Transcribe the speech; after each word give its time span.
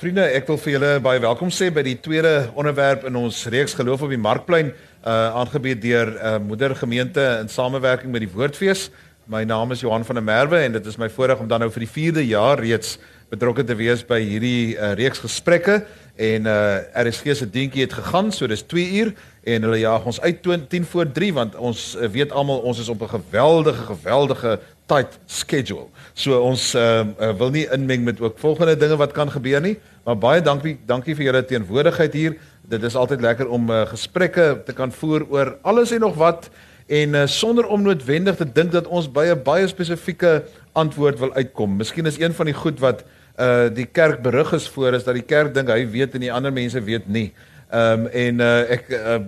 Vriende, 0.00 0.22
ek 0.32 0.46
wil 0.48 0.56
vir 0.56 0.72
julle 0.72 0.90
baie 1.04 1.20
welkom 1.20 1.50
sê 1.52 1.66
by 1.76 1.82
die 1.84 1.98
tweede 2.00 2.46
onderwerp 2.56 3.02
in 3.04 3.18
ons 3.20 3.42
reeks 3.52 3.74
geloof 3.76 4.06
op 4.06 4.08
die 4.14 4.16
markplein, 4.16 4.70
uh 5.04 5.16
aangebied 5.42 5.82
deur 5.82 6.14
uh, 6.14 6.30
moedergemeente 6.40 7.20
in 7.42 7.50
samewerking 7.52 8.08
met 8.08 8.24
die 8.24 8.30
Woordfees. 8.32 8.86
My 9.28 9.42
naam 9.44 9.74
is 9.76 9.82
Johan 9.84 10.06
van 10.08 10.16
der 10.16 10.24
Merwe 10.24 10.62
en 10.64 10.72
dit 10.78 10.88
is 10.88 10.96
my 10.96 11.10
voorreg 11.12 11.42
om 11.44 11.50
dan 11.50 11.60
nou 11.60 11.68
vir 11.74 11.84
die 11.84 11.90
4de 11.92 12.24
jaar 12.30 12.64
reeds 12.64 12.94
betrokke 13.28 13.66
te 13.68 13.76
wees 13.76 14.00
by 14.08 14.22
hierdie 14.24 14.72
uh, 14.72 14.94
reeks 14.96 15.20
gesprekke 15.20 15.82
en 16.16 16.48
uh 16.48 16.80
RSG 17.04 17.36
se 17.36 17.50
dientjie 17.52 17.84
het 17.84 18.00
gegaan, 18.00 18.32
so 18.32 18.48
dis 18.48 18.64
2 18.72 18.88
uur 19.02 19.12
en 19.52 19.68
hulle 19.68 19.82
jaag 19.84 20.08
ons 20.08 20.24
uit 20.24 20.40
10 20.48 20.88
voor 20.94 21.12
3 21.12 21.32
want 21.36 21.60
ons 21.60 21.84
uh, 22.00 22.08
weet 22.08 22.32
almal 22.32 22.64
ons 22.64 22.80
is 22.80 22.88
op 22.88 23.04
'n 23.04 23.20
geweldige 23.20 23.84
geweldige 23.92 24.60
tight 24.90 25.18
schedule. 25.30 25.86
So 26.18 26.40
ons 26.42 26.72
uh, 26.74 27.06
uh 27.06 27.32
wil 27.38 27.52
nie 27.54 27.66
inmeng 27.70 28.02
met 28.04 28.20
ook 28.20 28.38
volgende 28.42 28.76
dinge 28.76 28.98
wat 29.00 29.14
kan 29.16 29.30
gebeur 29.30 29.62
nie. 29.62 29.76
Maar 30.04 30.18
baie 30.18 30.42
dankie, 30.42 30.78
dankie 30.86 31.14
vir 31.14 31.30
julle 31.30 31.44
teenwoordigheid 31.46 32.16
hier. 32.16 32.36
Dit 32.70 32.82
is 32.86 32.96
altyd 32.98 33.22
lekker 33.22 33.48
om 33.48 33.70
uh, 33.70 33.84
gesprekke 33.90 34.62
te 34.66 34.74
kan 34.76 34.92
voer 34.92 35.26
oor 35.30 35.54
alles 35.62 35.94
en 35.94 36.04
nog 36.06 36.18
wat 36.18 36.50
en 36.90 37.14
uh, 37.14 37.26
sonder 37.30 37.68
om 37.70 37.84
noodwendig 37.86 38.36
te 38.36 38.46
dink 38.46 38.72
dat 38.74 38.88
ons 38.90 39.06
by 39.06 39.30
'n 39.30 39.42
baie 39.46 39.68
spesifieke 39.70 40.42
antwoord 40.72 41.18
wil 41.18 41.32
uitkom. 41.34 41.76
Miskien 41.76 42.06
is 42.06 42.18
een 42.18 42.34
van 42.34 42.46
die 42.46 42.54
goed 42.54 42.80
wat 42.80 43.04
uh 43.40 43.70
die 43.72 43.86
kerk 43.86 44.22
berig 44.22 44.52
is 44.52 44.68
voor 44.68 44.94
is 44.94 45.04
dat 45.04 45.14
die 45.14 45.24
kerk 45.24 45.54
dink 45.54 45.68
hy 45.68 45.86
weet 45.88 46.14
en 46.14 46.20
die 46.20 46.32
ander 46.32 46.52
mense 46.52 46.82
weet 46.82 47.06
nie. 47.08 47.32
Ehm 47.70 48.00
um, 48.00 48.06
en 48.06 48.40
uh 48.42 48.70
ek 48.74 48.88
uh, 48.90 49.18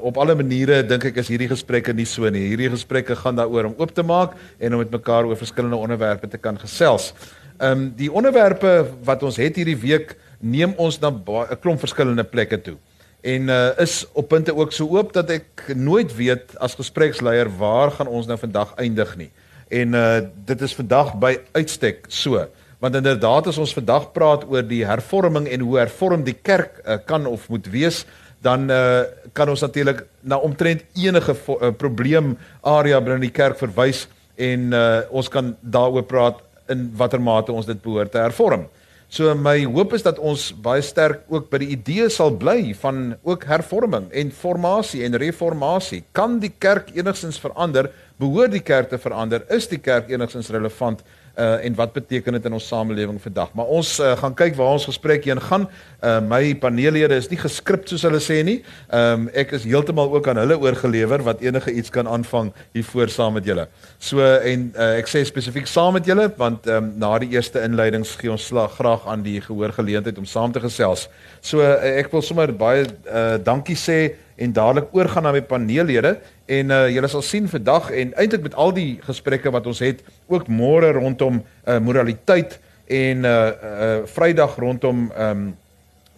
op 0.00 0.16
alle 0.16 0.34
maniere 0.34 0.78
dink 0.88 1.04
ek 1.10 1.18
is 1.20 1.28
hierdie 1.28 1.48
gesprekke 1.50 1.92
nie 1.92 2.06
so 2.08 2.28
nie. 2.32 2.46
Hierdie 2.48 2.70
gesprekke 2.72 3.16
gaan 3.20 3.36
daaroor 3.36 3.68
om 3.68 3.74
oop 3.76 3.92
te 3.92 4.02
maak 4.02 4.32
en 4.58 4.72
om 4.72 4.80
met 4.80 4.94
mekaar 4.94 5.28
oor 5.28 5.36
verskillende 5.36 5.76
onderwerpe 5.76 6.28
te 6.28 6.40
kan 6.40 6.56
gesels. 6.58 7.10
Ehm 7.58 7.72
um, 7.72 7.82
die 7.98 8.08
onderwerpe 8.08 8.86
wat 9.04 9.22
ons 9.22 9.36
het 9.36 9.60
hierdie 9.60 9.76
week 9.76 10.16
neem 10.40 10.72
ons 10.76 10.96
na 11.00 11.10
'n 11.10 11.60
klomp 11.60 11.84
verskillende 11.84 12.24
plekke 12.24 12.60
toe. 12.60 12.78
En 13.20 13.48
uh 13.48 13.76
is 13.76 14.06
op 14.12 14.28
punte 14.28 14.56
ook 14.56 14.72
so 14.72 14.88
oop 14.96 15.12
dat 15.12 15.30
ek 15.30 15.74
nooit 15.76 16.16
weet 16.16 16.56
as 16.56 16.74
gespreksleier 16.74 17.48
waar 17.58 17.90
gaan 17.90 18.08
ons 18.08 18.26
nou 18.26 18.38
vandag 18.38 18.72
eindig 18.76 19.16
nie. 19.16 19.30
En 19.68 19.92
uh 19.94 20.20
dit 20.44 20.60
is 20.60 20.74
vandag 20.74 21.12
by 21.18 21.36
uitstek 21.52 22.04
so. 22.08 22.48
Want 22.80 22.96
inderdaad 22.96 23.50
as 23.50 23.58
ons 23.60 23.74
vandag 23.76 24.06
praat 24.16 24.46
oor 24.48 24.64
die 24.64 24.86
hervorming 24.88 25.44
en 25.52 25.64
hoe 25.66 25.76
hervorm 25.82 26.22
die 26.24 26.36
kerk 26.36 26.78
uh, 26.80 26.96
kan 27.04 27.26
of 27.28 27.44
moet 27.52 27.68
wees, 27.68 28.06
dan 28.40 28.70
uh 28.72 29.04
kan 29.36 29.50
ons 29.52 29.60
natuurlik 29.60 30.06
na 30.24 30.38
omtrent 30.40 30.80
enige 30.96 31.34
uh, 31.36 31.68
probleem 31.76 32.32
area 32.64 32.96
binne 33.04 33.20
die 33.20 33.34
kerk 33.36 33.58
verwys 33.60 34.06
en 34.40 34.72
uh 34.72 35.02
ons 35.12 35.28
kan 35.28 35.52
daaroor 35.60 36.06
praat 36.08 36.40
in 36.72 36.88
watter 36.96 37.20
mate 37.20 37.52
ons 37.52 37.68
dit 37.68 37.82
behoort 37.84 38.14
te 38.14 38.22
hervorm. 38.22 38.64
So 39.10 39.34
my 39.34 39.58
hoop 39.66 39.92
is 39.92 40.06
dat 40.06 40.18
ons 40.22 40.48
baie 40.64 40.80
sterk 40.86 41.26
ook 41.28 41.50
by 41.50 41.58
die 41.60 41.72
idee 41.74 42.08
sal 42.08 42.32
bly 42.38 42.72
van 42.80 43.16
ook 43.26 43.44
hervorming 43.50 44.06
en 44.14 44.30
formasie 44.30 45.02
en 45.04 45.18
reformatie. 45.18 46.04
Kan 46.16 46.38
die 46.40 46.52
kerk 46.56 46.94
enigstens 46.96 47.40
verander? 47.42 47.90
Behoort 48.22 48.54
die 48.54 48.62
kerk 48.62 48.88
te 48.88 49.00
verander? 49.02 49.42
Is 49.50 49.66
die 49.68 49.82
kerk 49.82 50.08
enigstens 50.14 50.48
relevant? 50.54 51.02
Uh 51.40 51.64
en 51.66 51.74
wat 51.78 51.92
beteken 51.96 52.36
dit 52.36 52.48
in 52.48 52.56
ons 52.56 52.66
samelewing 52.68 53.20
vandag. 53.22 53.52
Maar 53.56 53.72
ons 53.78 53.92
uh, 54.00 54.12
gaan 54.20 54.34
kyk 54.36 54.56
waar 54.58 54.74
ons 54.76 54.86
gesprek 54.88 55.24
heen 55.28 55.40
gaan. 55.40 55.66
Uh 56.04 56.20
my 56.20 56.54
paneellede 56.60 57.16
is 57.16 57.30
nie 57.32 57.40
geskryp 57.40 57.88
soos 57.88 58.04
hulle 58.06 58.20
sê 58.22 58.40
nie. 58.46 58.58
Um 58.92 59.28
ek 59.32 59.54
is 59.58 59.66
heeltemal 59.68 60.12
ook 60.12 60.28
aan 60.28 60.42
hulle 60.42 60.58
oorgelewer 60.60 61.24
wat 61.26 61.42
enige 61.44 61.72
iets 61.72 61.90
kan 61.90 62.08
aanvang 62.08 62.52
hiervoor 62.76 63.12
saam 63.12 63.36
met 63.38 63.48
julle. 63.48 63.66
So 63.98 64.20
en 64.24 64.70
uh, 64.76 64.92
ek 65.00 65.10
sê 65.10 65.24
spesifiek 65.28 65.68
saam 65.70 65.96
met 65.98 66.08
julle 66.08 66.28
want 66.36 66.68
um 66.70 66.92
na 67.00 67.12
die 67.22 67.32
eerste 67.36 67.62
inleidings 67.64 68.16
gee 68.20 68.32
ons 68.32 68.48
slag 68.52 68.76
graag 68.78 69.06
aan 69.10 69.24
die 69.26 69.40
gehoorgeleentheid 69.44 70.18
om 70.18 70.28
saam 70.28 70.52
te 70.52 70.62
gesels. 70.62 71.08
So 71.40 71.64
uh, 71.64 71.76
ek 71.96 72.12
wil 72.12 72.24
sommer 72.24 72.52
baie 72.52 72.86
uh 73.08 73.38
dankie 73.44 73.78
sê 73.78 74.00
en 74.40 74.52
dadelik 74.56 74.94
oorgaan 74.96 75.26
na 75.28 75.32
my 75.36 75.42
paneellede 75.44 76.14
en 76.48 76.72
uh, 76.72 76.86
julle 76.88 77.08
sal 77.12 77.22
sien 77.22 77.48
vandag 77.48 77.90
en 77.92 78.14
eintlik 78.16 78.46
met 78.48 78.56
al 78.56 78.72
die 78.76 78.98
gesprekke 79.04 79.52
wat 79.52 79.66
ons 79.68 79.82
het 79.84 80.00
ook 80.32 80.48
môre 80.48 80.94
rondom 80.96 81.42
uh, 81.42 81.78
moraliteit 81.78 82.56
en 82.90 83.26
uh, 83.28 83.34
uh 83.34 83.98
Vrydag 84.10 84.56
rondom 84.58 85.10
um 85.14 85.44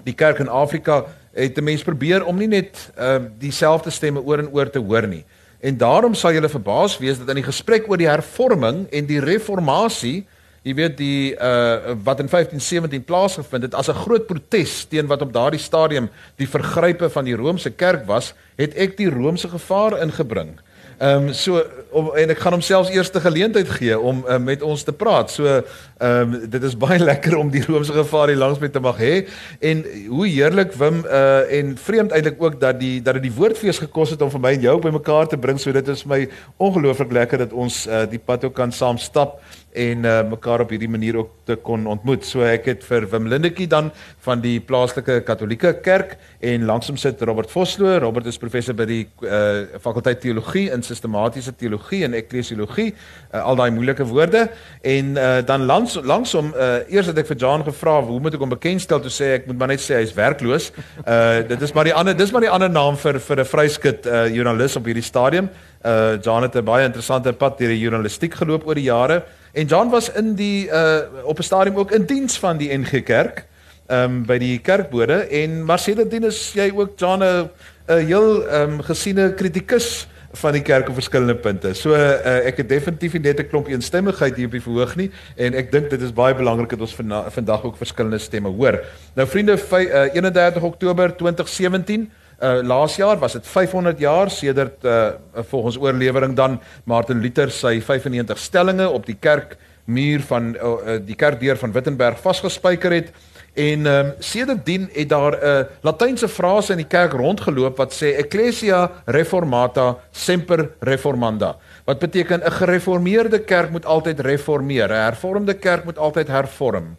die 0.06 0.14
kerk 0.14 0.40
in 0.42 0.48
Afrika 0.48 1.04
het 1.34 1.58
'n 1.58 1.64
mens 1.64 1.82
probeer 1.82 2.24
om 2.24 2.38
nie 2.38 2.48
net 2.48 2.92
uh 2.98 3.18
dieselfde 3.38 3.90
stemme 3.90 4.20
oor 4.20 4.38
en 4.38 4.50
oor 4.52 4.70
te 4.70 4.78
hoor 4.78 5.06
nie. 5.06 5.24
En 5.60 5.76
daarom 5.76 6.14
sal 6.14 6.32
julle 6.32 6.48
verbaas 6.48 6.98
wees 6.98 7.18
dat 7.18 7.28
in 7.28 7.38
die 7.38 7.50
gesprek 7.50 7.88
oor 7.88 7.96
die 7.96 8.10
hervorming 8.10 8.86
en 8.90 9.06
die 9.06 9.20
reformatie 9.20 10.26
Jy 10.62 10.74
weet 10.78 10.92
die 10.98 11.34
uh 11.34 11.94
wat 12.06 12.20
in 12.22 12.28
1517 12.30 13.02
plaasgevind 13.04 13.66
het 13.66 13.74
as 13.74 13.90
'n 13.90 14.02
groot 14.04 14.26
protes 14.26 14.84
teen 14.86 15.06
wat 15.06 15.22
op 15.22 15.32
daardie 15.32 15.60
stadium 15.60 16.08
die 16.36 16.48
vergrype 16.48 17.10
van 17.10 17.24
die 17.24 17.34
Romeinse 17.34 17.70
kerk 17.70 18.06
was, 18.06 18.34
het 18.56 18.74
ek 18.74 18.96
die 18.96 19.10
Romeinse 19.10 19.48
gevaar 19.48 19.98
ingebring. 19.98 20.60
Ehm 21.02 21.26
um, 21.26 21.32
so 21.34 21.58
om, 21.90 22.12
en 22.14 22.30
ek 22.30 22.38
gaan 22.38 22.54
homself 22.54 22.90
eerste 22.94 23.20
geleentheid 23.20 23.68
gee 23.68 23.96
om 23.98 24.20
uh, 24.28 24.36
met 24.38 24.62
ons 24.62 24.82
te 24.86 24.92
praat. 24.92 25.30
So 25.30 25.48
ehm 25.50 26.34
um, 26.34 26.50
dit 26.50 26.62
is 26.62 26.76
baie 26.78 26.98
lekker 27.10 27.34
om 27.36 27.50
die 27.50 27.64
Romeinse 27.64 27.92
gevaar 27.92 28.28
hier 28.30 28.38
langs 28.38 28.60
met 28.62 28.72
te 28.72 28.80
mag 28.80 29.00
hê 29.02 29.26
en 29.58 29.82
hoe 30.08 30.26
heerlik 30.28 30.76
Wim 30.78 31.02
uh 31.02 31.58
en 31.58 31.74
vreemd 31.78 32.14
eintlik 32.14 32.38
ook 32.42 32.60
dat 32.60 32.78
die 32.78 33.02
dat 33.02 33.18
dit 33.18 33.26
die 33.26 33.34
woordfees 33.34 33.82
gekos 33.82 34.14
het 34.14 34.22
om 34.22 34.30
vir 34.30 34.44
my 34.46 34.52
en 34.54 34.68
jou 34.68 34.76
bymekaar 34.78 35.26
te 35.26 35.36
bring. 35.36 35.58
So 35.58 35.72
dit 35.72 35.88
is 35.88 36.04
my 36.06 36.28
ongelooflik 36.56 37.12
lekker 37.12 37.38
dat 37.38 37.52
ons 37.52 37.86
uh, 37.86 38.04
die 38.06 38.22
pad 38.22 38.44
ook 38.44 38.54
kan 38.54 38.72
saam 38.72 38.98
stap 38.98 39.40
en 39.72 40.04
uh, 40.04 40.20
mekaar 40.28 40.60
op 40.60 40.72
hierdie 40.72 40.90
manier 40.90 41.16
ook 41.16 41.30
te 41.48 41.56
kon 41.56 41.86
ontmoet. 41.86 42.26
So 42.28 42.44
ek 42.46 42.66
het 42.68 42.84
vir 42.86 43.06
Wim 43.10 43.28
Lindetjie 43.30 43.66
dan 43.70 43.90
van 44.24 44.42
die 44.44 44.58
plaaslike 44.60 45.20
Katolieke 45.26 45.72
Kerk 45.84 46.16
en 46.44 46.66
langsom 46.68 46.98
sit 47.00 47.22
Robert 47.22 47.50
Vosloo. 47.50 47.98
Robert 48.02 48.28
is 48.28 48.38
professor 48.38 48.76
by 48.76 48.86
die 48.88 49.00
uh, 49.24 49.80
fakulteit 49.82 50.20
teologie 50.22 50.68
en 50.74 50.84
sistematiese 50.84 51.54
teologie 51.58 52.02
en 52.06 52.16
eklesiologie, 52.18 52.92
uh, 52.92 53.42
al 53.42 53.58
daai 53.58 53.70
moeilike 53.74 54.06
woorde. 54.08 54.44
En 54.84 55.16
uh, 55.16 55.32
dan 55.48 55.66
langs 55.66 55.98
langsom 56.04 56.52
uh, 56.52 56.84
eers 56.92 57.10
het 57.10 57.22
ek 57.24 57.32
vir 57.32 57.40
John 57.42 57.66
gevra 57.66 57.98
hoe 58.04 58.20
moet 58.22 58.36
ek 58.36 58.44
hom 58.44 58.52
bekendstel 58.54 59.02
toe 59.02 59.12
sê 59.12 59.34
ek 59.38 59.48
moet 59.50 59.58
maar 59.58 59.72
net 59.72 59.82
sê 59.82 60.02
hy's 60.02 60.14
werkloos. 60.16 60.70
Uh, 61.02 61.42
dit 61.52 61.68
is 61.68 61.74
maar 61.74 61.88
die 61.88 61.96
ander 61.96 62.16
dis 62.16 62.32
maar 62.32 62.44
die 62.44 62.52
ander 62.52 62.70
naam 62.70 62.98
vir 63.00 63.20
vir 63.22 63.40
'n 63.40 63.52
vryskut 63.54 64.06
uh, 64.06 64.26
joernalis 64.28 64.76
op 64.76 64.86
hierdie 64.86 65.06
stadium. 65.06 65.48
Uh, 65.82 66.20
John 66.22 66.42
het 66.42 66.54
'n 66.56 66.64
baie 66.64 66.84
interessante 66.86 67.32
pad 67.32 67.58
deur 67.58 67.68
die 67.68 67.82
journalistiek 67.82 68.34
geloop 68.34 68.66
oor 68.66 68.74
die 68.74 68.90
jare. 68.90 69.22
En 69.52 69.66
Jan 69.66 69.90
was 69.90 70.12
in 70.12 70.34
die 70.34 70.66
uh 70.66 70.98
op 71.24 71.38
'n 71.38 71.42
stadium 71.42 71.76
ook 71.76 71.90
in 71.90 72.04
diens 72.04 72.38
van 72.38 72.56
die 72.56 72.72
NG 72.78 73.02
Kerk. 73.02 73.46
Ehm 73.86 74.04
um, 74.04 74.26
by 74.26 74.38
die 74.38 74.58
kerkbode 74.58 75.12
en 75.28 75.64
maar 75.64 75.78
sedertdien 75.78 76.24
is 76.24 76.52
jy 76.54 76.72
ook 76.74 76.98
Jan 76.98 77.22
'n 77.22 77.50
'n 77.86 78.06
heel 78.06 78.48
ehm 78.48 78.70
um, 78.70 78.82
gesiene 78.82 79.34
kritikus 79.34 80.08
van 80.32 80.52
die 80.52 80.62
kerk 80.62 80.88
op 80.88 80.94
verskillende 80.94 81.34
punte. 81.34 81.74
So 81.74 81.92
uh, 81.92 82.46
ek 82.46 82.56
het 82.56 82.68
definitief 82.68 83.12
net 83.20 83.40
'n 83.40 83.48
klomp 83.48 83.68
eensstemmigheid 83.68 84.36
hier 84.36 84.46
op 84.46 84.52
die 84.52 84.62
verhoog 84.62 84.96
nie 84.96 85.10
en 85.36 85.54
ek 85.54 85.72
dink 85.72 85.90
dit 85.90 86.02
is 86.02 86.12
baie 86.12 86.34
belangrik 86.34 86.70
dat 86.70 86.80
ons 86.80 86.96
vandag 87.34 87.64
ook 87.64 87.76
verskillende 87.76 88.18
stemme 88.18 88.48
hoor. 88.48 88.80
Nou 89.14 89.28
vriende, 89.28 89.52
uh, 89.52 90.14
31 90.14 90.62
Oktober 90.62 91.16
2017 91.16 92.10
Uh, 92.42 92.58
laas 92.66 92.96
jaar 92.98 93.18
was 93.22 93.32
dit 93.32 93.46
500 93.46 93.98
jaar 94.02 94.30
sedert 94.30 94.84
uh, 94.84 95.12
volgens 95.46 95.76
oorlewering 95.78 96.34
dan 96.34 96.56
Martin 96.84 97.20
Luther 97.22 97.50
sy 97.54 97.76
95 97.78 98.38
stellings 98.38 98.88
op 98.90 99.06
die 99.06 99.14
kerkmuur 99.14 100.24
van 100.26 100.48
uh, 100.56 100.62
uh, 100.62 100.96
die 101.06 101.14
kerkdeur 101.14 101.56
van 101.60 101.72
Wittenberg 101.72 102.18
vasgespijker 102.18 102.92
het. 102.92 103.12
En 103.54 103.86
um, 103.86 104.12
sedertdien 104.18 104.88
het 104.92 105.08
daar 105.08 105.38
'n 105.38 105.44
uh, 105.44 105.64
latynse 105.86 106.28
frase 106.28 106.72
in 106.72 106.82
die 106.82 106.86
kerk 106.86 107.12
rondgeloop 107.12 107.76
wat 107.76 107.94
sê 107.94 108.16
ecclesia 108.16 108.90
reformata 109.04 109.98
semper 110.10 110.70
reformanda 110.80 111.56
wat 111.84 111.98
beteken 111.98 112.40
'n 112.42 112.50
gereformeerde 112.50 113.38
kerk 113.38 113.70
moet 113.70 113.86
altyd 113.86 114.20
reformeer. 114.20 114.88
'n 114.88 115.04
hervormde 115.04 115.54
kerk 115.54 115.84
moet 115.84 115.98
altyd 115.98 116.28
hervorm. 116.28 116.96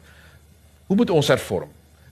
Hoe 0.87 0.95
moet 0.95 1.09
ons 1.09 1.27
hervorm? 1.27 1.69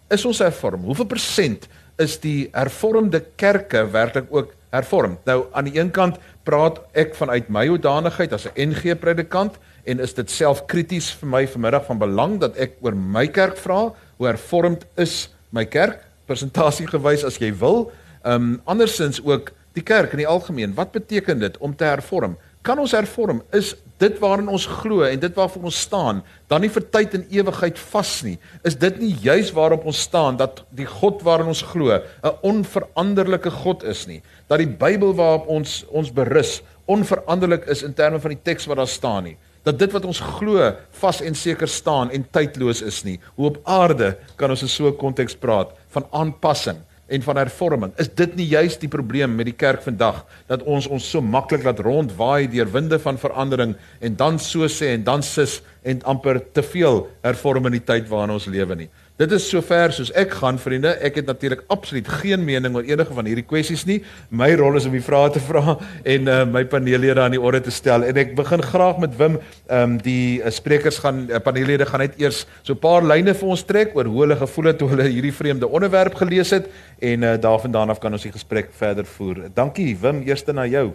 Is 0.09 0.25
ons 0.25 0.39
hervorm? 0.39 0.83
Hoeveel 0.83 1.05
persent 1.05 1.67
is 2.01 2.17
die 2.23 2.49
hervormde 2.53 3.21
kerke 3.39 3.85
werklik 3.93 4.29
ook 4.33 4.55
hervorm. 4.71 5.17
Nou 5.27 5.45
aan 5.51 5.67
die 5.67 5.77
een 5.77 5.91
kant 5.93 6.17
praat 6.47 6.79
ek 6.97 7.13
vanuit 7.19 7.49
my 7.51 7.67
hoedanigheid 7.69 8.33
as 8.33 8.47
'n 8.47 8.71
NG 8.71 8.95
predikant 8.99 9.59
en 9.85 9.99
is 9.99 10.13
dit 10.13 10.29
self 10.29 10.65
krities 10.65 11.11
vir 11.19 11.29
my 11.29 11.47
vanmiddag 11.47 11.85
van 11.85 11.99
belang 11.99 12.39
dat 12.39 12.57
ek 12.57 12.77
oor 12.81 12.95
my 12.95 13.27
kerk 13.27 13.57
vra, 13.57 13.93
hoe 14.17 14.27
hervormd 14.27 14.85
is 14.97 15.29
my 15.49 15.65
kerk? 15.65 15.99
Presentasie 16.25 16.87
gewys 16.87 17.23
as 17.23 17.37
jy 17.37 17.51
wil. 17.53 17.91
Ehm 18.23 18.35
um, 18.35 18.61
andersins 18.65 19.21
ook 19.23 19.51
die 19.73 19.83
kerk 19.83 20.11
in 20.11 20.17
die 20.17 20.27
algemeen. 20.27 20.75
Wat 20.75 20.91
beteken 20.91 21.39
dit 21.39 21.57
om 21.57 21.75
te 21.75 21.83
hervorm? 21.83 22.37
Kan 22.61 22.79
ons 22.79 22.91
hervorm? 22.91 23.41
Is 23.51 23.75
dit 24.01 24.17
waarin 24.19 24.49
ons 24.49 24.65
glo 24.81 25.05
en 25.05 25.19
dit 25.21 25.37
waarvoor 25.37 25.69
ons 25.69 25.81
staan, 25.85 26.23
dan 26.49 26.63
nie 26.63 26.71
vir 26.73 26.85
tyd 26.93 27.13
en 27.17 27.27
ewigheid 27.29 27.79
vas 27.91 28.13
nie. 28.25 28.37
Is 28.67 28.77
dit 28.81 28.97
nie 29.01 29.13
juis 29.21 29.53
waarop 29.55 29.85
ons 29.85 30.01
staan 30.07 30.39
dat 30.41 30.63
die 30.75 30.89
God 30.89 31.21
waarin 31.27 31.51
ons 31.53 31.63
glo 31.73 31.93
'n 31.93 32.35
onveranderlike 32.41 33.51
God 33.63 33.83
is 33.83 34.07
nie? 34.07 34.21
Dat 34.47 34.59
die 34.59 34.73
Bybel 34.83 35.13
waarop 35.13 35.47
ons 35.47 35.85
ons 35.91 36.11
berus 36.11 36.61
onveranderlik 36.85 37.65
is 37.69 37.83
in 37.83 37.93
terme 37.93 38.19
van 38.19 38.31
die 38.31 38.43
teks 38.43 38.65
wat 38.65 38.77
daar 38.77 38.87
staan 38.87 39.23
nie. 39.23 39.37
dat 39.63 39.77
dit 39.79 39.91
wat 39.93 40.05
ons 40.09 40.19
glo 40.39 40.71
vas 41.01 41.21
en 41.21 41.35
seker 41.37 41.69
staan 41.69 42.09
en 42.11 42.25
tydloos 42.33 42.81
is 42.81 43.03
nie. 43.05 43.19
Hoe 43.35 43.51
op 43.51 43.59
aarde 43.63 44.17
kan 44.35 44.49
ons 44.49 44.61
in 44.65 44.67
so 44.67 44.87
'n 44.87 44.97
konteks 44.97 45.35
praat 45.35 45.69
van 45.89 46.07
aanpassing 46.11 46.81
en 47.11 47.25
van 47.25 47.39
hervorming? 47.41 47.91
Is 47.99 48.09
dit 48.15 48.35
nie 48.39 48.47
juist 48.47 48.81
die 48.83 48.91
probleem 48.91 49.35
met 49.35 49.49
die 49.49 49.57
kerk 49.57 49.83
vandag 49.83 50.23
dat 50.49 50.63
ons 50.63 50.87
ons 50.87 51.09
so 51.13 51.21
maklik 51.21 51.65
laat 51.67 51.81
rondwaai 51.83 52.47
deur 52.51 52.71
winde 52.71 52.99
van 53.03 53.19
verandering 53.19 53.75
en 53.99 54.15
dan 54.15 54.39
so 54.39 54.69
sê 54.71 54.93
en 54.95 55.03
dan 55.07 55.25
sis 55.25 55.59
en 55.83 56.03
amper 56.03 56.41
te 56.53 56.63
veel 56.63 57.07
hervorming 57.25 57.73
in 57.73 57.79
die 57.79 57.87
tyd 57.87 58.09
waarin 58.09 58.35
ons 58.35 58.49
lewe 58.51 58.75
nie? 58.75 58.89
Dit 59.21 59.33
is 59.35 59.43
sover 59.51 59.91
soos 59.93 60.09
ek 60.17 60.31
gaan 60.39 60.57
vriende. 60.57 60.95
Ek 61.05 61.19
het 61.19 61.27
natuurlik 61.29 61.59
absoluut 61.69 62.07
geen 62.21 62.41
mening 62.41 62.73
oor 62.73 62.87
enige 62.87 63.13
van 63.13 63.27
hierdie 63.29 63.45
kwessies 63.45 63.83
nie. 63.85 63.99
My 64.33 64.47
rol 64.57 64.79
is 64.79 64.87
om 64.89 64.95
die 64.95 65.03
vrae 65.03 65.29
te 65.35 65.43
vra 65.49 65.75
en 66.15 66.31
uh, 66.31 66.39
my 66.49 66.63
paneellede 66.71 67.21
aan 67.21 67.35
die 67.35 67.41
orde 67.41 67.61
te 67.67 67.73
stel. 67.75 68.07
En 68.07 68.17
ek 68.17 68.33
begin 68.39 68.65
graag 68.65 68.97
met 69.03 69.13
Wim. 69.19 69.37
Ehm 69.67 69.83
um, 69.83 69.99
die 70.01 70.41
uh, 70.41 70.49
sprekers 70.49 70.97
gaan 71.03 71.27
uh, 71.29 71.37
paneellede 71.43 71.85
gaan 71.85 72.01
net 72.05 72.17
eers 72.21 72.47
so 72.63 72.73
'n 72.73 72.81
paar 72.81 73.05
lyne 73.05 73.35
vir 73.37 73.53
ons 73.53 73.65
trek 73.67 73.93
oor 73.93 74.09
hoe 74.09 74.25
hulle 74.25 74.39
gevoel 74.41 74.71
het 74.71 74.81
toe 74.81 74.89
hulle 74.89 75.05
hierdie 75.05 75.35
vreemde 75.35 75.69
onderwerp 75.69 76.17
gelees 76.17 76.49
het 76.49 76.71
en 76.97 77.21
uh, 77.21 77.37
daarvandaan 77.37 77.93
af 77.93 78.01
kan 78.01 78.13
ons 78.13 78.25
die 78.25 78.33
gesprek 78.33 78.73
verder 78.73 79.05
voer. 79.05 79.49
Dankie 79.53 79.93
Wim, 80.01 80.25
eerste 80.25 80.53
na 80.53 80.65
jou. 80.65 80.93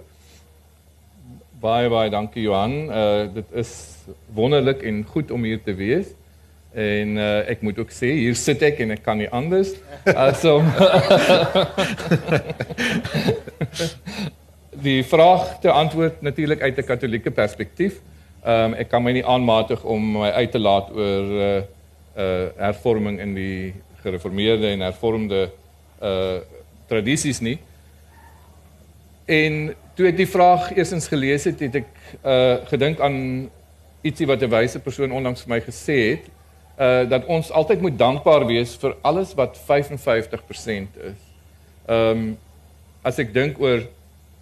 Baie 1.57 1.89
baie 1.89 2.11
dankie 2.13 2.43
Johan. 2.45 2.73
Uh 2.93 3.33
dit 3.33 3.53
is 3.57 3.71
wonderlik 4.37 4.83
en 4.85 5.05
goed 5.09 5.31
om 5.33 5.43
hier 5.43 5.63
te 5.65 5.73
wees. 5.75 6.11
En 6.77 7.15
uh, 7.17 7.49
ek 7.49 7.63
moet 7.65 7.79
ook 7.81 7.93
sê 7.97 8.11
hier 8.13 8.37
sit 8.37 8.61
ek 8.67 8.83
en 8.85 8.93
ek 8.93 9.01
kan 9.07 9.17
nie 9.17 9.29
anders 9.33 9.71
as 10.13 10.45
om 10.51 10.67
die 14.85 15.01
vraag 15.09 15.55
te 15.65 15.73
antwoord 15.73 16.21
natuurlik 16.21 16.61
uit 16.61 16.77
'n 16.77 16.85
katolieke 16.91 17.33
perspektief. 17.33 18.03
Ehm 18.45 18.75
um, 18.75 18.75
ek 18.75 18.93
kan 18.93 19.03
my 19.03 19.17
nie 19.17 19.25
aanmatig 19.25 19.81
om 19.85 20.13
my 20.19 20.31
uit 20.37 20.53
te 20.53 20.61
laat 20.61 20.93
oor 20.93 21.33
uh 21.41 21.63
uh 22.21 22.47
hervorming 22.69 23.17
in 23.21 23.35
die 23.35 23.75
gereformeerde 24.05 24.77
en 24.77 24.85
hervormde 24.85 25.49
uh 26.03 26.37
tradisies 26.87 27.41
nie. 27.41 27.59
En 29.25 29.75
toe 29.97 30.11
ek 30.11 30.19
die 30.19 30.29
vraag 30.29 30.71
eersins 30.77 31.09
gelees 31.09 31.47
het, 31.49 31.61
het 31.65 31.81
ek 31.81 31.93
uh 32.21 32.57
gedink 32.69 33.01
aan 33.01 33.19
ietsie 34.05 34.29
wat 34.29 34.43
'n 34.43 34.53
wyse 34.53 34.81
persoon 34.85 35.13
onlangs 35.13 35.43
vir 35.45 35.55
my 35.55 35.61
gesê 35.61 35.99
het 36.11 36.27
uh 36.79 37.09
dat 37.09 37.25
ons 37.27 37.51
altyd 37.51 37.81
moet 37.81 37.99
dankbaar 37.99 38.47
wees 38.47 38.77
vir 38.77 38.97
alles 39.03 39.35
wat 39.35 39.57
55% 39.57 41.01
is. 41.11 41.21
Um, 41.89 42.37
as 43.03 43.19
ek 43.19 43.33
dink 43.33 43.61
oor 43.61 43.87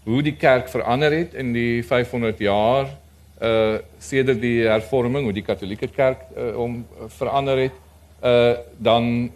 hoe 0.05 0.23
die 0.23 0.37
kerk 0.37 0.69
verander 0.69 1.13
het 1.13 1.35
in 1.35 1.53
die 1.53 1.83
500 1.83 2.39
jaar 2.39 2.91
uh 3.41 3.79
sedert 3.99 4.41
die 4.41 4.67
hervorming, 4.67 5.25
hoe 5.25 5.33
die 5.33 5.47
katolieke 5.47 5.89
kerk 5.89 6.21
uh, 6.37 6.59
om 6.59 6.87
verander 7.09 7.59
het, 7.59 7.77
uh 8.23 8.59
dan 8.79 9.31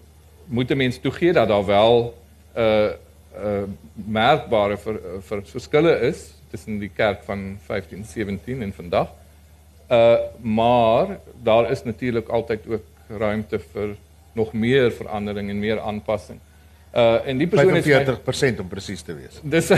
moet 0.47 0.71
'n 0.71 0.77
mens 0.77 0.99
toegee 0.99 1.33
dat 1.33 1.49
daar 1.49 1.67
wel 1.67 2.15
uh 2.57 2.91
uh 3.45 3.63
merkbare 3.95 4.77
ver, 4.77 5.01
ver, 5.21 5.43
verskille 5.47 5.95
is 6.09 6.33
tussen 6.51 6.79
die 6.79 6.91
kerk 6.95 7.25
van 7.25 7.59
1517 7.67 8.63
en 8.63 8.73
vandag. 8.73 9.09
Uh 9.91 10.17
maar 10.41 11.19
daar 11.43 11.71
is 11.71 11.83
natuurlik 11.85 12.29
altyd 12.29 12.67
ook 12.67 12.85
ruimte 13.09 13.59
vir 13.73 13.97
nog 14.33 14.53
meer 14.53 14.93
verandering 14.93 15.51
en 15.51 15.59
meer 15.59 15.81
aanpassing. 15.81 16.39
Uh 16.95 17.27
en 17.27 17.39
die 17.39 17.47
persoon 17.47 17.75
het 17.75 17.87
40% 17.87 18.61
om 18.61 18.69
presies 18.69 19.03
te 19.03 19.15
wees. 19.15 19.41
Dis 19.43 19.73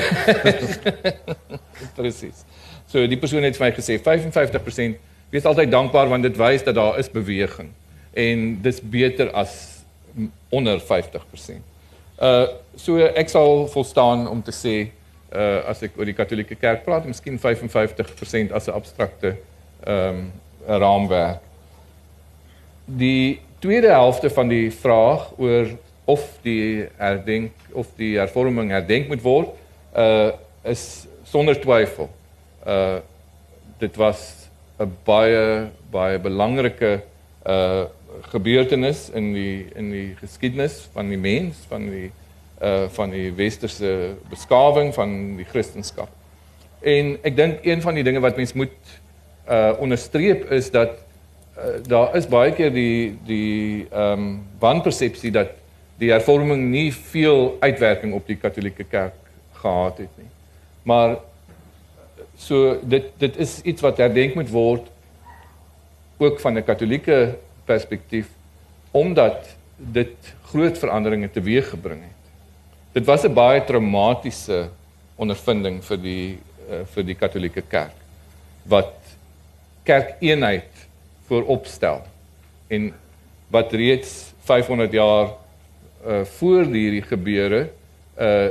presies. 1.98 2.44
So 2.86 3.06
die 3.06 3.18
persoon 3.18 3.46
het 3.46 3.56
vir 3.56 3.68
my 3.68 3.72
gesê 3.76 3.98
55% 3.98 4.98
wees 5.30 5.46
altyd 5.46 5.70
dankbaar 5.70 6.08
want 6.10 6.26
dit 6.26 6.36
wys 6.36 6.64
dat 6.66 6.74
daar 6.74 6.98
is 6.98 7.10
beweging 7.10 7.70
en 8.12 8.58
dis 8.62 8.80
beter 8.80 9.30
as 9.30 9.82
onder 10.48 10.80
50%. 10.80 10.86
Uh 12.20 12.46
so 12.76 12.96
ek 12.96 13.28
sal 13.28 13.66
volstaan 13.68 14.26
om 14.28 14.42
te 14.42 14.52
sê 14.52 14.74
uh 15.32 15.68
as 15.70 15.82
ek 15.82 15.98
oor 15.98 16.08
die 16.08 16.16
katolieke 16.16 16.56
kerk 16.56 16.84
praat, 16.84 17.06
miskien 17.08 17.38
55% 17.38 18.52
as 18.52 18.68
'n 18.68 18.76
abstrakte 18.76 19.36
ehm 19.86 20.18
um, 20.18 20.32
raamwerk. 20.66 21.40
Die 22.84 23.40
tweede 23.60 23.88
helfte 23.88 24.30
van 24.30 24.48
die 24.48 24.70
vraag 24.70 25.30
oor 25.38 25.72
of 26.04 26.38
die 26.42 26.88
herdenk 26.96 27.52
of 27.72 27.86
die 27.96 28.16
hervorming 28.18 28.70
herdenk 28.70 29.08
moet 29.08 29.22
word, 29.22 29.54
uh 29.96 30.32
is 30.64 31.06
sonder 31.24 31.56
twyfel. 31.56 32.10
Uh 32.66 32.98
dit 33.78 33.96
was 33.96 34.48
'n 34.78 34.92
baie 35.04 35.70
baie 35.90 36.18
belangrike 36.18 37.00
uh 37.46 37.84
gebeurtenis 38.30 39.08
in 39.14 39.32
die 39.32 39.66
in 39.74 39.90
die 39.90 40.14
geskiedenis 40.20 40.88
van 40.92 41.08
die 41.08 41.18
mens, 41.18 41.56
van 41.68 41.86
die 41.90 42.10
uh 42.62 42.88
van 42.92 43.10
die 43.10 43.32
westerse 43.32 44.16
beskawing 44.28 44.94
van 44.94 45.36
die 45.36 45.46
Christendom. 45.48 46.08
En 46.80 47.16
ek 47.24 47.36
dink 47.36 47.64
een 47.64 47.80
van 47.82 47.96
die 47.96 48.04
dinge 48.04 48.20
wat 48.20 48.36
mens 48.36 48.52
moet 48.52 48.76
uh 49.48 49.72
onderstreep 49.80 50.50
is 50.50 50.70
dat 50.70 50.98
uh, 51.56 51.80
daar 51.88 52.16
is 52.16 52.28
baie 52.28 52.52
keer 52.52 52.72
die 52.72 53.18
die 53.26 53.86
ehm 53.90 54.12
um, 54.12 54.28
wanpersepsie 54.58 55.32
dat 55.32 55.56
die 56.00 56.10
hervorming 56.10 56.70
nie 56.70 56.92
veel 56.94 57.56
uitwerking 57.60 58.12
op 58.16 58.26
die 58.26 58.36
katolieke 58.36 58.84
kerk 58.84 59.16
gehad 59.60 59.98
het 59.98 60.12
nie. 60.16 60.30
Maar 60.82 61.16
so 62.36 62.78
dit 62.82 63.10
dit 63.18 63.36
is 63.36 63.60
iets 63.62 63.84
wat 63.84 64.00
herdenk 64.00 64.34
moet 64.34 64.50
word 64.50 64.88
ook 66.18 66.40
van 66.40 66.56
'n 66.56 66.64
katolieke 66.64 67.36
perspektief 67.70 68.28
omdat 68.90 69.46
dit 69.76 70.34
groot 70.50 70.78
veranderinge 70.78 71.30
teweeggebring 71.30 72.02
het. 72.02 72.22
Dit 72.92 73.06
was 73.06 73.24
'n 73.24 73.34
baie 73.34 73.62
traumatiese 73.64 74.68
ondervinding 75.16 75.80
vir 75.84 75.98
die 75.98 76.38
uh, 76.70 76.84
vir 76.94 77.04
die 77.04 77.14
katolieke 77.14 77.62
kerk 77.62 77.96
wat 78.68 78.94
kerkeenheid 79.84 80.86
vooropstel 81.28 82.02
en 82.68 82.92
wat 83.50 83.72
reeds 83.72 84.32
500 84.44 84.92
jaar 84.92 85.36
uh 86.06 86.24
voor 86.38 86.64
hierdie 86.64 87.04
gebeure 87.04 87.68
uh 88.18 88.48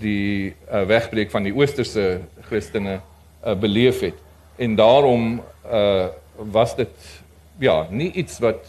die 0.00 0.54
uh, 0.72 0.82
wegbreek 0.88 1.30
van 1.30 1.44
die 1.44 1.54
oosterse 1.54 2.20
Christene 2.48 3.00
uh 3.00 3.54
beleef 3.54 4.00
het 4.00 4.18
en 4.56 4.76
daarom 4.76 5.40
uh 5.68 6.06
was 6.52 6.76
dit 6.76 7.21
ja 7.62 7.86
nie 7.90 8.10
iets 8.12 8.40
wat 8.42 8.66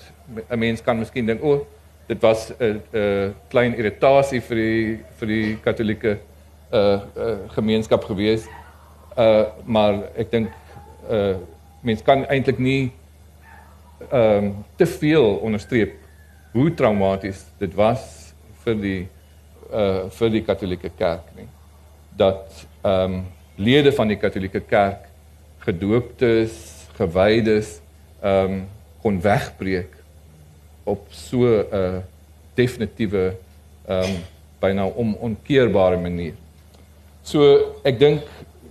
'n 0.49 0.59
mens 0.59 0.81
kan 0.81 0.99
miskien 0.99 1.25
dink 1.25 1.43
o 1.43 1.53
oh, 1.53 1.65
dit 2.07 2.21
was 2.21 2.51
'n 2.51 2.63
uh, 2.63 2.69
'n 2.69 2.81
uh, 2.93 3.31
klein 3.49 3.75
irritasie 3.75 4.41
vir 4.41 4.55
die 4.55 4.99
vir 5.19 5.27
die 5.27 5.57
katolieke 5.63 6.17
uh, 6.73 6.79
uh 6.79 7.37
gemeenskap 7.55 8.03
gewees. 8.03 8.47
Uh 9.17 9.45
maar 9.65 9.93
ek 10.15 10.31
dink 10.31 10.49
uh 11.09 11.35
mens 11.81 12.01
kan 12.01 12.25
eintlik 12.25 12.59
nie 12.59 12.91
ehm 14.11 14.45
um, 14.45 14.65
te 14.75 14.85
veel 14.85 15.35
onderstreep 15.35 15.93
hoe 16.53 16.73
traumaties 16.73 17.45
dit 17.59 17.73
was 17.75 18.33
vir 18.63 18.75
die 18.75 19.01
uh 19.71 20.09
vir 20.09 20.29
die 20.29 20.43
Katolieke 20.43 20.91
Kerk 20.97 21.33
nie. 21.37 21.47
Dat 22.17 22.65
ehm 22.83 23.13
um, 23.13 23.25
lede 23.55 23.91
van 23.91 24.07
die 24.07 24.17
Katolieke 24.17 24.59
Kerk 24.59 25.09
gedooptes, 25.65 26.87
gewydes 26.97 27.79
ehm 28.21 28.51
um, 28.51 28.63
kon 29.03 29.19
wegbreek 29.21 29.91
op 30.83 31.07
so 31.11 31.43
'n 31.43 31.67
uh, 31.71 31.99
definitiewe 32.55 33.35
ehm 33.87 34.09
um, 34.09 34.15
byna 34.59 34.85
om 34.85 35.15
onkeerbare 35.19 35.97
manier. 35.97 36.33
So 37.23 37.59
ek 37.83 37.99
dink 37.99 38.21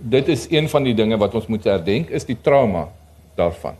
dit 0.03 0.27
is 0.27 0.47
een 0.49 0.69
van 0.69 0.83
die 0.83 0.93
dinge 0.93 1.17
wat 1.17 1.35
ons 1.37 1.47
moet 1.47 1.63
herdenk 1.63 2.09
is 2.09 2.25
die 2.25 2.37
trauma 2.41 2.87
daarvan. 3.37 3.75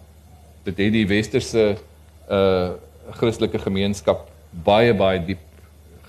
Dit 0.64 0.78
het 0.78 0.94
die 0.94 1.08
westerse 1.08 1.78
uh 2.30 2.72
Christelike 3.20 3.60
gemeenskap 3.60 4.30
baie 4.64 4.94
baie 4.96 5.20
diep 5.20 5.42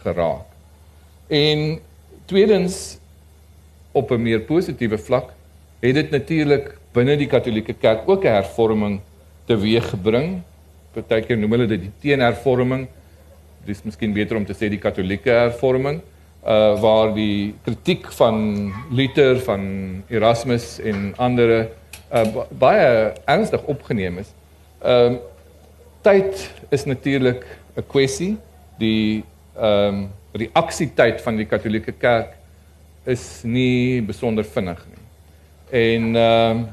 geraak. 0.04 0.46
En 1.26 1.80
tweedens 2.30 2.98
op 3.92 4.10
'n 4.10 4.22
meer 4.22 4.40
positiewe 4.40 4.98
vlak 4.98 5.32
het 5.80 5.94
dit 5.94 6.10
natuurlik 6.10 6.78
binne 6.92 7.16
die 7.16 7.26
Katolieke 7.26 7.74
Kerk 7.74 8.08
ook 8.08 8.24
'n 8.24 8.36
hervorming 8.38 9.00
teweeggebring. 9.46 10.42
Partykeer 10.94 11.38
noem 11.38 11.56
hulle 11.56 11.68
dit 11.70 11.86
die 11.86 11.94
teenhervorming. 12.04 12.88
Dis 13.66 13.84
miskien 13.84 14.12
beter 14.12 14.36
om 14.36 14.44
te 14.44 14.56
sê 14.56 14.68
die 14.72 14.82
Katolieke 14.82 15.32
hervorming 15.46 16.02
uh 16.44 16.80
waar 16.80 17.14
die 17.16 17.54
kritiek 17.64 18.10
van 18.12 18.72
Luther, 18.92 19.38
van 19.40 19.62
Erasmus 20.12 20.78
en 20.84 21.14
ander 21.16 21.70
uh, 22.12 22.24
baie 22.50 23.12
ernstig 23.24 23.64
opgeneem 23.64 24.18
is. 24.20 24.34
Ehm 24.84 25.14
um, 25.14 25.22
tyd 26.04 26.50
is 26.68 26.84
natuurlik 26.84 27.46
'n 27.76 27.86
kwessie. 27.88 28.36
Die 28.78 29.24
ehm 29.56 29.88
um, 29.88 30.10
reaksietyd 30.32 31.20
van 31.20 31.36
die 31.36 31.46
Katolieke 31.46 31.92
Kerk 31.92 32.36
is 33.04 33.40
nie 33.42 34.02
besonder 34.02 34.44
vinnig 34.44 34.84
nie. 34.90 35.04
En 35.70 36.16
ehm 36.16 36.58
um, 36.58 36.68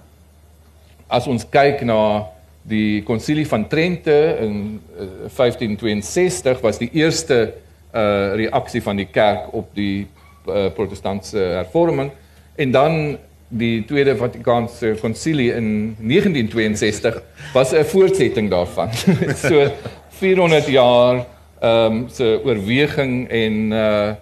as 1.07 1.27
ons 1.27 1.49
kyk 1.49 1.81
na 1.81 2.27
die 2.61 3.03
konsilie 3.03 3.47
van 3.47 3.67
Trente 3.67 4.37
in 4.39 4.81
uh, 4.95 5.07
1562 5.35 6.61
was 6.61 6.77
die 6.77 6.89
eerste 6.93 7.53
uh 7.91 8.33
reaksie 8.39 8.79
van 8.81 8.95
die 8.95 9.07
kerk 9.11 9.49
op 9.51 9.73
die 9.75 10.07
uh, 10.47 10.69
protestantse 10.71 11.37
hervorming 11.37 12.11
en 12.55 12.71
dan 12.71 13.17
die 13.51 13.83
tweede 13.85 14.15
Vatikaanse 14.15 14.95
konsilie 15.01 15.49
in 15.51 15.95
1962 15.99 17.21
was 17.53 17.73
'n 17.73 17.83
voortsetting 17.83 18.49
daarvan. 18.49 18.89
so 19.49 19.71
400 20.09 20.67
jaar 20.67 21.25
ehm 21.59 21.91
um, 21.91 22.07
se 22.09 22.41
oorweging 22.45 23.29
en 23.29 23.71
uh 23.71 24.13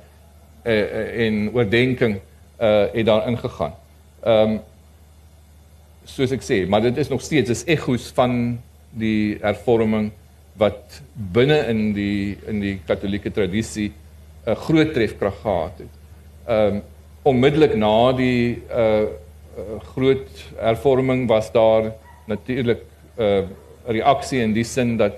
en 0.63 1.49
oordenking 1.53 2.19
uh 2.61 2.83
het 2.93 3.05
daar 3.05 3.27
ingegaan. 3.27 3.73
Ehm 4.23 4.49
um, 4.49 4.59
soos 6.15 6.33
ek 6.35 6.43
sê, 6.45 6.63
maar 6.69 6.81
dit 6.81 6.97
is 6.97 7.09
nog 7.11 7.21
steeds 7.21 7.53
is 7.53 7.65
egos 7.69 8.09
van 8.17 8.57
die 8.97 9.37
hervorming 9.41 10.09
wat 10.59 10.99
binne 11.13 11.61
in 11.71 11.93
die 11.95 12.37
in 12.49 12.59
die 12.63 12.77
katolieke 12.87 13.31
tradisie 13.31 13.91
'n 14.45 14.55
groot 14.55 14.93
trefkrag 14.93 15.41
gehad 15.41 15.81
het. 15.83 15.93
Um, 16.49 16.81
onmiddellik 17.23 17.75
na 17.75 18.11
die 18.13 18.61
uh 18.71 19.07
groot 19.93 20.29
hervorming 20.55 21.27
was 21.27 21.51
daar 21.51 21.91
natuurlik 22.25 22.79
'n 23.17 23.21
uh, 23.21 23.43
reaksie 23.87 24.39
in 24.41 24.53
die 24.53 24.63
sin 24.63 24.97
dat 24.97 25.13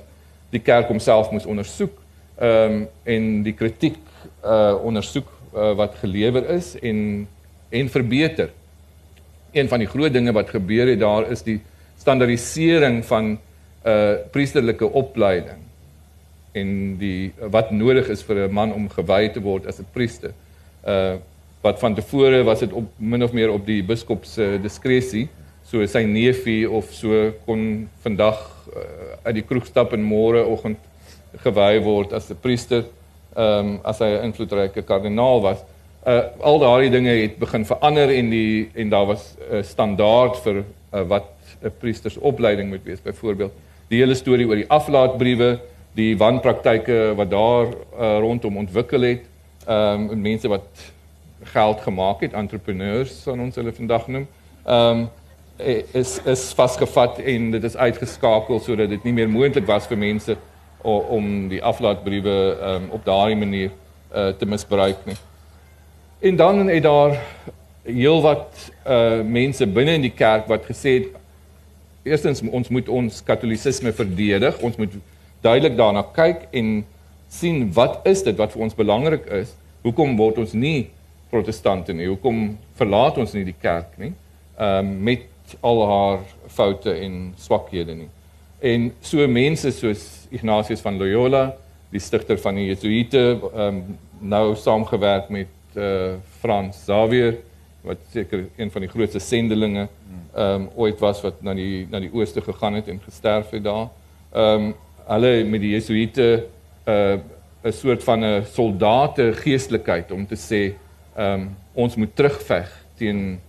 die 0.49 0.59
kerk 0.59 0.87
homself 0.87 1.31
moes 1.31 1.45
ondersoek 1.45 1.93
um, 2.41 2.87
en 3.03 3.43
die 3.43 3.53
kritiek 3.53 3.99
uh 4.43 4.75
ondersoek 4.83 5.27
uh, 5.55 5.73
wat 5.73 5.95
gelewer 5.95 6.49
is 6.49 6.75
en 6.81 7.27
en 7.69 7.89
verbeter. 7.89 8.49
Een 9.51 9.67
van 9.67 9.79
die 9.79 9.87
groot 9.87 10.13
dinge 10.13 10.31
wat 10.31 10.49
gebeur 10.49 10.87
het 10.87 10.99
daar 10.99 11.31
is 11.31 11.43
die 11.43 11.59
standaardisering 11.97 13.05
van 13.05 13.37
uh 13.85 14.13
priesterlike 14.31 14.85
opleiding 14.85 15.57
en 16.51 16.97
die 16.99 17.31
wat 17.49 17.71
nodig 17.71 18.09
is 18.13 18.21
vir 18.23 18.47
'n 18.47 18.53
man 18.53 18.73
om 18.73 18.89
gewy 18.89 19.29
te 19.29 19.41
word 19.41 19.65
as 19.65 19.79
'n 19.79 19.87
priester. 19.93 20.33
Uh 20.85 21.15
wat 21.61 21.79
van 21.79 21.95
tevore 21.95 22.43
was 22.43 22.59
dit 22.59 22.73
op 22.73 22.89
min 22.97 23.23
of 23.23 23.31
meer 23.31 23.51
op 23.51 23.65
die 23.65 23.83
biskop 23.83 24.25
se 24.25 24.59
diskresie. 24.61 25.29
So 25.63 25.85
sy 25.85 26.03
neefie 26.03 26.69
of 26.69 26.89
so 26.93 27.31
kon 27.45 27.89
vandag 28.01 28.39
uh, 28.75 28.81
uit 29.23 29.35
die 29.35 29.45
kroeg 29.45 29.65
stap 29.65 29.93
en 29.93 30.01
môre 30.03 30.41
oggend 30.45 30.77
gewy 31.43 31.81
word 31.83 32.13
as 32.13 32.29
'n 32.29 32.39
priester, 32.41 32.83
ehm 33.35 33.59
um, 33.59 33.79
as 33.83 33.99
hy 33.99 34.05
'n 34.05 34.23
invloedryke 34.23 34.81
kardinaal 34.81 35.41
was. 35.41 35.59
Uh 36.01 36.21
al 36.41 36.59
daardie 36.59 36.89
dinge 36.89 37.11
het 37.13 37.35
begin 37.37 37.65
verander 37.65 38.09
en 38.09 38.29
die 38.29 38.69
en 38.73 38.89
daar 38.89 39.05
was 39.05 39.35
'n 39.37 39.55
uh, 39.55 39.63
standaard 39.63 40.37
vir 40.37 40.55
uh, 40.93 41.01
wat 41.07 41.29
'n 41.63 41.71
priestersopleiding 41.79 42.69
moet 42.69 42.83
wees 42.83 43.01
byvoorbeeld. 43.01 43.51
Die 43.87 43.99
hele 43.99 44.15
storie 44.15 44.47
oor 44.47 44.55
die 44.55 44.69
aflaatbriewe, 44.69 45.59
die 45.93 46.17
wanpraktyke 46.17 47.13
wat 47.15 47.29
daar 47.29 47.67
uh, 47.67 48.17
rondom 48.19 48.57
ontwikkel 48.57 49.01
het, 49.01 49.21
ehm 49.67 50.09
um, 50.09 50.21
mense 50.21 50.47
wat 50.47 50.67
geld 51.43 51.81
gemaak 51.81 52.21
het, 52.21 52.33
entrepreneurs 52.33 53.21
sal 53.21 53.39
ons 53.39 53.55
hulle 53.55 53.73
vandag 53.73 54.07
noem. 54.07 54.27
Ehm 54.65 54.99
um, 54.99 55.09
is 55.93 56.19
is 56.25 56.53
vasgevat 56.53 57.19
en 57.19 57.51
dit 57.51 57.63
is 57.63 57.77
uitgeskakel 57.77 58.59
sodat 58.59 58.89
dit 58.89 59.03
nie 59.03 59.13
meer 59.13 59.29
moontlik 59.29 59.67
was 59.67 59.87
vir 59.87 59.97
mense 59.97 60.37
om 60.83 61.47
die 61.49 61.63
aflaatbriewe 61.63 62.57
um, 62.61 62.87
op 62.89 63.05
daardie 63.05 63.35
manier 63.35 63.69
uh, 64.15 64.27
te 64.27 64.45
misbruik 64.45 65.05
nie. 65.05 65.15
En 66.21 66.35
dan 66.35 66.67
het 66.67 66.83
daar 66.83 67.23
heelwat 67.83 68.71
uh 68.87 69.21
mense 69.25 69.67
binne 69.67 69.93
in 69.97 70.03
die 70.05 70.13
kerk 70.13 70.45
wat 70.45 70.67
gesê 70.69 70.91
het 70.99 71.07
eerstens 72.03 72.41
ons 72.45 72.67
moet 72.69 72.89
ons 72.89 73.23
katolisisme 73.25 73.89
verdedig, 73.93 74.59
ons 74.61 74.75
moet 74.77 74.93
duidelik 75.41 75.77
daarna 75.77 76.03
kyk 76.13 76.43
en 76.51 76.83
sien 77.29 77.71
wat 77.73 78.05
is 78.05 78.21
dit 78.23 78.37
wat 78.37 78.53
vir 78.53 78.61
ons 78.61 78.77
belangrik 78.77 79.25
is? 79.33 79.55
Hoekom 79.81 80.13
word 80.19 80.37
ons 80.43 80.53
nie 80.53 80.91
protestante 81.31 81.93
nie. 81.93 82.05
Hoekom 82.11 82.57
verlaat 82.77 83.17
ons 83.17 83.33
nie 83.33 83.43
die 83.47 83.57
kerk 83.57 83.97
nie? 83.97 84.11
Ehm 84.59 84.91
um, 84.91 84.91
met 85.07 85.55
al 85.65 85.81
haar 85.89 86.19
foute 86.47 86.93
en 87.01 87.15
swakhede 87.37 87.95
nie. 87.95 88.11
En 88.59 88.91
so 89.01 89.25
mense 89.27 89.71
soos 89.73 90.05
Ignatius 90.29 90.85
van 90.85 91.01
Loyola, 91.01 91.55
die 91.89 91.99
stigter 91.99 92.37
van 92.37 92.61
die 92.61 92.67
Jesuïte, 92.69 93.25
ehm 93.55 93.81
um, 93.81 93.97
nou 94.21 94.53
saamgewerk 94.55 95.33
met 95.33 95.49
uh, 95.75 96.15
Frans 96.39 96.77
Xavier 96.85 97.37
wat 97.81 97.97
seker 98.13 98.45
een 98.55 98.71
van 98.71 98.81
die 98.85 98.89
grootste 98.89 99.19
sendelinge 99.19 99.87
ehm 100.35 100.61
um, 100.61 100.69
ooit 100.75 100.99
was 100.99 101.21
wat 101.25 101.41
na 101.43 101.53
die 101.53 101.87
na 101.91 101.99
die 101.99 102.11
ooste 102.13 102.41
gegaan 102.41 102.77
het 102.79 102.87
en 102.87 103.01
gesterf 103.03 103.49
het 103.51 103.63
daar. 103.63 103.89
Ehm 104.31 104.71
um, 104.71 104.73
hulle 105.11 105.43
met 105.43 105.61
die 105.61 105.73
Jesuïte 105.73 106.27
uh, 106.87 107.17
'n 107.63 107.71
soort 107.71 108.03
van 108.03 108.23
'n 108.23 108.45
soldate 108.45 109.33
geestelikheid 109.33 110.11
om 110.11 110.27
te 110.27 110.35
sê 110.35 110.61
ehm 111.15 111.41
um, 111.41 111.49
ons 111.73 111.95
moet 111.95 112.15
terugveg 112.15 112.69
teen 112.95 113.39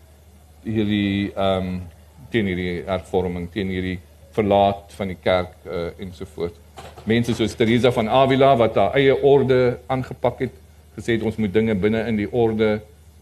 hierdie 0.63 1.33
ehm 1.35 1.67
um, 1.67 1.83
teen 2.31 2.47
hierdie 2.47 2.83
hervorming, 2.87 3.51
teen 3.53 3.69
hierdie 3.69 3.99
verlaat 4.33 4.93
van 4.97 5.11
die 5.13 5.19
kerk 5.23 5.53
uh, 5.67 5.91
ensovoorts. 6.01 6.59
Mense 7.05 7.35
soos 7.35 7.55
Teresa 7.55 7.91
van 7.93 8.09
Avila 8.09 8.57
wat 8.57 8.79
haar 8.81 8.95
eie 8.97 9.17
orde 9.23 9.79
aangepak 9.87 10.39
het, 10.47 10.55
gesê 10.97 11.17
het 11.17 11.23
ons 11.23 11.37
moet 11.37 11.53
dinge 11.53 11.75
binne 11.75 12.05
in 12.09 12.21
die 12.21 12.29
orde 12.33 12.81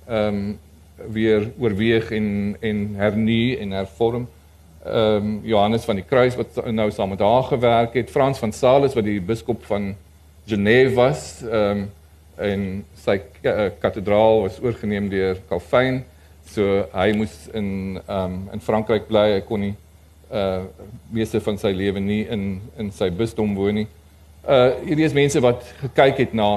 ehm 0.08 0.42
um, 0.42 0.58
weer 1.00 1.46
oorweeg 1.56 2.10
en 2.12 2.56
en 2.60 2.80
hernie 2.96 3.58
en 3.58 3.70
hervorm. 3.72 4.26
Ehm 4.84 5.16
um, 5.16 5.40
Johannes 5.44 5.84
van 5.84 5.96
die 5.96 6.04
Kruis 6.04 6.36
wat 6.36 6.60
nou 6.72 6.90
saam 6.90 7.08
met 7.08 7.20
haar 7.24 7.42
gewerk 7.42 7.94
het, 7.94 8.10
Frans 8.10 8.38
van 8.38 8.52
Sales 8.52 8.94
wat 8.94 9.04
die 9.04 9.20
biskop 9.20 9.64
van 9.64 9.94
Genève 10.46 10.94
was, 10.94 11.42
ehm 11.42 11.78
um, 11.78 11.88
en 12.40 12.84
sy 12.96 13.18
uh, 13.44 13.68
kathedraal 13.80 14.42
was 14.46 14.60
oorgeneem 14.62 15.08
deur 15.12 15.36
Calvin. 15.48 16.02
So 16.50 16.86
hy 16.94 17.12
moes 17.14 17.34
in 17.54 18.00
um 18.08 18.48
in 18.52 18.62
Frankryk 18.64 19.06
bly. 19.08 19.26
Hy 19.36 19.44
kon 19.46 19.60
nie 19.66 19.74
uh 20.30 20.64
meeste 21.10 21.40
van 21.42 21.58
sy 21.58 21.72
lewe 21.74 22.00
nie 22.00 22.22
in 22.30 22.60
in 22.78 22.90
sy 22.94 23.10
bisdom 23.10 23.54
woon 23.58 23.82
nie. 23.82 23.86
Uh 24.42 24.72
hierdie 24.86 25.06
is 25.06 25.16
mense 25.16 25.42
wat 25.44 25.66
gekyk 25.82 26.24
het 26.24 26.34
na 26.34 26.50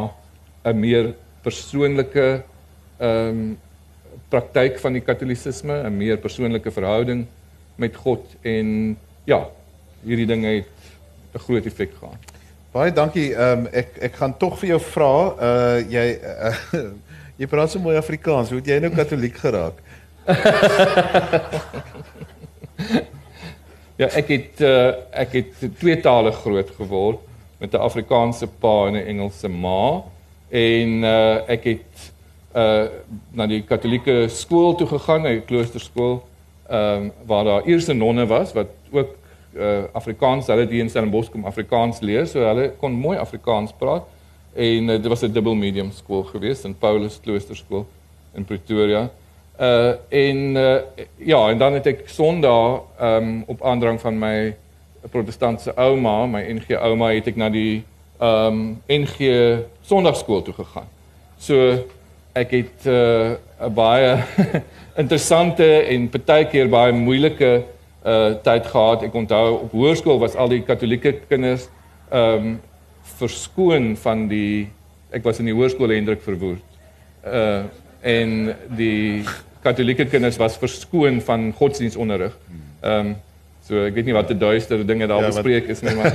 'n 0.63 0.79
meer 0.79 1.13
persoonlike 1.43 2.43
um 3.00 3.58
praktyk 4.29 4.79
van 4.79 4.93
die 4.93 5.01
katolisisme, 5.01 5.84
'n 5.84 5.98
meer 5.98 6.17
persoonlike 6.17 6.72
verhouding 6.72 7.25
met 7.75 7.96
God 7.96 8.25
en 8.41 8.98
ja, 9.25 9.48
hierdie 10.03 10.25
dinge 10.25 10.48
het 10.48 10.67
'n 11.34 11.39
groot 11.39 11.65
effek 11.65 11.91
gehad. 12.00 12.17
Baie 12.74 12.91
dankie. 12.93 13.36
Ehm 13.36 13.60
um, 13.60 13.67
ek 13.72 13.98
ek 14.01 14.15
gaan 14.17 14.38
tog 14.38 14.60
vir 14.60 14.70
jou 14.70 14.79
vra, 14.82 15.36
uh 15.48 15.79
jy 15.89 16.20
uh, 16.22 16.55
jy 17.39 17.48
praat 17.48 17.72
so 17.72 17.79
mooi 17.79 17.98
Afrikaans. 17.98 18.50
Hoe 18.50 18.58
het 18.60 18.67
jy 18.67 18.79
nou 18.79 18.91
katoliek 18.96 19.38
geraak? 19.38 19.74
ja, 24.01 24.08
ek 24.08 24.27
het 24.27 24.62
uh 24.62 24.93
ek 25.12 25.32
het 25.38 25.53
tweetalig 25.77 26.36
groot 26.41 26.70
geword 26.79 27.20
met 27.60 27.74
'n 27.74 27.77
Afrikaanse 27.89 28.48
pa 28.48 28.88
en 28.88 28.93
'n 28.98 29.08
Engelse 29.08 29.48
ma 29.48 30.03
en 30.53 31.03
uh 31.03 31.50
ek 31.50 31.63
het 31.72 32.13
uh 32.53 32.86
na 33.33 33.48
die 33.50 33.63
katolieke 33.65 34.27
skool 34.29 34.75
toe 34.77 34.88
gegaan, 34.88 35.25
'n 35.27 35.45
kloosterskool, 35.50 36.22
ehm 36.69 37.03
um, 37.03 37.12
waar 37.25 37.43
daar 37.43 37.67
eers 37.67 37.88
'n 37.89 37.98
nonne 37.98 38.25
was 38.25 38.53
wat 38.53 38.69
ook 38.91 39.15
uh, 39.57 39.83
Afrikaans, 39.93 40.48
hulle 40.48 40.67
die 40.67 40.81
in 40.81 40.89
Stellenbosch 40.89 41.31
kom 41.31 41.45
Afrikaans 41.45 42.00
leer, 42.00 42.27
so 42.27 42.41
hulle 42.45 42.72
kon 42.79 42.91
mooi 42.91 43.17
Afrikaans 43.17 43.74
praat. 43.77 44.05
En 44.53 44.89
uh, 44.89 44.98
dit 45.01 45.07
was 45.07 45.22
'n 45.22 45.31
dubbel 45.31 45.55
medium 45.55 45.91
skool 45.91 46.24
geweest 46.24 46.65
in 46.65 46.75
Paulus 46.77 47.19
Kloosterskool 47.24 47.86
in 48.33 48.45
Pretoria. 48.45 49.10
Uh 49.60 49.93
en 50.10 50.55
uh, 50.55 50.75
ja, 51.17 51.50
en 51.50 51.57
dan 51.57 51.74
het 51.74 51.86
ek 51.86 52.10
Sondag 52.10 52.81
um 53.01 53.43
op 53.48 53.63
aandrang 53.63 54.01
van 54.01 54.19
my 54.19 54.55
protestantse 55.12 55.74
ouma, 55.75 56.25
my 56.25 56.41
NG 56.41 56.77
ouma, 56.77 57.12
het 57.13 57.27
ek 57.27 57.36
na 57.36 57.50
die 57.50 57.83
um 58.22 58.82
NG 58.88 59.29
Sondagskool 59.82 60.41
toe 60.41 60.53
gegaan. 60.53 60.88
So 61.38 61.84
ek 62.34 62.51
het 62.51 62.86
'n 62.86 62.89
uh, 62.89 63.70
baie 63.70 64.24
interessante 65.01 65.65
en 65.88 66.10
partykeer 66.10 66.70
baie 66.70 66.91
moeilike 66.91 67.63
uh 68.05 68.34
tyd 68.43 68.65
gehad. 68.67 69.03
Ek 69.03 69.13
onthou 69.13 69.60
op 69.63 69.72
hoërskool 69.72 70.20
was 70.20 70.36
al 70.36 70.50
die 70.50 70.62
katolieke 70.62 71.13
kinders 71.27 71.70
ehm 72.12 72.48
um, 72.48 72.62
verskoon 73.17 73.96
van 73.98 74.27
die 74.27 74.67
ek 75.12 75.24
was 75.24 75.39
in 75.39 75.46
die 75.46 75.53
hoërskool 75.53 75.89
Hendrik 75.89 76.22
Verwoerd. 76.22 76.63
Uh 77.25 77.63
en 78.01 78.55
die 78.75 79.24
katolieke 79.63 80.05
kinders 80.05 80.38
was 80.38 80.58
verskoon 80.58 81.22
van 81.22 81.53
godsdienstonderrig. 81.53 82.36
Ehm 82.82 83.00
um, 83.00 83.15
so 83.63 83.86
ek 83.88 83.96
weet 83.96 84.10
nie 84.10 84.15
wat 84.15 84.27
die 84.27 84.38
duister 84.39 84.82
dinge 84.88 85.08
daar 85.08 85.24
ja, 85.24 85.29
bespreek 85.32 85.70
is 85.72 85.82
nie 85.86 85.96
maar 85.96 86.12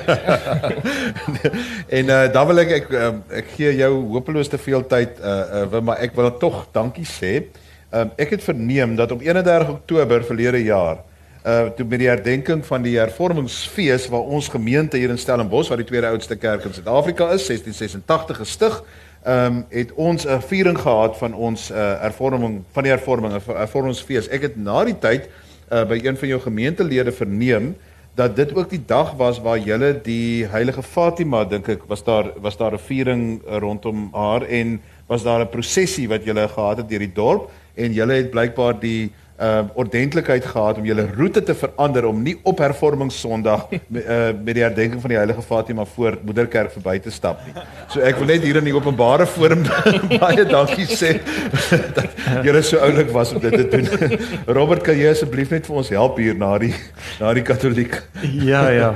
en 1.99 2.13
uh 2.13 2.21
dan 2.33 2.51
wil 2.51 2.63
ek 2.65 2.75
ek 2.81 2.91
um, 3.01 3.23
ek 3.41 3.55
gee 3.57 3.73
jou 3.79 3.93
hopeloos 4.13 4.53
te 4.53 4.61
veel 4.61 4.85
tyd 4.91 5.17
uh, 5.23 5.65
uh 5.65 5.81
maar 5.81 6.03
ek 6.05 6.17
wil 6.19 6.31
tog 6.37 6.67
dankie 6.73 7.09
sê. 7.09 7.49
Um, 7.89 8.11
ek 8.21 8.35
het 8.37 8.43
verneem 8.45 8.99
dat 8.99 9.13
op 9.15 9.23
31 9.25 9.71
Oktober 9.79 10.25
verlede 10.29 10.61
jaar 10.63 11.01
uh 11.49 11.71
toe 11.73 11.87
met 11.89 12.03
die 12.03 12.11
herdenking 12.11 12.61
van 12.67 12.85
die 12.85 12.99
hervormingsfees 12.99 14.11
waar 14.13 14.29
ons 14.29 14.51
gemeente 14.53 15.01
hier 15.01 15.11
in 15.15 15.21
Stellenbosch, 15.21 15.71
wat 15.73 15.81
die 15.81 15.89
tweede 15.89 16.13
oudste 16.13 16.37
kerk 16.37 16.67
in 16.69 16.75
Suid-Afrika 16.77 17.31
is, 17.33 17.49
1686 17.49 18.43
gestig, 18.45 18.83
ehm 19.25 19.47
um, 19.47 19.65
het 19.73 19.93
ons 19.97 20.27
'n 20.29 20.41
viering 20.53 20.77
gehad 20.79 21.17
van 21.17 21.35
ons 21.35 21.71
uh 21.71 22.01
hervorming 22.05 22.61
van 22.77 22.83
die 22.83 22.93
hervorming, 22.93 23.33
'n 23.33 23.57
hervormingsfees. 23.57 24.29
Ek 24.29 24.43
het 24.43 24.57
na 24.57 24.85
die 24.85 24.99
tyd 24.99 25.31
uh 25.71 25.85
by 25.89 26.01
een 26.03 26.17
van 26.17 26.29
jou 26.29 26.41
gemeentelede 26.41 27.13
verneem 27.13 27.77
dat 28.15 28.37
dit 28.37 28.55
ook 28.55 28.71
die 28.71 28.83
dag 28.87 29.13
was 29.17 29.39
waar 29.41 29.59
julle 29.59 29.93
die 30.03 30.47
heilige 30.51 30.83
Fatima 30.83 31.45
dink 31.45 31.69
ek 31.69 31.85
was 31.87 32.03
daar 32.05 32.33
was 32.43 32.57
daar 32.57 32.75
'n 32.75 32.87
viering 32.89 33.43
rondom 33.47 34.09
haar 34.13 34.43
en 34.43 34.81
was 35.07 35.23
daar 35.23 35.41
'n 35.41 35.49
prosessie 35.49 36.09
wat 36.09 36.25
julle 36.25 36.49
gehad 36.49 36.77
het 36.77 36.89
deur 36.89 36.99
die 36.99 37.13
dorp 37.15 37.51
en 37.75 37.93
julle 37.93 38.13
het 38.13 38.31
blykbaar 38.31 38.81
die 38.81 39.13
uh 39.39 39.61
ordentlikheid 39.79 40.47
gehad 40.51 40.79
om 40.81 40.87
julle 40.87 41.05
roete 41.15 41.43
te 41.47 41.55
verander 41.55 42.09
om 42.09 42.23
nie 42.23 42.35
op 42.43 42.59
hervormings 42.59 43.21
Sondag 43.21 43.69
met, 43.95 44.03
uh, 44.03 44.33
met 44.35 44.57
die 44.57 44.65
herdenking 44.65 45.01
van 45.01 45.13
die 45.15 45.19
heilige 45.19 45.43
Fatima 45.43 45.85
voor 45.85 46.19
Moederkerk 46.27 46.73
verby 46.75 46.97
te 46.99 47.13
stap 47.15 47.45
nie. 47.47 47.55
So 47.93 48.03
ek 48.03 48.19
wil 48.19 48.33
net 48.33 48.43
hier 48.43 48.59
in 48.59 48.67
die 48.67 48.75
openbare 48.75 49.29
forum 49.31 49.63
baie 50.25 50.43
dankie 50.49 50.89
sê 50.91 51.21
dat 51.99 52.43
julle 52.47 52.65
so 52.67 52.83
oulik 52.83 53.15
was 53.15 53.33
om 53.33 53.41
dit 53.45 53.55
te 53.55 53.71
doen. 53.71 54.19
Robert, 54.59 54.83
kan 54.83 54.99
jy 54.99 55.15
asseblief 55.15 55.55
net 55.55 55.71
vir 55.71 55.81
ons 55.85 55.95
help 55.95 56.19
hier 56.19 56.35
na 56.39 56.57
die 56.59 56.75
na 57.21 57.33
die 57.39 57.47
katoliek? 57.47 57.95
Ja, 58.27 58.67
ja. 58.75 58.93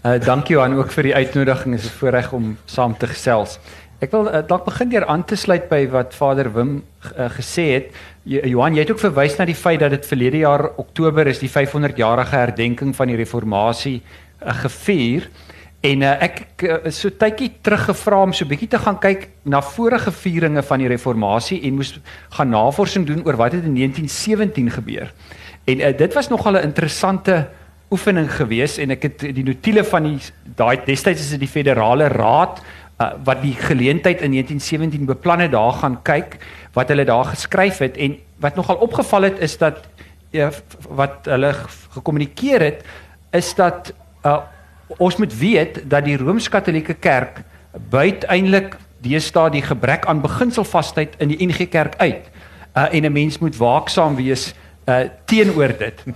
Uh 0.00 0.16
dankie 0.22 0.54
Johan 0.54 0.78
ook 0.78 0.94
vir 0.94 1.10
die 1.10 1.14
uitnodiging. 1.14 1.74
Dit 1.76 1.84
is 1.84 1.90
'n 1.90 1.98
voorreg 1.98 2.32
om 2.32 2.56
saam 2.64 2.96
te 2.96 3.06
gesels. 3.06 3.58
Ek 4.00 4.14
wil 4.16 4.30
uh, 4.30 4.40
dalk 4.48 4.64
begin 4.64 4.88
deur 4.88 5.04
aan 5.12 5.26
te 5.28 5.36
sluit 5.36 5.66
by 5.68 5.82
wat 5.92 6.14
Vader 6.16 6.48
Wim 6.54 6.78
uh, 6.80 7.26
gesê 7.34 7.66
het. 7.74 7.90
Johan, 8.24 8.72
jy 8.72 8.86
het 8.86 8.92
ook 8.94 9.02
verwys 9.02 9.36
na 9.36 9.44
die 9.48 9.56
feit 9.56 9.82
dat 9.82 9.92
dit 9.92 10.08
verlede 10.08 10.40
jaar 10.40 10.70
Oktober 10.80 11.28
is 11.28 11.42
die 11.42 11.50
500-jarige 11.52 12.36
herdenking 12.36 12.94
van 12.96 13.12
die 13.12 13.18
reformatie 13.20 13.98
uh, 14.00 14.54
gevier. 14.62 15.28
En 15.84 16.04
uh, 16.04 16.14
ek 16.24 16.40
uh, 16.64 16.78
so 16.92 17.12
tydjie 17.12 17.50
terug 17.64 17.86
gevra 17.90 18.22
om 18.24 18.32
so 18.36 18.48
bietjie 18.48 18.70
te 18.72 18.80
gaan 18.80 18.96
kyk 19.00 19.28
na 19.44 19.60
vorige 19.64 20.12
vieringe 20.12 20.64
van 20.64 20.80
die 20.80 20.88
reformatie 20.92 21.60
en 21.68 21.76
moes 21.76 21.92
gaan 22.36 22.52
navorsing 22.56 23.04
doen 23.08 23.20
oor 23.28 23.36
wat 23.40 23.56
het 23.56 23.68
in 23.68 23.76
1917 23.76 24.72
gebeur. 24.80 25.12
En 25.68 25.80
uh, 25.80 25.92
dit 25.96 26.16
was 26.16 26.32
nogal 26.32 26.56
'n 26.56 26.72
interessante 26.72 27.50
oefening 27.90 28.32
geweest 28.32 28.78
en 28.78 28.90
ek 28.96 29.02
het 29.02 29.20
die 29.34 29.44
notule 29.44 29.84
van 29.84 30.02
die 30.08 30.20
daai 30.56 30.80
destyds 30.86 31.20
is 31.20 31.32
dit 31.36 31.40
die 31.40 31.54
federale 31.60 32.08
raad 32.08 32.60
uh, 33.00 33.12
wat 33.24 33.42
die 33.42 33.54
geleentheid 33.54 34.20
in 34.20 34.30
1917 34.30 35.04
beplan 35.04 35.40
het 35.40 35.52
daar 35.52 35.72
gaan 35.72 36.02
kyk 36.02 36.36
wat 36.72 36.88
hulle 36.88 37.04
daar 37.04 37.24
geskryf 37.24 37.78
het 37.78 37.96
en 37.96 38.18
wat 38.40 38.54
nogal 38.54 38.76
opgeval 38.76 39.22
het 39.22 39.38
is 39.38 39.58
dat 39.58 39.88
ja, 40.30 40.50
wat 40.88 41.24
hulle 41.24 41.54
gekommunikeer 41.96 42.60
het 42.60 42.84
is 43.30 43.54
dat 43.54 43.92
uh, 44.26 44.38
ons 44.98 45.16
moet 45.16 45.38
weet 45.38 45.82
dat 45.90 46.04
die 46.04 46.16
Rooms-Katolieke 46.16 46.94
Kerk 46.94 47.42
buite 47.90 48.26
eintlik 48.26 48.76
deesdae 49.00 49.50
die 49.50 49.62
gebrek 49.62 50.06
aan 50.06 50.20
beginselvasheid 50.20 51.14
in 51.18 51.32
die 51.32 51.46
NG 51.46 51.68
Kerk 51.68 51.96
uit 51.96 52.30
uh, 52.76 52.94
en 52.94 53.04
'n 53.04 53.12
mens 53.12 53.38
moet 53.38 53.56
waaksaam 53.56 54.16
wees 54.16 54.54
uh, 54.86 55.08
teenoor 55.24 55.76
dit. 55.78 56.04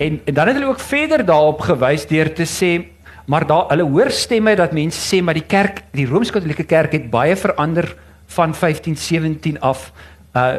En, 0.00 0.20
en 0.24 0.34
dan 0.34 0.46
het 0.46 0.56
hulle 0.56 0.68
ook 0.68 0.80
verder 0.80 1.24
daarop 1.24 1.60
gewys 1.60 2.06
deur 2.06 2.32
te 2.32 2.46
sê 2.48 2.88
maar 3.30 3.46
daar 3.46 3.68
hulle 3.70 3.86
hoor 3.86 4.10
stemme 4.10 4.56
dat 4.58 4.72
mense 4.74 5.00
sê 5.06 5.20
maar 5.22 5.38
die 5.38 5.46
kerk, 5.46 5.84
die 5.94 6.06
Rooms-Katolieke 6.06 6.66
Kerk 6.66 6.96
het 6.96 7.10
baie 7.10 7.36
verander 7.38 7.92
van 8.26 8.54
1517 8.58 9.60
af 9.60 9.90
uh 10.36 10.54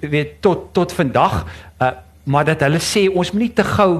weet 0.00 0.42
tot 0.44 0.74
tot 0.76 0.92
vandag 0.92 1.44
uh 1.78 1.92
maar 2.24 2.44
dat 2.44 2.60
hulle 2.60 2.80
sê 2.84 3.06
ons 3.08 3.30
moet 3.32 3.42
nie 3.42 3.52
te 3.56 3.64
gou 3.64 3.92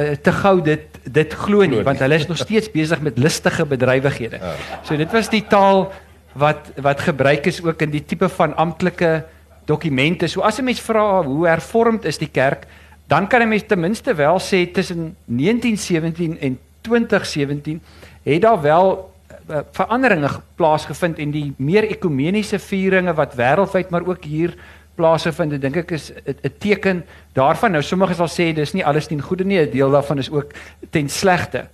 uh, 0.00 0.14
te 0.22 0.32
gou 0.32 0.54
dit 0.64 1.00
dit 1.04 1.34
glo 1.42 1.66
nie 1.68 1.82
want 1.86 2.00
hulle 2.00 2.16
is 2.16 2.26
nog 2.30 2.40
steeds 2.40 2.70
besig 2.78 3.00
met 3.00 3.18
listige 3.18 3.66
bedrywighede. 3.66 4.38
Ja. 4.40 4.54
So 4.82 4.96
dit 4.96 5.12
was 5.12 5.28
die 5.28 5.44
taal 5.46 5.90
wat 6.32 6.72
wat 6.76 7.04
gebruik 7.04 7.46
is 7.46 7.60
ook 7.62 7.82
in 7.82 7.90
die 7.90 8.04
tipe 8.04 8.28
van 8.28 8.56
amptelike 8.56 9.24
dokumente. 9.66 10.26
So 10.26 10.40
as 10.40 10.58
'n 10.58 10.64
mens 10.64 10.80
vra 10.80 11.22
hoe 11.22 11.46
hervormd 11.46 12.04
is 12.04 12.18
die 12.18 12.30
kerk, 12.32 12.66
dan 13.06 13.26
kan 13.26 13.42
'n 13.42 13.48
mens 13.48 13.66
ten 13.66 13.80
minste 13.80 14.14
wel 14.14 14.38
sê 14.38 14.70
tussen 14.72 15.16
1917 15.26 16.40
en 16.40 16.58
2017 16.80 17.80
het 18.22 18.42
daar 18.42 18.60
wel 18.60 19.12
uh, 19.50 19.58
veranderinge 19.72 20.30
plaasgevind 20.54 21.18
en 21.18 21.30
die 21.30 21.52
meer 21.56 21.88
ekumeniese 21.90 22.58
vieringe 22.58 23.14
wat 23.14 23.34
wêreldwyd 23.34 23.90
maar 23.90 24.06
ook 24.06 24.24
hier 24.24 24.54
plaasvind, 25.00 25.56
dink 25.60 25.76
ek 25.76 25.94
is 25.96 26.12
'n 26.12 26.54
teken 26.58 27.04
daarvan. 27.32 27.72
Nou 27.72 27.82
sommige 27.82 28.14
sal 28.14 28.28
sê 28.28 28.52
dis 28.54 28.72
nie 28.72 28.84
alles 28.84 29.06
ten 29.06 29.20
goeie 29.20 29.44
nie, 29.44 29.58
'n 29.58 29.70
deel 29.70 29.90
daarvan 29.90 30.18
is 30.18 30.30
ook 30.30 30.52
ten 30.90 31.08
slegte. 31.08 31.68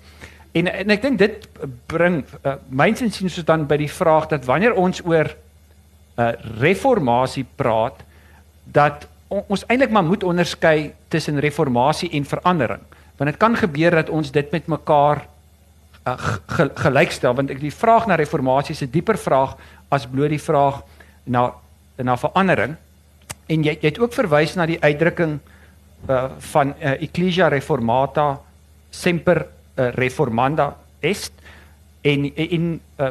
En 0.52 0.66
en 0.66 0.90
ek 0.90 1.02
dink 1.02 1.18
dit 1.18 1.48
bring 1.86 2.24
uh, 2.44 2.54
myns 2.68 3.00
en 3.00 3.10
sien 3.10 3.30
soos 3.30 3.44
dan 3.44 3.66
by 3.66 3.76
die 3.76 3.90
vraag 3.90 4.28
dat 4.28 4.44
wanneer 4.44 4.74
ons 4.74 5.02
oor 5.04 5.26
'n 5.26 6.20
uh, 6.20 6.32
reformatie 6.60 7.46
praat 7.56 8.04
dat 8.64 9.08
on, 9.28 9.44
ons 9.48 9.66
eintlik 9.66 9.90
maar 9.90 10.04
moet 10.04 10.24
onderskei 10.24 10.92
tussen 11.08 11.40
reformatie 11.40 12.10
en 12.10 12.24
verandering 12.24 12.80
want 13.16 13.30
dit 13.30 13.38
kan 13.40 13.56
gebeur 13.56 13.90
dat 13.90 14.10
ons 14.12 14.30
dit 14.30 14.50
met 14.52 14.66
mekaar 14.66 15.26
uh, 16.06 16.16
ge, 16.46 16.70
gelykstel 16.74 17.34
want 17.34 17.50
ek 17.50 17.60
die 17.60 17.74
vraag 17.74 18.06
na 18.06 18.18
reformatie 18.20 18.74
is 18.76 18.82
'n 18.82 18.92
dieper 18.92 19.18
vraag 19.18 19.56
as 19.88 20.06
bloot 20.06 20.30
die 20.30 20.42
vraag 20.42 20.82
na 21.24 21.52
na 21.96 22.16
verandering. 22.16 22.76
En 23.46 23.62
jy 23.64 23.78
jy 23.80 23.88
het 23.88 23.98
ook 23.98 24.12
verwys 24.12 24.54
na 24.54 24.66
die 24.66 24.80
uitdrukking 24.80 25.38
uh, 26.08 26.24
van 26.52 26.74
uh, 26.80 27.02
ecclesia 27.02 27.48
reformata 27.48 28.40
semper 28.90 29.46
uh, 29.76 29.90
reformanda 29.94 30.76
est. 31.00 31.32
En 32.02 32.30
en 32.36 32.80
uh, 33.00 33.08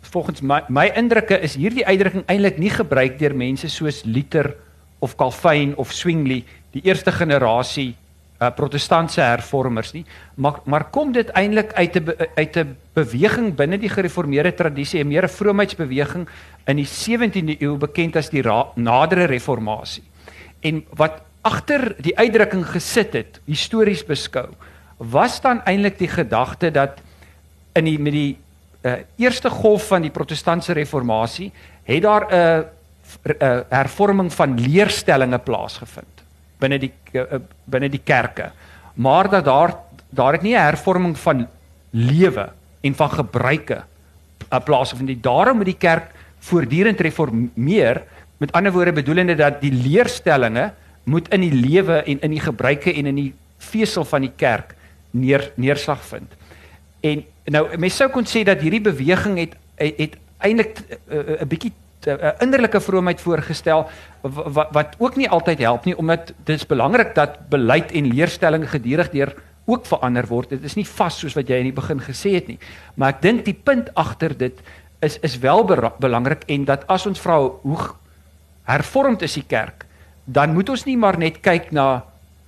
volgens 0.00 0.40
my 0.40 0.62
my 0.68 0.90
indrukke 0.96 1.38
is 1.40 1.54
hierdie 1.54 1.86
uitdrukking 1.86 2.24
eintlik 2.26 2.58
nie 2.58 2.70
gebruik 2.70 3.18
deur 3.18 3.34
mense 3.34 3.68
soos 3.68 4.02
Luther 4.04 4.54
of 4.98 5.16
Calvin 5.16 5.76
of 5.76 5.92
Zwingli 5.92 6.44
die 6.72 6.82
eerste 6.84 7.12
generasie 7.12 7.94
uh, 8.40 8.50
protestantse 8.54 9.20
hervormers 9.20 9.92
nie. 9.92 10.04
Maar 10.34 10.60
maar 10.64 10.84
kom 10.90 11.12
dit 11.12 11.28
eintlik 11.28 11.72
uit 11.72 11.96
'n 11.96 12.14
uit 12.34 12.56
'n 12.56 12.76
beweging 12.92 13.54
binne 13.54 13.78
die 13.78 13.88
gereformeerde 13.88 14.54
tradisie 14.54 15.04
'n 15.04 15.08
meer 15.08 15.28
vroomheidsbeweging 15.28 16.28
in 16.66 16.76
die 16.76 16.86
17de 16.86 17.62
eeu 17.62 17.76
bekend 17.76 18.16
as 18.16 18.30
die 18.30 18.42
nadere 18.74 19.24
reformatie. 19.24 20.02
En 20.60 20.84
wat 20.90 21.22
agter 21.42 21.94
die 21.98 22.18
uitdrukking 22.18 22.66
gesit 22.66 23.12
het 23.12 23.40
histories 23.44 24.04
beskou 24.04 24.48
was 24.96 25.40
dan 25.40 25.60
eintlik 25.64 25.98
die 25.98 26.08
gedagte 26.08 26.70
dat 26.70 27.00
in 27.72 27.84
die 27.84 27.98
met 27.98 28.12
die 28.12 28.38
uh, 28.82 28.92
eerste 29.16 29.50
golf 29.50 29.86
van 29.86 30.02
die 30.02 30.10
protestantse 30.10 30.72
reformatie 30.72 31.52
het 31.84 32.02
daar 32.02 32.26
'n 32.30 32.34
uh, 32.34 32.58
uh, 33.38 33.60
hervorming 33.68 34.32
van 34.32 34.60
leerstellings 34.60 35.42
plaasgevind 35.44 36.13
binne 36.64 36.80
die 36.82 36.92
uh, 37.18 37.40
binne 37.70 37.90
die 37.92 38.02
kerke. 38.04 38.50
Maar 38.94 39.30
dat 39.30 39.44
daar 39.44 39.76
daar 40.14 40.38
het 40.38 40.42
nie 40.42 40.54
'n 40.54 40.66
hervorming 40.70 41.18
van 41.18 41.46
lewe 41.90 42.48
en 42.80 42.94
van 42.94 43.10
gebruike 43.10 43.84
uh, 44.52 44.60
plaasgevind 44.64 45.08
nie. 45.08 45.20
Daarom 45.20 45.56
moet 45.56 45.72
die 45.72 45.78
kerk 45.78 46.10
voortdurend 46.38 47.00
reformeer. 47.00 48.02
Met 48.36 48.52
ander 48.52 48.72
woorde 48.72 48.92
bedoelende 48.92 49.34
dat 49.34 49.60
die 49.60 49.72
leerstellings 49.72 50.72
moet 51.04 51.28
in 51.28 51.40
die 51.40 51.52
lewe 51.52 52.02
en 52.02 52.20
in 52.20 52.30
die 52.30 52.40
gebruike 52.40 52.92
en 52.92 53.06
in 53.06 53.14
die 53.14 53.34
vesel 53.58 54.04
van 54.04 54.20
die 54.20 54.32
kerk 54.36 54.74
neer 55.10 55.52
neerslag 55.54 56.04
vind. 56.04 56.32
En 57.00 57.24
nou 57.44 57.64
mense 57.76 57.96
sou 57.96 58.10
kon 58.10 58.26
sê 58.26 58.42
dat 58.44 58.60
hierdie 58.60 58.80
beweging 58.80 59.38
het 59.38 59.56
het, 59.76 59.98
het 59.98 60.16
eintlik 60.38 60.78
'n 60.78 60.98
uh, 61.08 61.40
uh, 61.40 61.46
bietjie 61.48 61.72
'n 62.06 62.18
uh, 62.20 62.32
innerlike 62.40 62.80
vroomheid 62.80 63.20
voorgestel 63.20 63.88
wat 64.22 64.68
wat 64.72 64.94
ook 64.98 65.16
nie 65.16 65.28
altyd 65.28 65.58
help 65.58 65.84
nie 65.84 65.96
omdat 65.96 66.32
dit 66.44 66.56
is 66.56 66.66
belangrik 66.66 67.14
dat 67.14 67.48
beleid 67.48 67.92
en 67.92 68.06
leerstelling 68.06 68.70
gedurig 68.70 69.10
deur 69.10 69.34
ook 69.64 69.86
verander 69.86 70.26
word. 70.26 70.50
Dit 70.50 70.64
is 70.64 70.76
nie 70.76 70.86
vas 70.86 71.18
soos 71.18 71.34
wat 71.34 71.48
jy 71.48 71.56
in 71.56 71.70
die 71.70 71.76
begin 71.76 72.00
gesê 72.00 72.34
het 72.36 72.48
nie. 72.48 72.58
Maar 72.94 73.16
ek 73.16 73.22
dink 73.22 73.44
die 73.44 73.56
punt 73.56 73.94
agter 73.94 74.36
dit 74.36 74.60
is 75.00 75.18
is 75.20 75.38
wel 75.38 75.64
belangrik 75.98 76.44
en 76.48 76.64
dat 76.64 76.86
as 76.88 77.06
ons 77.06 77.20
vra 77.20 77.38
hoe 77.40 77.78
hervormd 78.64 79.22
is 79.22 79.34
die 79.34 79.44
kerk, 79.48 79.84
dan 80.24 80.54
moet 80.54 80.68
ons 80.68 80.84
nie 80.84 80.96
maar 80.96 81.18
net 81.18 81.40
kyk 81.40 81.72
na 81.72 82.04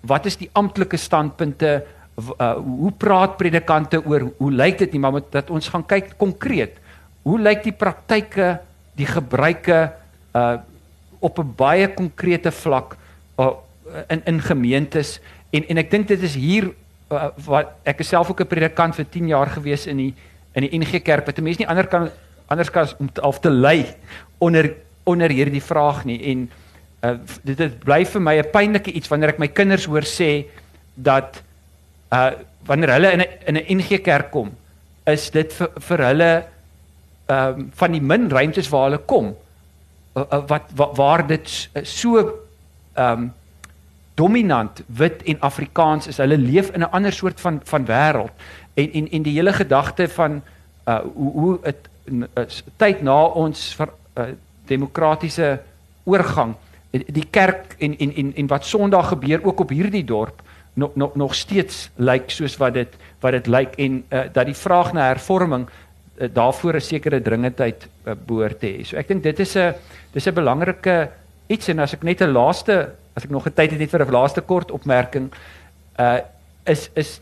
wat 0.06 0.26
is 0.26 0.36
die 0.36 0.50
amptelike 0.52 0.96
standpunte 0.96 1.84
uh, 2.16 2.56
hoe 2.56 2.92
praat 2.96 3.36
predikante 3.36 4.00
oor 4.04 4.30
hoe 4.38 4.52
lyk 4.52 4.78
dit 4.84 4.92
nie 4.92 5.02
maar 5.02 5.20
dat 5.30 5.50
ons 5.50 5.68
gaan 5.68 5.84
kyk 5.86 6.14
konkreet 6.20 6.78
hoe 7.26 7.38
lyk 7.42 7.64
die 7.66 7.74
praktyke 7.76 8.56
die 8.96 9.06
gebruike 9.06 9.92
uh 10.34 10.56
op 11.18 11.38
'n 11.38 11.54
baie 11.56 11.88
konkrete 11.94 12.52
vlak 12.52 12.96
uh, 13.40 13.56
in 14.08 14.20
in 14.24 14.40
gemeentes. 14.40 15.20
En 15.50 15.68
en 15.68 15.76
ek 15.76 15.90
dink 15.90 16.08
dit 16.08 16.22
is 16.22 16.34
hier 16.34 16.70
uh, 17.10 17.28
wat 17.44 17.72
ek 17.84 18.02
self 18.02 18.30
ook 18.30 18.40
'n 18.40 18.46
predikant 18.46 18.94
vir 18.94 19.06
10 19.10 19.28
jaar 19.28 19.46
gewees 19.46 19.86
in 19.86 19.96
die 19.96 20.14
in 20.52 20.62
die 20.62 20.78
NG 20.78 21.02
Kerk 21.02 21.26
wat 21.26 21.40
mense 21.40 21.60
nie 21.60 21.68
ander 21.68 21.86
kan 21.86 22.10
anders 22.46 22.70
kan 22.70 22.88
om 22.98 23.12
te, 23.12 23.22
of 23.22 23.40
te 23.40 23.50
lei 23.50 23.86
onder 24.38 24.74
onder 25.04 25.30
hierdie 25.30 25.62
vraag 25.62 26.04
nie. 26.04 26.20
En 26.32 26.50
uh, 27.02 27.18
dit 27.42 27.56
dit 27.56 27.78
bly 27.84 28.04
vir 28.04 28.22
my 28.22 28.36
'n 28.38 28.50
pynlike 28.50 28.92
iets 28.92 29.08
wanneer 29.08 29.28
ek 29.28 29.38
my 29.38 29.48
kinders 29.48 29.86
hoor 29.86 30.04
sê 30.04 30.46
dat 30.94 31.42
uh 32.12 32.30
wanneer 32.66 32.90
hulle 32.90 33.12
in 33.12 33.20
'n 33.20 33.28
in 33.46 33.56
'n 33.56 33.78
NG 33.78 34.02
Kerk 34.02 34.30
kom, 34.30 34.50
is 35.06 35.30
dit 35.30 35.52
vir 35.52 35.70
vir 35.80 35.98
hulle 35.98 36.44
ehm 37.26 37.58
um, 37.58 37.70
van 37.74 37.92
die 37.92 38.02
min 38.02 38.28
ruimtes 38.30 38.68
waar 38.68 38.90
hulle 38.90 38.98
kom 38.98 39.34
uh, 40.14 40.22
uh, 40.22 40.42
wat, 40.46 40.70
wat 40.74 40.96
waar 40.96 41.26
dit 41.26 41.70
so 41.82 42.18
ehm 42.94 43.12
um, 43.12 43.32
dominant 44.16 44.82
wit 44.86 45.22
en 45.22 45.40
Afrikaans 45.40 46.06
is. 46.06 46.16
Hulle 46.16 46.38
leef 46.38 46.70
in 46.70 46.80
'n 46.80 46.90
ander 46.90 47.12
soort 47.12 47.40
van 47.40 47.60
van 47.64 47.84
wêreld 47.86 48.32
en 48.74 48.92
en 48.92 49.10
en 49.10 49.22
die 49.22 49.34
hele 49.34 49.52
gedagte 49.52 50.08
van 50.08 50.42
uh 50.88 51.00
hoe 51.14 51.32
hoe 51.32 51.58
dit 51.62 51.88
tyd 52.76 53.02
na 53.02 53.22
ons 53.24 53.74
vir 53.74 53.88
uh, 54.14 54.24
demokratiese 54.66 55.60
oorgang 56.04 56.54
die 56.90 57.26
kerk 57.30 57.74
en 57.78 57.98
en 57.98 58.14
en 58.14 58.34
en 58.34 58.46
wat 58.46 58.64
Sondag 58.64 59.08
gebeur 59.08 59.44
ook 59.44 59.60
op 59.60 59.68
hierdie 59.68 60.04
dorp 60.04 60.42
nog 60.74 60.94
nog 60.94 61.14
nog 61.14 61.34
steeds 61.34 61.90
lyk 61.94 62.30
soos 62.30 62.56
wat 62.56 62.74
dit 62.74 62.96
wat 63.20 63.32
dit 63.32 63.46
lyk 63.46 63.74
en 63.74 64.04
uh, 64.08 64.20
dat 64.32 64.46
die 64.46 64.54
vraag 64.54 64.92
na 64.92 65.06
hervorming 65.06 65.66
daarvoor 66.32 66.74
'n 66.74 66.80
sekere 66.80 67.20
dringendheid 67.22 67.88
uh, 68.04 68.14
behoort 68.26 68.60
te 68.60 68.66
hê. 68.66 68.84
So 68.84 68.96
ek 68.96 69.08
dink 69.08 69.22
dit 69.22 69.40
is 69.40 69.56
'n 69.56 69.74
dis 70.12 70.26
'n 70.26 70.34
belangrike 70.34 71.10
iets 71.48 71.68
en 71.68 71.78
as 71.78 71.94
ek 71.94 72.02
net 72.02 72.22
'n 72.22 72.32
laaste 72.32 72.92
as 73.16 73.24
ek 73.24 73.30
nog 73.30 73.46
'n 73.46 73.52
tyd 73.52 73.70
het 73.70 73.80
net 73.80 73.90
vir 73.90 74.06
'n 74.06 74.12
laaste 74.12 74.40
kort 74.40 74.70
opmerking 74.70 75.32
uh 75.98 76.20
is 76.66 76.90
is 76.94 77.20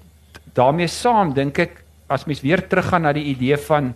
daarmee 0.54 0.88
saam 0.88 1.34
dink 1.34 1.58
ek 1.58 1.84
as 2.08 2.24
mens 2.24 2.40
weer 2.40 2.66
teruggaan 2.68 3.02
na 3.02 3.12
die 3.12 3.24
idee 3.34 3.56
van 3.56 3.94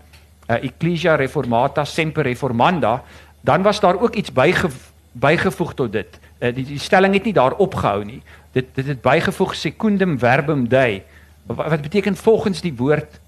uh, 0.49 0.65
Ecclesia 0.65 1.17
Reformata 1.17 1.85
Semper 1.85 2.25
Reformanda 2.25 3.03
dan 3.41 3.63
was 3.63 3.81
daar 3.81 4.01
ook 4.01 4.15
iets 4.15 4.33
byge, 4.33 4.69
bygevoeg 5.13 5.75
tot 5.75 5.93
dit. 5.93 6.19
Uh, 6.39 6.55
die, 6.55 6.65
die 6.65 6.79
stelling 6.79 7.15
het 7.15 7.25
nie 7.25 7.33
daar 7.33 7.55
opgehou 7.57 8.05
nie. 8.05 8.23
Dit 8.53 8.75
dit 8.75 8.87
het 8.87 9.03
bygevoeg 9.03 9.55
secundum 9.55 10.19
verbum 10.19 10.69
dei 10.69 11.03
wat, 11.47 11.69
wat 11.69 11.81
beteken 11.83 12.17
volgens 12.17 12.61
die 12.61 12.75
woord 12.77 13.21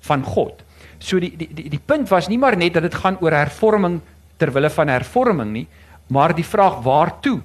van 0.00 0.22
God. 0.22 0.62
So 0.98 1.20
die 1.22 1.32
die 1.36 1.48
die, 1.54 1.68
die 1.70 1.82
punt 1.84 2.08
was 2.10 2.28
nie 2.28 2.38
maar 2.38 2.56
net 2.56 2.74
dat 2.74 2.82
dit 2.82 2.94
gaan 2.94 3.18
oor 3.20 3.32
hervorming 3.32 4.00
ter 4.38 4.52
wille 4.54 4.70
van 4.70 4.88
hervorming 4.88 5.52
nie, 5.52 5.66
maar 6.06 6.34
die 6.34 6.46
vraag 6.46 6.82
waartoe 6.82 7.40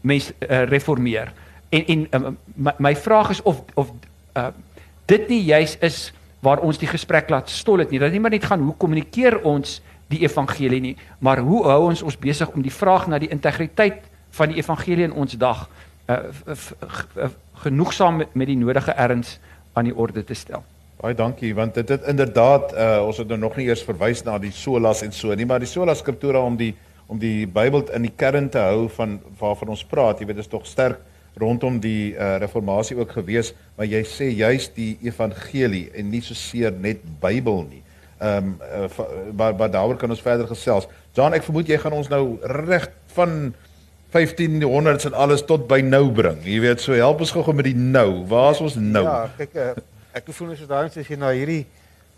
mens 0.00 0.30
uh, 0.32 0.64
reformeer. 0.68 1.32
En 1.68 1.86
en 1.86 2.06
uh, 2.10 2.32
my, 2.54 2.74
my 2.78 2.94
vraag 2.96 3.30
is 3.30 3.42
of 3.42 3.62
of 3.74 3.92
uh, 4.36 4.48
dit 5.06 5.28
nie 5.28 5.42
juis 5.44 5.76
is 5.80 6.12
waar 6.40 6.62
ons 6.64 6.78
die 6.80 6.88
gesprek 6.88 7.30
laat 7.30 7.50
stol 7.50 7.78
het 7.84 7.90
nie. 7.90 8.00
Dat 8.00 8.12
nie 8.12 8.20
maar 8.20 8.32
net 8.32 8.44
gaan 8.44 8.64
hoe 8.64 8.76
kommunikeer 8.76 9.42
ons 9.44 9.80
die 10.10 10.22
evangelie 10.24 10.80
nie, 10.80 10.96
maar 11.18 11.38
hoe 11.44 11.62
hou 11.68 11.82
ons 11.90 12.02
ons 12.02 12.18
besig 12.18 12.50
om 12.50 12.64
die 12.64 12.74
vraag 12.74 13.06
na 13.06 13.20
die 13.22 13.30
integriteit 13.30 14.08
van 14.34 14.50
die 14.50 14.58
evangelie 14.58 15.06
in 15.06 15.14
ons 15.14 15.36
dag 15.38 15.68
uh, 16.10 16.18
genoegsaam 17.62 18.16
met, 18.16 18.34
met 18.34 18.50
die 18.50 18.58
nodige 18.58 18.96
erns 18.96 19.38
aan 19.72 19.86
die 19.86 19.94
orde 19.94 20.24
te 20.24 20.34
stel. 20.34 20.64
Baie 21.00 21.16
dankie 21.16 21.54
want 21.56 21.74
dit 21.74 21.88
het 21.88 22.04
inderdaad 22.10 22.74
uh, 22.76 23.00
ons 23.06 23.16
het 23.22 23.28
nou 23.28 23.38
nog 23.40 23.56
nie 23.56 23.70
eers 23.70 23.84
verwys 23.86 24.20
na 24.26 24.36
die 24.38 24.52
solas 24.52 25.00
en 25.06 25.14
so 25.16 25.32
nie, 25.34 25.46
maar 25.48 25.62
die 25.62 25.70
sola 25.70 25.94
skriptura 25.96 26.42
om 26.44 26.58
die 26.60 26.74
om 27.10 27.18
die 27.18 27.46
Bybel 27.50 27.88
in 27.96 28.04
die 28.06 28.12
kern 28.14 28.50
te 28.52 28.60
hou 28.62 28.84
van 28.94 29.16
waarvan 29.40 29.72
ons 29.74 29.82
praat, 29.88 30.20
jy 30.20 30.28
weet 30.28 30.38
dit 30.38 30.44
is 30.44 30.50
tog 30.50 30.66
sterk 30.68 31.00
rondom 31.40 31.78
die 31.80 32.12
uh, 32.12 32.36
reformatie 32.42 32.96
ook 32.98 33.14
gewees, 33.16 33.52
maar 33.78 33.88
jy 33.88 34.02
sê 34.06 34.28
juist 34.28 34.74
die 34.76 34.96
evangelie 35.06 35.88
en 35.96 36.10
nie 36.10 36.20
so 36.26 36.36
seer 36.38 36.74
net 36.74 37.02
Bybel 37.22 37.64
nie. 37.70 37.82
Ehm 38.20 38.50
um, 38.50 38.54
uh, 38.60 39.08
maar 39.32 39.56
maar 39.56 39.70
daaroor 39.72 39.96
kan 39.96 40.10
ons 40.10 40.22
verder 40.22 40.46
gesels. 40.50 40.88
Jan, 41.16 41.34
ek 41.34 41.46
vermoed 41.46 41.70
jy 41.70 41.78
gaan 41.80 41.96
ons 41.96 42.10
nou 42.12 42.36
reg 42.66 42.90
van 43.14 43.54
1500s 44.12 45.06
en 45.08 45.16
alles 45.16 45.46
tot 45.46 45.64
by 45.70 45.80
nou 45.86 46.10
bring. 46.12 46.42
Jy 46.44 46.60
weet, 46.66 46.82
so 46.82 46.92
help 46.98 47.22
ons 47.24 47.32
gou-gou 47.32 47.54
met 47.56 47.70
die 47.70 47.78
nou. 47.78 48.26
Waar 48.28 48.52
is 48.52 48.60
ons 48.66 48.76
nou? 48.76 49.06
Ja, 49.06 49.30
kyk 49.38 49.56
uh, 49.56 49.72
ek 50.12 50.32
voel 50.34 50.56
so 50.56 50.66
daai 50.66 50.88
as 50.88 50.96
jy 50.96 51.16
na 51.16 51.30
hierdie 51.30 51.66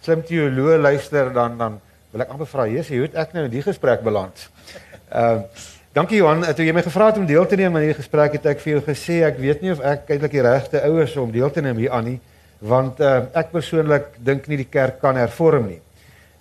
slim 0.02 0.22
teoloë 0.24 0.78
luister 0.80 1.30
dan 1.34 1.58
dan 1.58 1.78
wil 2.12 2.24
ek 2.24 2.32
amper 2.32 2.48
vra, 2.48 2.66
Jesus, 2.68 2.92
hoe 2.92 3.06
het 3.06 3.14
ek 3.16 3.30
nou 3.32 3.46
in 3.46 3.52
die 3.52 3.62
gesprek 3.64 4.02
beland? 4.04 4.48
Ehm 5.10 5.44
uh, 5.44 5.70
Dankie 5.92 6.22
Johan, 6.22 6.40
toe 6.56 6.64
jy 6.64 6.72
my 6.72 6.80
gevra 6.80 7.10
het 7.10 7.18
om 7.20 7.26
deel 7.28 7.44
te 7.44 7.56
neem 7.60 7.74
aan 7.76 7.82
hierdie 7.84 7.98
gesprek 7.98 8.32
het 8.38 8.46
ek 8.48 8.62
vir 8.62 8.70
jou 8.70 8.78
gesê 8.86 9.18
ek 9.26 9.36
weet 9.36 9.60
nie 9.60 9.74
of 9.74 9.82
ek 9.84 10.08
eintlik 10.14 10.32
die 10.32 10.44
regte 10.46 10.80
ouers 10.88 11.16
om 11.20 11.34
deel 11.34 11.52
te 11.52 11.60
neem 11.60 11.82
hier 11.82 11.92
aan 11.92 12.06
nie, 12.08 12.14
want 12.64 13.02
uh, 13.04 13.26
ek 13.36 13.50
persoonlik 13.52 14.06
dink 14.16 14.48
nie 14.48 14.56
die 14.62 14.70
kerk 14.72 15.02
kan 15.04 15.20
hervorm 15.20 15.66
nie. 15.68 15.82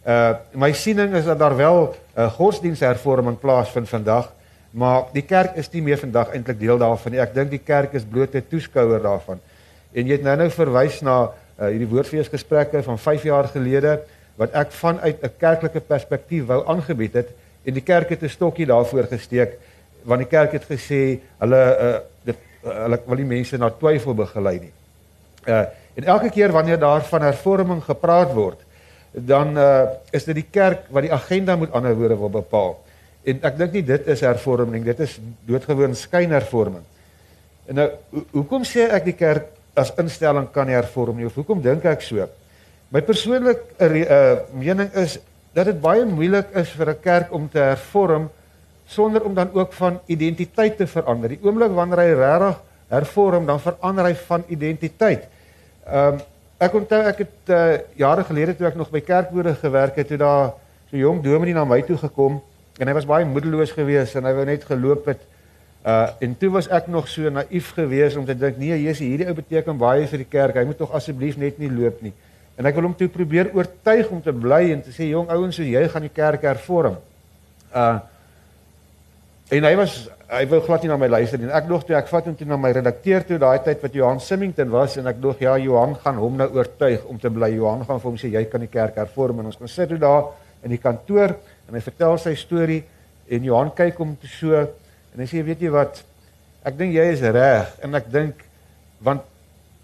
Uh 0.07 0.39
my 0.55 0.71
siening 0.71 1.17
is 1.19 1.27
dat 1.27 1.43
daar 1.43 1.57
wel 1.59 1.81
'n 1.83 1.91
uh, 2.15 2.29
godsdiensthervorming 2.37 3.35
plaasvind 3.43 3.91
vandag, 3.91 4.31
maar 4.71 5.11
die 5.11 5.27
kerk 5.27 5.59
is 5.59 5.67
nie 5.73 5.83
meer 5.83 5.99
vandag 5.99 6.31
eintlik 6.31 6.59
deel 6.59 6.79
daarvan 6.79 7.11
nie. 7.11 7.19
Ek 7.19 7.35
dink 7.35 7.51
die 7.51 7.65
kerk 7.65 7.93
is 7.93 8.07
bloot 8.07 8.33
'n 8.35 8.47
toeskouer 8.47 9.03
daarvan. 9.03 9.43
En 9.91 10.07
jy 10.07 10.15
het 10.15 10.23
nou-nou 10.23 10.49
verwys 10.49 11.01
na 11.01 11.33
uh, 11.61 11.69
hierdie 11.69 11.89
woordfeesgesprekke 11.89 12.83
van 12.83 12.99
5 12.99 13.23
jaar 13.29 13.47
gelede 13.53 13.99
wat 14.35 14.55
ek 14.57 14.71
vanuit 14.71 15.21
'n 15.21 15.33
kerklike 15.37 15.79
perspektief 15.79 16.45
wou 16.45 16.63
aangebied 16.67 17.13
het 17.13 17.29
en 17.65 17.73
die 17.73 17.85
kerk 17.85 18.09
het 18.09 18.23
'n 18.23 18.29
stokkie 18.29 18.65
daarvoor 18.65 19.07
gesteek 19.11 19.59
want 20.03 20.23
die 20.23 20.29
kerk 20.29 20.51
het 20.51 20.65
gesê 20.65 21.19
hulle 21.39 21.61
uh, 21.61 21.99
dit 22.25 22.37
uh, 22.65 22.73
hulle 22.85 22.99
wil 23.05 23.21
nie 23.21 23.29
mense 23.37 23.57
na 23.57 23.69
twyfel 23.69 24.17
begelei 24.17 24.59
nie. 24.59 24.73
Uh 25.45 25.65
en 25.95 26.05
elke 26.07 26.29
keer 26.29 26.51
wanneer 26.51 26.79
daar 26.79 27.03
van 27.03 27.21
hervorming 27.21 27.81
gepraat 27.83 28.31
word, 28.33 28.59
dan 29.11 29.57
uh 29.57 29.85
is 30.11 30.23
dit 30.23 30.35
die 30.35 30.47
kerk 30.51 30.87
wat 30.89 31.03
die 31.03 31.13
agenda 31.13 31.55
moet 31.55 31.71
ander 31.71 31.95
woorde 31.95 32.17
wil 32.17 32.29
bepaal. 32.29 32.77
En 33.23 33.41
ek 33.43 33.57
dink 33.57 33.71
nie 33.71 33.83
dit 33.83 34.07
is 34.07 34.21
hervorming, 34.21 34.85
dit 34.85 34.99
is 34.99 35.19
doodgewoon 35.45 35.95
skynhervorming. 35.95 36.85
En 37.67 37.75
nou 37.75 37.89
ho 38.13 38.23
hoekom 38.31 38.63
sê 38.63 38.87
ek 38.89 39.05
die 39.05 39.17
kerk 39.19 39.51
as 39.73 39.93
instelling 39.97 40.47
kan 40.51 40.67
hervorm 40.67 41.17
nie 41.17 41.25
of 41.25 41.35
hoekom 41.35 41.61
dink 41.61 41.85
ek 41.85 42.01
so? 42.01 42.27
My 42.91 43.01
persoonlike 43.01 43.77
uh, 43.79 44.43
mening 44.51 44.89
is 44.99 45.19
dat 45.55 45.65
dit 45.65 45.79
baie 45.81 46.05
moeilik 46.05 46.51
is 46.55 46.71
vir 46.75 46.89
'n 46.91 47.01
kerk 47.01 47.31
om 47.31 47.49
te 47.49 47.59
hervorm 47.59 48.29
sonder 48.85 49.23
om 49.23 49.33
dan 49.33 49.49
ook 49.53 49.73
van 49.73 49.99
identiteit 50.05 50.77
te 50.77 50.87
verander. 50.87 51.29
Die 51.29 51.39
oomblik 51.41 51.71
wanneer 51.71 51.99
hy 51.99 52.11
regtig 52.19 52.59
hervorm, 52.91 53.45
dan 53.45 53.59
verander 53.59 54.05
hy 54.05 54.15
van 54.15 54.43
identiteit. 54.47 55.27
Ehm 55.87 56.13
um, 56.13 56.21
ek 56.61 56.73
onthou 56.77 57.01
ek 57.09 57.17
het 57.17 57.49
uh, 57.49 57.79
jare 57.97 58.23
gelede 58.23 58.53
toe 58.53 58.67
ek 58.67 58.75
nog 58.77 58.91
by 58.93 58.99
kerkboorde 59.01 59.55
gewerk 59.55 59.95
het, 59.95 60.07
toe 60.07 60.17
daar 60.17 60.53
so 60.89 60.95
'n 60.95 60.99
jong 60.99 61.23
dominee 61.23 61.53
na 61.53 61.65
my 61.65 61.81
toe 61.81 61.97
gekom 61.97 62.41
en 62.77 62.87
hy 62.87 62.93
was 62.93 63.05
baie 63.05 63.25
moedeloos 63.25 63.71
geweest 63.71 64.15
en 64.15 64.25
hy 64.25 64.33
wou 64.33 64.45
net 64.45 64.63
geloop 64.63 65.05
het. 65.05 65.21
Uh 65.81 66.07
en 66.19 66.35
toe 66.37 66.51
was 66.53 66.67
ek 66.69 66.87
nog 66.93 67.07
so 67.09 67.29
naïef 67.33 67.71
geweest 67.73 68.17
om 68.17 68.25
te 68.25 68.35
dink 68.37 68.57
nee, 68.61 68.75
Jesus, 68.83 69.01
hierdie 69.01 69.25
ou 69.25 69.33
beteken 69.33 69.79
baie 69.81 70.05
vir 70.07 70.21
die 70.21 70.29
kerk. 70.29 70.59
Hy 70.59 70.65
moet 70.69 70.77
tog 70.77 70.91
asseblief 70.93 71.39
net 71.41 71.57
nie 71.57 71.71
loop 71.73 72.03
nie. 72.05 72.13
En 72.53 72.67
ek 72.69 72.75
wil 72.77 72.85
hom 72.85 72.93
toe 72.97 73.07
probeer 73.09 73.49
oortuig 73.57 74.11
om 74.13 74.19
te 74.21 74.33
bly 74.35 74.67
en 74.75 74.83
te 74.85 74.93
sê 74.93 75.07
jong 75.09 75.31
ouens 75.33 75.57
so 75.57 75.65
jy 75.65 75.81
gaan 75.89 76.05
die 76.05 76.13
kerk 76.13 76.45
hervorm. 76.45 76.99
Uh 77.73 77.97
en 79.51 79.65
hy 79.67 79.71
was 79.75 79.95
hy 80.31 80.45
wou 80.47 80.61
glad 80.63 80.85
nie 80.85 80.91
na 80.91 80.99
my 81.01 81.09
luister 81.09 81.41
nie. 81.41 81.49
Ek 81.49 81.65
dog 81.67 81.81
toe 81.87 81.97
ek 81.97 82.11
vat 82.13 82.29
hom 82.29 82.37
toe 82.37 82.45
na 82.47 82.59
my 82.61 82.69
redakteur 82.77 83.25
toe 83.27 83.39
daai 83.41 83.65
tyd 83.65 83.81
wat 83.81 83.97
Johan 83.97 84.21
Simmington 84.23 84.69
was 84.71 84.99
en 85.01 85.09
ek 85.09 85.17
dog 85.23 85.41
ja 85.41 85.57
Johan 85.59 85.97
gaan 86.05 86.21
hom 86.21 86.37
nou 86.39 86.47
oortuig 86.59 87.09
om 87.09 87.17
te 87.19 87.33
bly. 87.33 87.49
Johan 87.57 87.81
gaan 87.89 87.99
vir 87.99 88.09
hom 88.11 88.21
sê 88.21 88.29
jy 88.31 88.45
kan 88.53 88.61
die 88.61 88.69
kerk 88.71 89.01
hervorm 89.01 89.41
en 89.41 89.49
ons 89.49 89.57
gaan 89.57 89.73
sit 89.79 89.89
toe 89.89 89.97
daar 89.99 90.29
in 90.61 90.77
die 90.77 90.79
kantoor 90.79 91.33
en 91.33 91.73
hy 91.73 91.81
vertel 91.89 92.21
sy 92.21 92.35
storie 92.37 92.83
en 93.33 93.49
Johan 93.49 93.73
kyk 93.75 93.97
hom 93.97 94.13
so 94.29 94.61
en 95.13 95.19
hy 95.19 95.27
sê 95.27 95.43
weet 95.43 95.61
jy 95.61 95.71
wat 95.73 96.03
ek 96.63 96.77
dink 96.77 96.93
jy 96.93 97.05
is 97.11 97.21
reg 97.21 97.71
en 97.83 97.95
ek 97.95 98.09
dink 98.11 98.43
want 99.01 99.25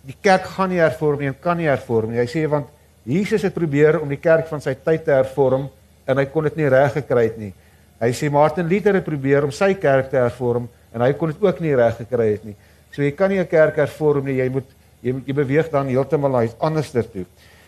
die 0.08 0.16
kerk 0.24 0.46
gaan 0.56 0.70
nie 0.72 0.80
hervorm 0.80 1.20
nie 1.20 1.32
en 1.32 1.40
kan 1.42 1.58
nie 1.58 1.68
hervorm 1.68 2.14
nie. 2.14 2.22
Hy 2.22 2.30
sê 2.32 2.46
want 2.50 2.70
Jesus 3.08 3.44
het 3.44 3.56
probeer 3.56 4.00
om 4.02 4.10
die 4.12 4.20
kerk 4.20 4.48
van 4.48 4.62
sy 4.64 4.74
tyd 4.76 5.06
te 5.06 5.16
hervorm 5.16 5.68
en 6.08 6.20
hy 6.20 6.26
kon 6.32 6.48
dit 6.48 6.60
nie 6.60 6.70
reg 6.72 6.94
gekry 6.96 7.26
het 7.28 7.38
nie. 7.40 7.54
Hy 8.00 8.12
sê 8.14 8.30
Martin 8.32 8.68
Luther 8.70 9.00
het 9.00 9.06
probeer 9.06 9.48
om 9.48 9.52
sy 9.52 9.74
kerk 9.80 10.12
te 10.12 10.20
hervorm 10.20 10.68
en 10.94 11.04
hy 11.04 11.14
kon 11.18 11.32
dit 11.34 11.44
ook 11.44 11.62
nie 11.64 11.76
reg 11.76 11.98
gekry 12.04 12.30
het 12.36 12.46
nie. 12.48 12.56
So 12.94 13.04
jy 13.04 13.12
kan 13.12 13.30
nie 13.30 13.40
'n 13.40 13.48
kerk 13.48 13.76
hervorm 13.76 14.26
nie. 14.26 14.38
Jy 14.38 14.50
moet 14.50 14.70
jy, 15.02 15.14
jy 15.26 15.34
beweeg 15.34 15.70
dan 15.72 15.88
heeltemal 15.88 16.32
na 16.32 16.44
iets 16.44 16.56
anders 16.60 16.92
toe. 16.92 17.26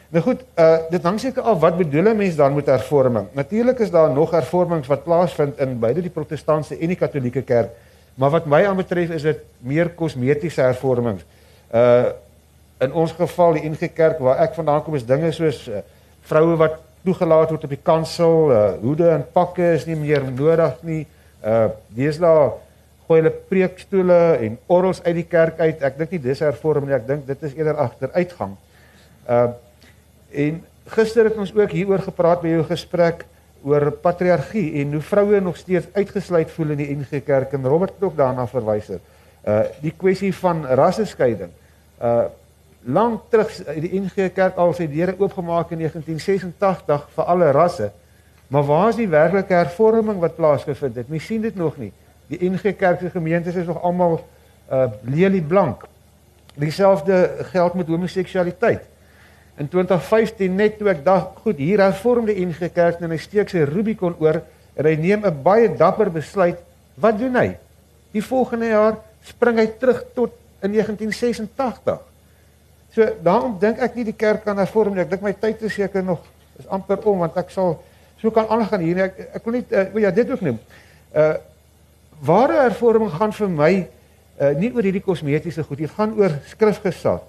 Nou 0.09 0.23
goed, 0.25 0.41
uh 0.57 0.77
dit 0.89 1.03
hang 1.05 1.19
seker 1.21 1.45
af 1.45 1.59
wat 1.61 1.77
bedoel 1.77 2.09
'n 2.09 2.17
mens 2.17 2.35
dan 2.35 2.55
met 2.55 2.65
hervorming. 2.65 3.27
Natuurlik 3.31 3.79
is 3.79 3.91
daar 3.91 4.09
nog 4.09 4.31
hervormings 4.31 4.87
wat 4.87 5.03
plaasvind 5.03 5.59
in 5.59 5.79
beide 5.79 6.01
die 6.01 6.09
protestantse 6.09 6.77
en 6.77 6.87
die 6.87 6.97
katolieke 6.97 7.41
kerk, 7.41 7.69
maar 8.15 8.29
wat 8.29 8.45
my 8.45 8.65
aanbetref 8.65 9.09
is 9.09 9.21
dit 9.21 9.37
meer 9.59 9.89
kosmetiese 9.89 10.61
hervormings. 10.61 11.23
Uh 11.73 12.03
in 12.79 12.93
ons 12.93 13.11
geval 13.11 13.57
die 13.57 13.69
NG 13.69 13.89
Kerk 13.93 14.19
waar 14.23 14.37
ek 14.39 14.53
vandaan 14.55 14.83
kom 14.83 14.95
is 14.95 15.05
dinge 15.05 15.31
soos 15.35 15.67
uh, 15.67 15.81
vroue 16.21 16.55
wat 16.55 16.77
toegelaat 17.03 17.49
word 17.49 17.63
op 17.63 17.69
die 17.69 17.83
kansel, 17.83 18.51
uh, 18.51 18.71
hoede 18.79 19.09
en 19.09 19.25
pakke 19.33 19.73
is 19.73 19.85
nie 19.85 19.97
meer 19.99 20.23
nodig 20.23 20.77
nie. 20.81 21.07
Uh 21.43 21.67
daar 22.19 22.51
gooi 23.07 23.21
hulle 23.21 23.33
preekstole 23.49 24.37
en 24.39 24.57
orgels 24.67 25.03
uit 25.03 25.15
die 25.15 25.27
kerk 25.27 25.59
uit. 25.59 25.81
Ek 25.81 25.97
dink 25.97 26.11
nie 26.11 26.19
dis 26.19 26.39
hervorming 26.39 26.87
nie. 26.87 26.95
Ek 26.95 27.07
dink 27.07 27.27
dit 27.27 27.43
is 27.43 27.55
eerder 27.57 27.75
agteruitgang. 27.75 28.55
Uh 29.27 29.47
en 30.31 30.63
gister 30.89 31.29
het 31.29 31.37
ons 31.37 31.53
ook 31.55 31.71
hieroor 31.71 32.01
gepraat 32.05 32.41
by 32.41 32.53
jou 32.53 32.63
gesprek 32.67 33.25
oor 33.63 33.91
patriargie 33.91 34.81
en 34.81 34.93
hoe 34.95 35.03
vroue 35.03 35.39
nog 35.43 35.57
steeds 35.57 35.87
uitgesluit 35.93 36.51
voel 36.51 36.75
in 36.75 36.81
die 36.81 36.91
NG 36.95 37.23
Kerk 37.25 37.53
en 37.53 37.67
Robert 37.67 37.97
het 37.97 38.03
ook 38.03 38.17
daarna 38.17 38.47
verwys 38.47 38.87
het. 38.87 39.01
Uh 39.43 39.61
die 39.81 39.93
kwessie 39.95 40.33
van 40.35 40.65
rasseskeiding. 40.65 41.51
Uh 42.01 42.29
lank 42.83 43.25
terug 43.29 43.51
die 43.75 43.99
NG 43.99 44.31
Kerk 44.33 44.55
al 44.55 44.73
sy 44.73 44.87
deure 44.87 45.17
oopgemaak 45.19 45.73
in 45.75 45.81
1986 45.83 47.09
vir 47.15 47.31
alle 47.33 47.51
rasse. 47.51 47.89
Maar 48.47 48.63
waar 48.65 48.89
is 48.89 48.95
die 48.97 49.09
werklike 49.09 49.53
hervorming 49.53 50.19
wat 50.19 50.35
plaasgevind 50.35 50.95
het? 50.95 51.09
Mens 51.09 51.25
sien 51.25 51.41
dit 51.41 51.55
nog 51.55 51.77
nie. 51.77 51.91
Die 52.31 52.39
NG 52.49 52.75
Kerk 52.77 52.99
se 52.99 53.09
gemeentes 53.09 53.55
is 53.55 53.67
nog 53.67 53.81
almal 53.83 54.21
uh 54.71 54.87
lelie 55.01 55.43
blank. 55.43 55.83
Dieselfde 56.55 57.45
geld 57.51 57.73
met 57.73 57.87
homoseksualiteit. 57.87 58.87
In 59.59 59.67
2015 59.67 60.55
net 60.55 60.77
toe 60.79 60.87
ek 60.87 61.01
dag 61.03 61.33
goed 61.43 61.57
hier 61.59 61.81
hervorm 61.83 62.29
die 62.29 62.37
NG 62.39 62.69
Kerk 62.71 63.01
en 63.03 63.11
hy 63.11 63.17
steek 63.19 63.49
sy 63.51 63.65
Rubicon 63.67 64.15
oor 64.23 64.39
en 64.79 64.87
hy 64.87 64.95
neem 64.95 65.25
'n 65.25 65.41
baie 65.43 65.67
dapper 65.67 66.07
besluit. 66.09 66.55
Wat 66.95 67.17
doen 67.19 67.35
hy? 67.35 67.57
Die 68.15 68.23
volgende 68.23 68.71
jaar 68.71 68.95
spring 69.23 69.59
hy 69.59 69.67
terug 69.67 70.05
tot 70.15 70.31
in 70.63 70.71
1986. 70.71 71.99
So 72.95 73.05
daarom 73.21 73.57
dink 73.59 73.79
ek 73.83 73.95
nie 73.95 74.05
die 74.07 74.15
kerk 74.15 74.45
kan 74.45 74.57
hervorm 74.57 74.93
nie. 74.93 75.03
Ek 75.03 75.09
dink 75.09 75.21
my 75.21 75.33
tyd 75.33 75.61
is 75.61 75.73
seker 75.73 76.03
nog 76.03 76.23
is 76.57 76.67
amper 76.67 77.03
om 77.03 77.19
want 77.19 77.35
ek 77.37 77.51
sal 77.51 77.83
so 78.21 78.31
kan 78.31 78.47
aangaan 78.47 78.81
hier. 78.81 78.97
Ek 78.97 79.19
ek 79.35 79.45
wil 79.45 79.53
net 79.59 79.71
uh, 79.71 79.99
ja, 79.99 80.11
dit 80.11 80.31
ook 80.31 80.41
noem. 80.41 80.59
Uh 81.13 81.35
ware 82.19 82.63
hervorming 82.63 83.11
gaan 83.11 83.31
vir 83.31 83.49
my 83.49 83.73
uh 84.39 84.53
nie 84.55 84.71
oor 84.71 84.83
hierdie 84.83 85.03
kosmetiese 85.03 85.63
goed, 85.63 85.77
dit 85.77 85.91
gaan 85.91 86.15
oor 86.15 86.31
skrifgesag. 86.47 87.19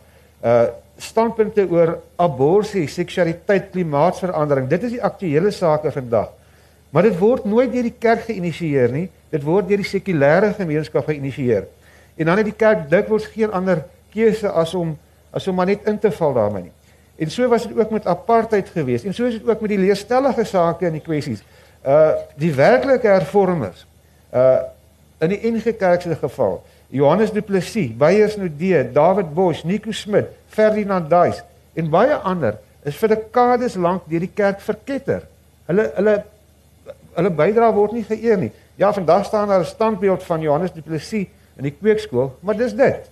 Uh 0.42 0.70
standpunte 1.00 1.64
oor 1.70 1.96
abortus, 2.20 2.94
seksualiteit, 2.94 3.70
klimaatsverandering. 3.72 4.68
Dit 4.68 4.86
is 4.88 4.96
die 4.96 5.02
aktuelle 5.02 5.50
sake 5.50 5.92
vandag. 5.94 6.30
Maar 6.90 7.06
dit 7.06 7.18
word 7.18 7.44
nooit 7.46 7.70
deur 7.72 7.86
die 7.86 7.98
kerk 7.98 8.26
geïnisieer 8.26 8.90
nie. 8.92 9.06
Dit 9.30 9.44
word 9.46 9.68
deur 9.70 9.80
die 9.80 9.86
sekulêre 9.86 10.50
gemeenskap 10.58 11.06
geïnisieer. 11.06 11.68
En 12.18 12.28
dan 12.28 12.40
het 12.40 12.50
die 12.50 12.56
kerk 12.56 12.88
dikwels 12.90 13.28
geen 13.30 13.52
ander 13.54 13.84
keuse 14.12 14.50
as 14.50 14.74
om 14.74 14.96
as 15.30 15.46
om 15.46 15.54
maar 15.54 15.68
net 15.70 15.84
in 15.86 15.98
te 16.02 16.10
val 16.10 16.32
daarmee 16.34 16.64
nie. 16.64 16.72
En 17.22 17.30
so 17.30 17.46
was 17.48 17.68
dit 17.68 17.78
ook 17.78 17.90
met 17.94 18.06
apartheid 18.06 18.68
geweest 18.74 19.04
en 19.04 19.14
so 19.14 19.28
is 19.28 19.36
dit 19.38 19.48
ook 19.48 19.60
met 19.60 19.70
die 19.70 19.78
leerstellige 19.78 20.44
sake 20.44 20.88
en 20.88 20.96
die 20.98 21.04
kwessies. 21.04 21.44
Uh 21.86 22.10
die 22.40 22.50
werklike 22.54 23.06
hervormers 23.06 23.86
uh 24.34 24.58
in 25.20 25.28
die 25.28 25.52
NG 25.52 25.76
Kerk 25.76 26.00
se 26.00 26.16
geval, 26.16 26.62
Johannes 26.90 27.30
Du 27.30 27.42
Plessis, 27.42 27.92
Beyers 27.96 28.36
Nudee, 28.36 28.84
David 28.92 29.34
Bosch, 29.34 29.64
Nico 29.64 29.92
Smit, 29.92 30.26
Ferdinand 30.48 31.10
Duis 31.10 31.42
en 31.74 31.90
baie 31.90 32.14
ander 32.26 32.58
is 32.84 32.96
vir 32.98 33.14
dekades 33.14 33.76
lank 33.78 34.08
deur 34.10 34.24
die 34.24 34.32
kerk 34.34 34.62
verketter. 34.64 35.26
Hulle 35.68 35.86
hulle 35.96 36.16
hulle 37.14 37.30
bydrae 37.36 37.74
word 37.74 37.94
nie 37.94 38.04
geëer 38.06 38.38
nie. 38.40 38.50
Ja, 38.80 38.92
vandag 38.94 39.26
staan 39.26 39.48
daar 39.48 39.60
'n 39.60 39.64
standbeeld 39.64 40.22
van 40.22 40.40
Johannes 40.40 40.72
Du 40.72 40.82
Plessis 40.82 41.26
in 41.56 41.64
die 41.64 41.76
kweekskool, 41.76 42.32
maar 42.40 42.56
dis 42.56 42.74
dit. 42.74 43.10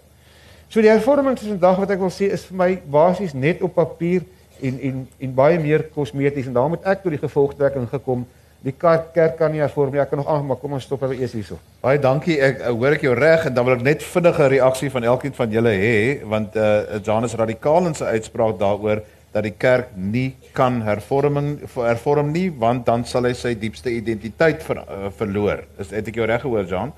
So 0.69 0.81
die 0.81 0.91
hervorming 0.91 1.38
van 1.38 1.49
vandag 1.49 1.79
wat 1.79 1.91
ek 1.91 1.99
wil 1.99 2.11
sê 2.11 2.33
is 2.33 2.45
vir 2.45 2.57
my 2.57 2.81
basies 2.91 3.33
net 3.33 3.62
op 3.62 3.75
papier 3.75 4.23
en 4.61 4.81
en 4.81 5.09
en 5.19 5.35
baie 5.35 5.59
meer 5.59 5.83
kosmeties 5.95 6.47
en 6.47 6.53
daarom 6.53 6.73
het 6.73 6.85
ek 6.85 7.03
tot 7.03 7.14
die 7.14 7.23
gevolgtrekking 7.23 7.88
gekom 7.88 8.27
die 8.64 8.75
kerk, 8.75 9.12
kerk 9.14 9.37
kan 9.38 9.53
nie 9.55 9.62
hervorm 9.62 9.92
nie. 9.94 10.01
Ek 10.03 10.11
kan 10.11 10.18
nog 10.18 10.31
aan, 10.33 10.47
maar 10.47 10.59
kom 10.61 10.73
ons 10.73 10.85
stop 10.85 11.05
eers 11.07 11.35
hierso. 11.37 11.59
Baie 11.83 12.01
dankie. 12.03 12.38
Ek 12.42 12.64
hoor 12.68 12.97
ek 12.97 13.05
jou 13.07 13.14
reg 13.14 13.47
en 13.47 13.55
dan 13.55 13.66
wil 13.68 13.77
ek 13.77 13.85
net 13.87 14.03
vinnige 14.03 14.49
reaksie 14.55 14.90
van 14.90 15.07
elkeen 15.12 15.37
van 15.37 15.55
julle 15.55 15.75
hê 15.79 15.99
want 16.25 16.57
eh 16.57 16.97
uh, 16.97 17.01
Janus 17.05 17.37
radikaal 17.38 17.87
in 17.87 17.94
sy 17.94 18.05
uitspraak 18.18 18.59
daaroor 18.59 19.05
dat 19.33 19.44
die 19.44 19.55
kerk 19.55 19.92
nie 19.94 20.35
kan 20.57 20.81
hervorming 20.83 21.59
hervorm 21.77 22.33
nie 22.33 22.49
want 22.51 22.87
dan 22.87 23.05
sal 23.05 23.29
hy 23.29 23.35
sy 23.37 23.53
diepste 23.55 23.92
identiteit 23.92 24.62
ver, 24.62 24.83
uh, 24.83 25.11
verloor. 25.18 25.62
Is 25.79 25.92
het 25.92 26.09
ek 26.09 26.16
jou 26.16 26.27
reg 26.27 26.42
gehoor, 26.42 26.64
Jan? 26.66 26.92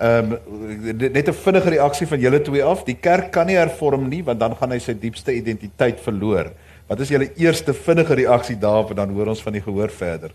Ehm 0.00 0.32
um, 0.32 0.96
net 0.96 1.28
'n 1.28 1.32
vinnige 1.32 1.70
reaksie 1.70 2.06
van 2.06 2.20
julle 2.20 2.40
twee 2.42 2.64
af. 2.64 2.84
Die 2.84 2.96
kerk 3.00 3.30
kan 3.30 3.46
nie 3.46 3.56
hervorm 3.56 4.08
nie 4.08 4.22
want 4.24 4.40
dan 4.40 4.56
gaan 4.56 4.70
hy 4.70 4.78
sy 4.78 4.94
diepste 4.94 5.32
identiteit 5.32 6.00
verloor. 6.00 6.52
Wat 6.86 7.00
is 7.00 7.08
julle 7.08 7.30
eerste 7.36 7.74
vinnige 7.74 8.14
reaksie 8.14 8.56
daarop 8.58 8.90
en 8.90 8.96
dan 8.96 9.10
hoor 9.14 9.26
ons 9.26 9.42
van 9.42 9.52
die 9.52 9.62
gehoor 9.62 9.90
verder. 9.90 10.32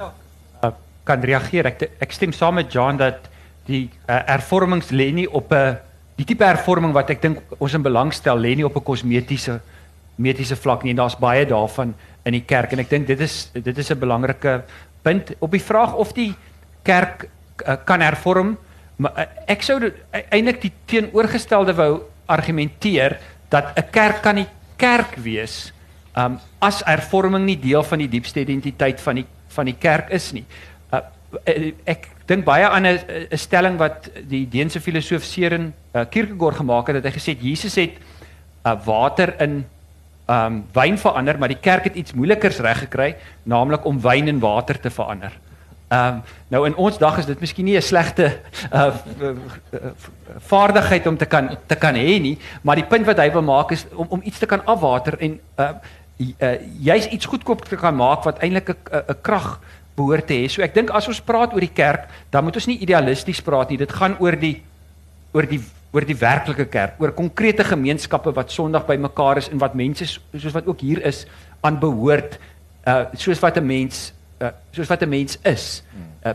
Uh, 0.00 0.70
kan 1.12 1.24
reageer. 1.24 1.68
Ek 1.72 1.84
ek 2.02 2.14
stem 2.14 2.32
saam 2.32 2.58
met 2.60 2.72
John 2.72 3.00
dat 3.00 3.28
die 3.68 3.86
uh, 4.08 4.20
hervormings 4.32 4.90
lê 4.90 5.10
nie 5.14 5.28
op 5.28 5.52
'n 5.52 5.76
die 6.16 6.26
tipe 6.28 6.44
hervorming 6.44 6.92
wat 6.92 7.10
ek 7.10 7.22
dink 7.22 7.42
ons 7.58 7.74
in 7.74 7.82
belang 7.82 8.12
stel 8.12 8.38
lê 8.38 8.54
nie 8.56 8.64
op 8.64 8.76
'n 8.76 8.84
kosmetiese 8.84 9.60
mediese 10.16 10.56
vlak 10.56 10.84
nie. 10.84 10.94
Daar's 10.94 11.18
baie 11.18 11.46
daarvan 11.46 11.94
in 12.24 12.32
die 12.32 12.44
kerk 12.46 12.72
en 12.72 12.80
ek 12.80 12.90
dink 12.90 13.06
dit 13.06 13.20
is 13.20 13.50
dit 13.52 13.78
is 13.78 13.90
'n 13.90 13.98
belangrike 13.98 14.64
punt 15.02 15.34
op 15.40 15.50
die 15.50 15.62
vraag 15.62 15.94
of 15.94 16.12
die 16.12 16.34
kerk 16.82 17.28
uh, 17.66 17.76
kan 17.84 18.00
hervorm. 18.00 18.56
Maar 18.96 19.12
uh, 19.16 19.26
ek 19.46 19.62
sou 19.62 19.80
e-, 19.80 20.24
eintlik 20.30 20.60
die 20.60 20.72
teenoorgestelde 20.86 21.74
wou 21.74 22.02
argumenteer 22.26 23.18
dat 23.48 23.76
'n 23.76 23.90
kerk 23.90 24.22
kan 24.22 24.34
nie 24.34 24.48
kerk 24.76 25.16
wees 25.16 25.72
um 26.16 26.38
as 26.60 26.82
hervorming 26.84 27.44
nie 27.44 27.56
deel 27.56 27.82
van 27.82 27.98
die 27.98 28.08
diepste 28.08 28.40
identiteit 28.40 29.00
van 29.00 29.14
die 29.14 29.26
van 29.52 29.68
die 29.68 29.76
kerk 29.76 30.10
is 30.10 30.32
nie. 30.32 30.44
Uh, 31.32 31.72
ek 31.88 32.10
dink 32.28 32.44
baie 32.44 32.68
aan 32.68 32.86
'n 32.86 32.98
'n 33.32 33.38
stelling 33.38 33.78
wat 33.78 34.10
die 34.28 34.44
Deense 34.48 34.80
filosoof 34.80 35.24
Søren 35.24 35.72
uh, 35.94 36.04
Kierkegaard 36.04 36.56
gemaak 36.56 36.86
het 36.86 37.02
dat 37.02 37.08
hy 37.08 37.18
gesê 37.18 37.32
het 37.32 37.42
Jesus 37.42 37.74
het 37.74 37.96
uh, 38.66 38.76
water 38.84 39.40
in 39.40 39.64
um 40.28 40.64
wyn 40.72 40.98
verander, 40.98 41.38
maar 41.38 41.48
die 41.48 41.60
kerk 41.60 41.84
het 41.84 41.96
iets 41.98 42.12
moeilikers 42.12 42.60
reg 42.62 42.78
gekry, 42.78 43.16
naamlik 43.42 43.84
om 43.84 44.00
wyn 44.00 44.28
in 44.28 44.38
water 44.38 44.78
te 44.80 44.90
verander. 44.90 45.32
Um, 45.92 46.22
nou 46.48 46.62
in 46.64 46.76
ons 46.80 46.96
dag 46.96 47.18
is 47.18 47.26
dit 47.26 47.40
miskien 47.40 47.64
nie 47.64 47.76
'n 47.76 47.82
slegte 47.82 48.40
uh 48.72 48.92
vaardigheid 50.38 51.06
om 51.06 51.16
te 51.16 51.26
kan 51.26 51.56
te 51.66 51.76
kan 51.76 51.94
hê 51.94 52.20
nie, 52.20 52.38
maar 52.62 52.76
die 52.76 52.86
punt 52.88 53.06
wat 53.06 53.18
hy 53.18 53.32
wil 53.32 53.42
maak 53.42 53.72
is 53.72 53.84
om 53.94 54.06
om 54.08 54.20
iets 54.24 54.38
te 54.38 54.46
kan 54.46 54.64
afwater 54.64 55.18
en 55.18 55.40
uh, 55.58 55.68
uh 56.38 56.56
jy's 56.80 57.06
iets 57.06 57.26
goedkoop 57.26 57.64
te 57.64 57.76
kan 57.76 57.96
maak 57.96 58.24
wat 58.24 58.38
eintlik 58.38 58.68
'n 58.68 59.20
krag 59.22 59.60
behoort 59.96 60.26
te 60.26 60.34
hê. 60.34 60.48
So 60.48 60.62
ek 60.62 60.74
dink 60.74 60.90
as 60.90 61.08
ons 61.08 61.20
praat 61.20 61.52
oor 61.52 61.60
die 61.60 61.72
kerk, 61.74 62.08
dan 62.30 62.44
moet 62.44 62.56
ons 62.56 62.66
nie 62.66 62.78
idealisties 62.80 63.42
praat 63.44 63.70
nie. 63.70 63.80
Dit 63.82 63.92
gaan 63.92 64.16
oor 64.20 64.36
die 64.36 64.62
oor 65.32 65.48
die 65.48 65.60
oor 65.92 66.06
die 66.08 66.16
werklike 66.16 66.64
kerk, 66.72 66.96
oor 67.00 67.12
konkrete 67.12 67.64
gemeenskappe 67.64 68.32
wat 68.32 68.52
Sondag 68.52 68.86
bymekaar 68.88 69.42
is 69.42 69.50
en 69.52 69.60
wat 69.60 69.74
mense 69.76 70.06
soos 70.08 70.54
wat 70.56 70.66
ook 70.66 70.80
hier 70.80 71.02
is 71.04 71.26
aan 71.60 71.78
behoort 71.80 72.38
uh 72.88 73.04
soos 73.14 73.40
wat 73.40 73.56
'n 73.60 73.66
mens 73.66 74.12
uh, 74.42 74.50
soos 74.72 74.88
wat 74.88 75.02
'n 75.02 75.08
mens 75.08 75.38
is. 75.42 75.82
Uh, 76.24 76.32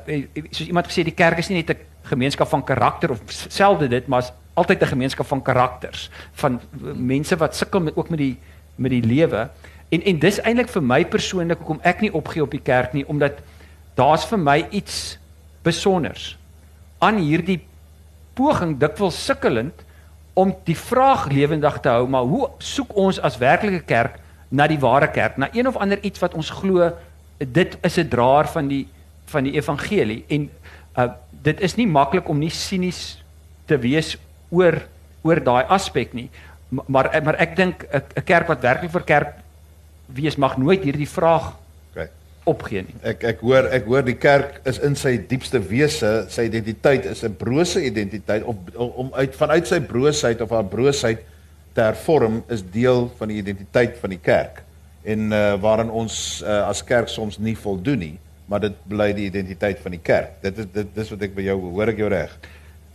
soos 0.52 0.67
iemand 0.67 0.88
gesê 0.88 1.04
die 1.04 1.15
kerk 1.15 1.38
is 1.38 1.50
nie 1.50 1.63
net 1.63 1.70
'n 1.70 1.86
gemeenskap 2.04 2.48
van 2.48 2.63
karakter 2.63 3.12
of 3.12 3.20
selde 3.28 3.88
dit, 3.88 4.08
maar 4.08 4.22
is 4.22 4.32
altyd 4.54 4.82
'n 4.82 4.93
gemeenskap 4.96 5.26
van 5.26 5.41
karakters, 5.41 6.10
van 6.34 6.62
mense 6.96 7.36
wat 7.36 7.56
sukkel 7.56 7.80
met 7.80 7.96
ook 7.96 8.10
met 8.10 8.20
die 8.20 8.38
met 8.76 8.91
die 8.91 9.04
lewe. 9.04 9.50
En 9.89 10.04
en 10.04 10.19
dis 10.19 10.39
eintlik 10.43 10.69
vir 10.69 10.84
my 10.84 11.06
persoonlik 11.06 11.62
hoekom 11.62 11.80
ek 11.88 12.02
nie 12.04 12.13
opgee 12.13 12.43
op 12.43 12.52
die 12.52 12.63
kerk 12.63 12.93
nie, 12.93 13.06
omdat 13.08 13.39
daar's 13.95 14.26
vir 14.28 14.39
my 14.39 14.60
iets 14.76 15.17
besonders 15.63 16.36
aan 17.04 17.19
hierdie 17.21 17.62
poging 18.38 18.76
dikwels 18.80 19.17
sukkelend 19.26 19.86
om 20.38 20.54
die 20.67 20.78
vraag 20.78 21.28
lewendig 21.34 21.80
te 21.82 21.89
hou, 21.89 22.06
maar 22.10 22.28
hoe 22.30 22.50
soek 22.62 22.93
ons 22.97 23.19
as 23.26 23.39
werklike 23.41 23.86
kerk 23.89 24.19
na 24.54 24.67
die 24.69 24.80
ware 24.80 25.10
kerk, 25.12 25.38
na 25.38 25.50
een 25.54 25.67
of 25.67 25.80
ander 25.82 26.02
iets 26.06 26.21
wat 26.21 26.36
ons 26.38 26.52
glo 26.60 26.91
dit 27.39 27.78
is 27.84 27.97
'n 27.97 28.10
draer 28.10 28.47
van 28.47 28.67
die 28.67 28.88
van 29.26 29.43
die 29.43 29.54
evangelie. 29.54 30.26
En 30.28 30.50
uh 30.97 31.10
dit 31.41 31.60
is 31.62 31.76
nie 31.76 31.88
maklik 31.88 32.30
om 32.30 32.39
nie 32.39 32.50
sinies 32.50 33.23
te 33.65 33.78
wees 33.78 34.17
oor 34.50 34.82
oor 35.21 35.43
daai 35.43 35.63
aspek 35.69 36.13
nie. 36.13 36.30
Maar 36.69 37.21
maar 37.23 37.36
ek 37.36 37.56
dink 37.56 37.86
'n 37.93 38.23
kerk 38.23 38.47
wat 38.47 38.62
werklik 38.62 38.91
vir 38.91 39.04
kerk 39.04 39.34
wees 40.08 40.38
mag 40.38 40.58
nooit 40.58 40.84
hierdie 40.84 41.10
vraag 41.10 41.54
okay. 41.91 42.10
opgee 42.46 42.86
nie 42.88 42.96
ek 43.04 43.24
ek 43.34 43.41
hoor 43.46 43.72
ek 43.80 43.89
hoor 43.89 44.06
die 44.08 44.17
kerk 44.17 44.62
is 44.65 44.80
in 44.80 44.96
sy 44.96 45.17
diepste 45.17 45.60
wese 45.60 46.28
sy 46.34 46.48
identiteit 46.52 47.06
is 47.06 47.24
'n 47.24 47.36
brose 47.36 47.84
identiteit 47.84 48.43
of 48.43 48.56
om 48.76 49.12
uit 49.13 49.36
vanuit 49.36 49.67
sy 49.67 49.80
broosheid 49.80 50.41
of 50.41 50.50
haar 50.56 50.65
broosheid 50.65 51.26
te 51.74 51.82
hervorm 51.82 52.43
is 52.50 52.63
deel 52.63 53.12
van 53.17 53.30
die 53.30 53.38
identiteit 53.38 54.00
van 54.02 54.10
die 54.10 54.24
kerk 54.24 54.63
en 55.08 55.32
uh, 55.32 55.56
waarin 55.62 55.91
ons 55.93 56.41
uh, 56.43 56.67
as 56.67 56.84
kerk 56.84 57.12
soms 57.12 57.39
nie 57.39 57.56
voldoen 57.60 58.02
nie, 58.02 58.15
maar 58.52 58.63
dit 58.65 58.76
bly 58.91 59.12
die 59.15 59.28
identiteit 59.30 59.80
van 59.84 59.96
die 59.96 60.04
kerk. 60.04 60.39
Dit 60.43 60.60
is 60.63 60.67
dit 60.74 60.89
dis 60.96 61.13
wat 61.13 61.24
ek 61.28 61.36
by 61.38 61.46
jou 61.48 61.58
hoor 61.70 61.93
ek 61.93 62.02
jou 62.02 62.10
reg. 62.12 62.34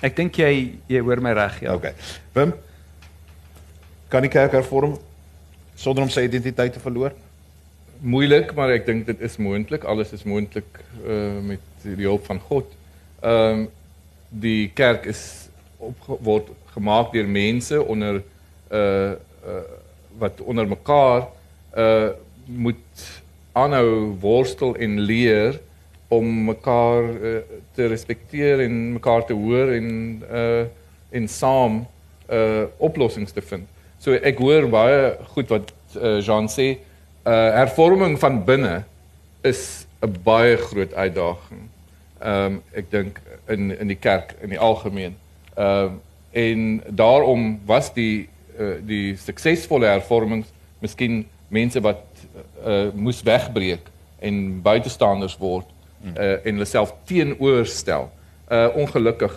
Ek 0.04 0.16
dink 0.18 0.36
jy 0.40 0.52
jy 0.90 1.00
hoor 1.04 1.22
my 1.24 1.32
reg, 1.38 1.62
ja. 1.64 1.76
Okay. 1.78 1.94
Wim 2.36 2.54
kan 4.12 4.26
die 4.26 4.32
kerk 4.32 4.52
hervorm 4.58 4.98
sonder 5.82 6.06
om 6.06 6.10
sy 6.12 6.26
identiteit 6.28 6.72
te 6.76 6.82
verloor? 6.82 7.14
Moeilik, 8.02 8.54
maar 8.58 8.72
ek 8.74 8.86
dink 8.86 9.06
dit 9.06 9.20
is 9.22 9.38
moontlik. 9.42 9.84
Alles 9.86 10.14
is 10.14 10.24
moontlik 10.26 10.80
uh, 11.02 11.38
met 11.42 11.86
die 11.86 12.06
hulp 12.06 12.26
van 12.30 12.42
God. 12.50 12.74
Ehm 13.22 13.62
um, 13.62 13.70
die 14.32 14.70
kerk 14.72 15.04
is 15.04 15.50
op 15.76 16.06
word 16.24 16.46
gemaak 16.72 17.10
deur 17.12 17.26
mense 17.28 17.76
onder 17.84 18.22
uh, 18.72 19.12
uh 19.44 19.64
wat 20.20 20.40
onder 20.40 20.68
mekaar 20.68 21.26
uh 21.76 22.08
moet 22.46 23.04
aanhou 23.52 24.16
worstel 24.20 24.72
en 24.76 24.98
leer 25.00 25.58
om 26.08 26.26
mekaar 26.44 27.08
uh, 27.12 27.34
te 27.76 27.86
respekteer 27.92 28.64
en 28.64 28.78
mekaar 28.92 29.26
te 29.28 29.36
hoor 29.36 29.72
en 29.76 29.88
uh 30.30 30.64
en 31.12 31.28
saam 31.28 31.82
uh 32.32 32.64
oplossings 32.76 33.32
te 33.32 33.44
vind. 33.44 33.68
So 34.02 34.16
ek 34.18 34.40
hoor 34.42 34.66
baie 34.66 35.12
goed 35.30 35.52
wat 35.52 35.68
uh, 35.94 36.18
Jean 36.24 36.48
sê, 36.50 36.74
uh 37.22 37.50
hervorming 37.54 38.16
van 38.18 38.40
binne 38.42 38.80
is 39.46 39.86
'n 40.02 40.16
baie 40.24 40.56
groot 40.56 40.94
uitdaging. 40.94 41.68
Ehm 42.18 42.46
um, 42.46 42.62
ek 42.74 42.90
dink 42.90 43.20
in 43.48 43.70
in 43.78 43.86
die 43.86 43.98
kerk 43.98 44.34
in 44.42 44.50
die 44.50 44.58
algemeen. 44.58 45.14
Ehm 45.54 45.84
um, 45.84 46.00
en 46.32 46.82
daarom 46.88 47.60
was 47.66 47.92
die 47.94 48.28
uh, 48.58 48.80
die 48.80 49.16
suksesvolle 49.16 49.86
hervormings 49.86 50.48
miskien 50.80 51.26
mense 51.48 51.80
wat 51.80 52.02
uh, 52.66 52.88
moes 52.94 53.22
wegbreek 53.22 53.86
en 54.18 54.62
buitestanders 54.62 55.36
word 55.38 55.68
uh, 56.16 56.40
en 56.42 56.54
hulle 56.56 56.66
self 56.66 56.94
teenoor 57.06 57.66
stel. 57.66 58.10
Uh 58.50 58.68
ongelukkig 58.74 59.34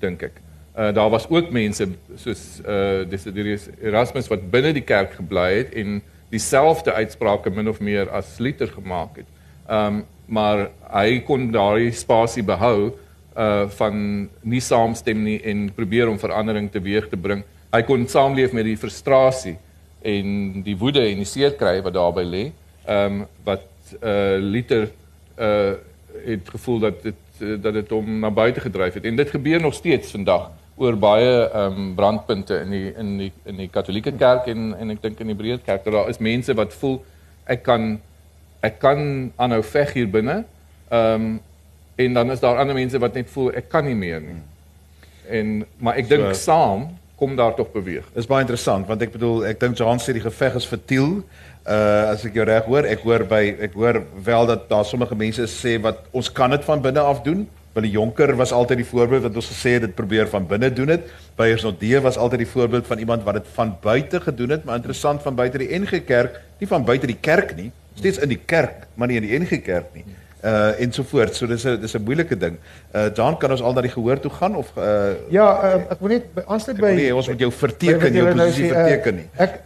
dink 0.00 0.22
ek. 0.22 0.41
Uh 0.72 0.88
daar 0.94 1.10
was 1.10 1.28
ook 1.28 1.50
mense 1.50 1.88
soos 2.16 2.60
uh 2.64 3.04
Desiderius 3.08 3.66
Erasmus 3.82 4.28
wat 4.32 4.46
binne 4.50 4.70
die 4.72 4.84
kerk 4.88 5.12
gebly 5.18 5.50
het 5.58 5.74
en 5.76 5.98
dieselfde 6.32 6.92
uitsprake 6.92 7.50
min 7.52 7.68
of 7.68 7.80
meer 7.80 8.08
as 8.10 8.38
Luther 8.38 8.70
gemaak 8.72 9.20
het. 9.20 9.28
Um 9.68 10.04
maar 10.32 10.70
hy 10.88 11.18
kon 11.28 11.50
daardie 11.52 11.92
spasie 11.92 12.42
behou 12.42 12.94
uh 13.36 13.68
van 13.68 14.28
nie 14.40 14.60
saamstem 14.64 15.20
nie 15.22 15.42
en 15.44 15.68
probeer 15.76 16.08
om 16.08 16.16
verandering 16.18 16.70
teweeg 16.72 17.08
te 17.08 17.20
bring. 17.20 17.44
Hy 17.72 17.82
kon 17.82 18.08
saamleef 18.08 18.56
met 18.56 18.64
die 18.64 18.76
frustrasie 18.80 19.58
en 20.00 20.62
die 20.64 20.76
woede 20.76 21.04
en 21.04 21.20
die 21.20 21.28
seerkry 21.28 21.82
wat 21.84 21.98
daarbey 21.98 22.24
lê. 22.24 22.42
Um 22.88 23.26
wat 23.44 23.68
uh 24.00 24.40
Luther 24.40 24.88
uh 25.36 25.74
het 26.24 26.48
gevoel 26.48 26.78
dat 26.78 27.02
dit 27.02 27.20
dat 27.60 27.72
dit 27.74 27.90
hom 27.90 28.18
na 28.24 28.30
buite 28.30 28.60
gedryf 28.60 28.94
het 28.94 29.04
en 29.04 29.16
dit 29.16 29.30
gebeur 29.30 29.60
nog 29.60 29.74
steeds 29.74 30.10
vandag 30.10 30.50
oor 30.82 30.96
baie 30.98 31.30
ehm 31.46 31.78
um, 31.78 31.90
brandpunte 31.98 32.58
in 32.64 32.74
die 32.74 32.88
in 32.98 33.12
die 33.20 33.32
in 33.46 33.60
die 33.62 33.68
Katolieke 33.70 34.12
Kerk 34.18 34.48
en 34.52 34.72
en 34.78 34.94
ek 34.94 35.02
dink 35.04 35.20
in 35.22 35.30
die 35.30 35.38
breër 35.38 35.62
kerk 35.66 35.84
dat 35.86 35.94
daar 35.94 36.10
is 36.10 36.18
mense 36.18 36.54
wat 36.58 36.74
voel 36.80 36.98
ek 37.46 37.62
kan 37.68 37.94
ek 38.62 38.78
kan 38.82 39.30
aanhou 39.36 39.62
veg 39.62 39.94
hier 39.98 40.10
binne. 40.10 40.42
Ehm 40.90 41.14
um, 41.14 41.40
en 42.02 42.14
dan 42.16 42.30
is 42.32 42.40
daar 42.40 42.58
ander 42.58 42.74
mense 42.74 42.98
wat 42.98 43.14
net 43.14 43.28
voel 43.30 43.52
ek 43.60 43.68
kan 43.70 43.84
nie 43.84 43.94
meer 43.94 44.20
nie. 44.24 44.40
En 45.28 45.62
maar 45.78 46.00
ek 46.00 46.08
dink 46.08 46.24
so, 46.32 46.40
saam 46.40 46.88
kom 47.20 47.36
daar 47.38 47.54
tog 47.54 47.70
beweeg. 47.70 48.06
Dis 48.16 48.26
baie 48.26 48.42
interessant 48.42 48.88
want 48.88 49.02
ek 49.04 49.14
bedoel 49.14 49.46
ek 49.52 49.60
dink 49.60 49.78
Johan 49.78 50.00
sê 50.02 50.14
die 50.16 50.24
geveg 50.24 50.58
is 50.58 50.66
vertiel. 50.66 51.20
Uh 51.62 52.12
as 52.14 52.24
ek 52.26 52.34
jou 52.38 52.46
reg 52.48 52.66
hoor, 52.66 52.88
ek 52.88 53.04
hoor 53.06 53.26
by 53.30 53.42
ek 53.68 53.76
hoor 53.78 54.02
wel 54.24 54.48
dat 54.50 54.68
daar 54.70 54.86
sommige 54.88 55.18
mense 55.18 55.46
sê 55.52 55.76
wat 55.82 56.02
ons 56.10 56.32
kan 56.32 56.50
dit 56.50 56.64
van 56.66 56.82
binne 56.82 57.04
af 57.12 57.22
doen. 57.26 57.46
Wil 57.72 57.86
die 57.86 57.92
Jonker 57.94 58.36
was 58.36 58.52
altyd 58.52 58.82
die 58.82 58.88
voorbeeld 58.88 59.22
wat 59.22 59.36
ons 59.40 59.48
gesê 59.48 59.76
het 59.78 59.86
dit 59.86 59.94
probeer 59.94 60.28
van 60.28 60.46
binne 60.46 60.68
doen 60.72 60.86
dit. 60.92 61.06
By 61.36 61.52
Ersnodee 61.54 62.00
was 62.04 62.18
altyd 62.20 62.44
die 62.44 62.50
voorbeeld 62.50 62.86
van 62.86 62.98
iemand 62.98 63.22
wat 63.24 63.40
dit 63.40 63.46
van 63.54 63.76
buite 63.80 64.20
gedoen 64.20 64.50
het, 64.50 64.64
maar 64.64 64.76
interessant 64.76 65.22
van 65.22 65.34
buite 65.34 65.58
die 65.58 65.70
NG 65.78 66.04
Kerk, 66.04 66.40
nie 66.60 66.68
van 66.68 66.84
buite 66.84 67.08
die 67.08 67.16
kerk 67.20 67.56
nie, 67.56 67.70
steeds 67.94 68.18
in 68.18 68.28
die 68.28 68.40
kerk, 68.46 68.86
maar 68.94 69.08
nie 69.08 69.20
in 69.20 69.26
die 69.26 69.38
NG 69.40 69.62
Kerk 69.64 69.94
nie. 69.96 70.04
Uh 70.42 70.80
en 70.82 70.92
so 70.92 71.46
dis 71.46 71.64
'n 71.64 71.80
dis 71.80 71.94
'n 71.94 72.02
moeilike 72.02 72.36
ding. 72.36 72.56
Uh 72.94 73.10
John, 73.14 73.36
kan 73.36 73.50
ons 73.50 73.62
al 73.62 73.72
na 73.72 73.80
die 73.80 73.90
gehoor 73.90 74.18
toe 74.20 74.30
gaan 74.30 74.56
of 74.56 74.72
uh 74.76 75.14
Ja, 75.30 75.46
uh, 75.76 75.90
ek 75.90 76.00
wil 76.00 76.08
net 76.08 76.24
aansluit 76.46 76.80
by 76.80 76.94
Nee, 76.94 77.14
ons 77.14 77.28
moet 77.28 77.38
jou 77.38 77.52
verteken, 77.52 78.12
jou 78.12 78.34
posisie 78.34 78.72
nou 78.72 78.74
verteken 78.74 79.14
nie. 79.14 79.28
Uh, 79.38 79.42
ek 79.42 79.60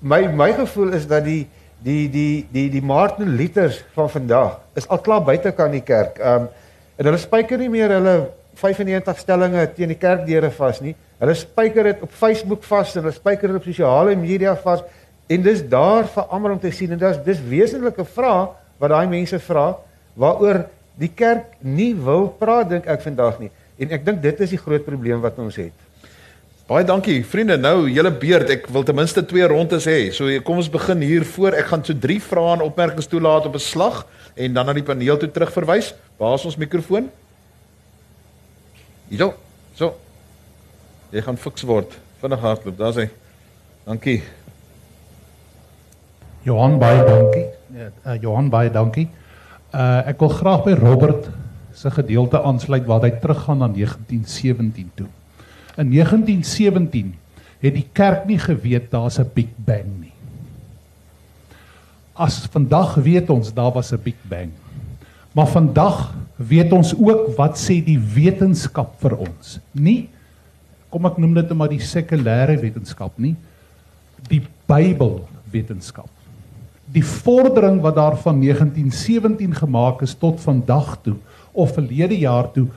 my 0.00 0.26
my 0.28 0.52
gevoel 0.52 0.92
is 0.92 1.06
dat 1.06 1.24
die 1.24 1.48
die 1.82 2.10
die 2.10 2.46
die 2.52 2.68
die 2.70 2.82
Martin 2.82 3.36
Luthers 3.36 3.84
van 3.94 4.10
vandag 4.10 4.60
is 4.74 4.88
al 4.88 4.98
klaar 4.98 5.24
buite 5.24 5.52
kan 5.52 5.70
die 5.70 5.82
kerk. 5.82 6.20
Um 6.20 6.48
en 6.98 7.08
hulle 7.08 7.20
spyker 7.20 7.58
nie 7.58 7.70
meer 7.72 7.94
hulle 7.96 8.16
95 8.60 9.18
stellings 9.18 9.72
teen 9.76 9.90
die 9.90 9.98
kerkdeure 9.98 10.50
vas 10.54 10.80
nie. 10.82 10.94
Hulle 11.20 11.34
spyker 11.38 11.90
dit 11.90 12.04
op 12.06 12.12
Facebook 12.12 12.62
vas 12.68 12.94
en 12.94 13.02
hulle 13.02 13.14
spyker 13.14 13.50
dit 13.50 13.58
op 13.58 13.66
sosiale 13.66 14.14
media 14.18 14.54
vas 14.62 14.84
en 15.28 15.42
dis 15.42 15.62
daar 15.70 16.06
vir 16.14 16.28
almal 16.28 16.56
om 16.56 16.60
te 16.62 16.70
sien 16.74 16.92
en 16.94 17.00
dis 17.00 17.18
dis 17.26 17.42
wesenlike 17.48 18.04
vrae 18.16 18.46
wat 18.78 18.92
daai 18.92 19.06
mense 19.10 19.38
vra 19.46 19.72
waaroor 20.20 20.64
die 21.00 21.10
kerk 21.10 21.56
nie 21.60 21.92
wil 21.94 22.28
praat 22.38 22.70
dink 22.70 22.86
ek 22.86 23.02
vandag 23.02 23.40
nie. 23.42 23.50
En 23.78 23.90
ek 23.90 24.04
dink 24.06 24.22
dit 24.22 24.44
is 24.46 24.54
die 24.54 24.60
groot 24.60 24.84
probleem 24.86 25.22
wat 25.24 25.38
ons 25.42 25.58
het. 25.58 25.74
Baie 26.64 26.86
dankie 26.88 27.18
vriende. 27.28 27.58
Nou 27.60 27.90
julle 27.92 28.08
beurt. 28.08 28.48
Ek 28.54 28.68
wil 28.72 28.86
ten 28.88 28.96
minste 28.96 29.20
twee 29.28 29.44
rondes 29.50 29.84
hê. 29.90 30.08
So 30.16 30.30
kom 30.46 30.62
ons 30.62 30.70
begin 30.72 31.02
hier 31.04 31.26
voor. 31.34 31.52
Ek 31.58 31.68
gaan 31.72 31.82
so 31.84 31.92
drie 31.92 32.20
vrae 32.24 32.54
en 32.54 32.64
opmerkings 32.64 33.10
toelaat 33.10 33.50
op 33.50 33.58
'n 33.58 33.60
slag 33.60 34.06
en 34.34 34.54
dan 34.54 34.66
na 34.66 34.72
die 34.72 34.86
paneel 34.86 35.18
toe 35.18 35.28
terugverwys. 35.28 35.92
Waar 36.16 36.34
is 36.34 36.44
ons 36.44 36.56
mikrofoon? 36.56 37.10
Hierso. 39.08 39.34
So. 39.74 39.94
Jy 41.10 41.22
gaan 41.22 41.38
fiks 41.38 41.62
word. 41.62 41.98
Vinnig 42.22 42.40
hardloop. 42.40 42.78
Daar's 42.78 42.98
hy. 43.02 43.08
Dankie. 43.84 44.22
Johan 46.44 46.78
baie 46.78 47.04
dankie. 47.04 47.44
Ja, 47.74 47.90
uh, 48.04 48.16
Johan 48.20 48.48
baie 48.52 48.70
dankie. 48.72 49.08
Uh 49.74 50.04
ek 50.10 50.20
wil 50.22 50.30
graag 50.30 50.64
by 50.66 50.74
Robert 50.78 51.28
se 51.74 51.90
gedeelte 51.90 52.38
aansluit 52.38 52.84
waar 52.86 53.02
hy 53.02 53.10
teruggaan 53.18 53.62
na 53.64 53.68
1917 53.72 54.90
toe. 54.94 55.08
In 55.80 55.90
1917 55.90 57.14
het 57.64 57.74
die 57.74 57.86
kerk 57.96 58.28
nie 58.28 58.38
geweet 58.38 58.90
daar's 58.92 59.18
'n 59.18 59.30
Big 59.34 59.50
Bang 59.56 59.90
nie. 60.00 60.12
As 62.14 62.46
vandag 62.46 62.94
weet 62.94 63.30
ons 63.30 63.52
daar 63.52 63.72
was 63.72 63.92
'n 63.92 64.02
Big 64.02 64.20
Bang. 64.22 64.52
Maar 65.34 65.50
vandag 65.50 66.14
weet 66.36 66.72
ons 66.72 66.92
ook 66.94 67.34
wat 67.38 67.58
sê 67.58 67.80
die 67.82 67.98
wetenskap 67.98 68.94
vir 69.02 69.16
ons. 69.26 69.58
Nie 69.74 70.06
kom 70.94 71.08
ek 71.08 71.16
noem 71.18 71.32
dit 71.34 71.48
net 71.50 71.58
maar 71.58 71.72
die 71.72 71.82
sekulêre 71.82 72.54
wetenskap 72.60 73.16
nie. 73.18 73.34
Die 74.30 74.44
Bybel 74.70 75.24
wetenskap. 75.50 76.10
Die 76.94 77.02
vordering 77.02 77.80
wat 77.82 77.96
daar 77.98 78.16
van 78.22 78.38
1917 78.38 79.56
gemaak 79.58 80.04
is 80.06 80.14
tot 80.14 80.38
vandag 80.44 80.94
toe 81.02 81.16
of 81.50 81.74
verlede 81.74 82.18
jaar 82.22 82.46
toe 82.54 82.68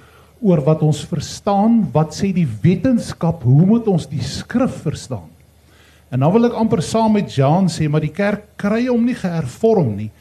oor 0.42 0.62
wat 0.66 0.82
ons 0.86 1.02
verstaan, 1.10 1.82
wat 1.94 2.14
sê 2.14 2.30
die 2.34 2.48
wetenskap, 2.62 3.42
hoe 3.46 3.66
moet 3.66 3.88
ons 3.90 4.06
die 4.10 4.22
skrif 4.22 4.84
verstaan? 4.86 5.30
En 6.14 6.22
dan 6.22 6.34
wil 6.34 6.48
ek 6.48 6.58
amper 6.58 6.82
saam 6.86 7.18
met 7.18 7.34
Jan 7.34 7.70
sê, 7.72 7.90
maar 7.90 8.06
die 8.06 8.14
kerk 8.14 8.46
kry 8.60 8.86
hom 8.88 9.06
nie 9.06 9.18
gehervorm 9.18 9.96
nie, 9.98 10.12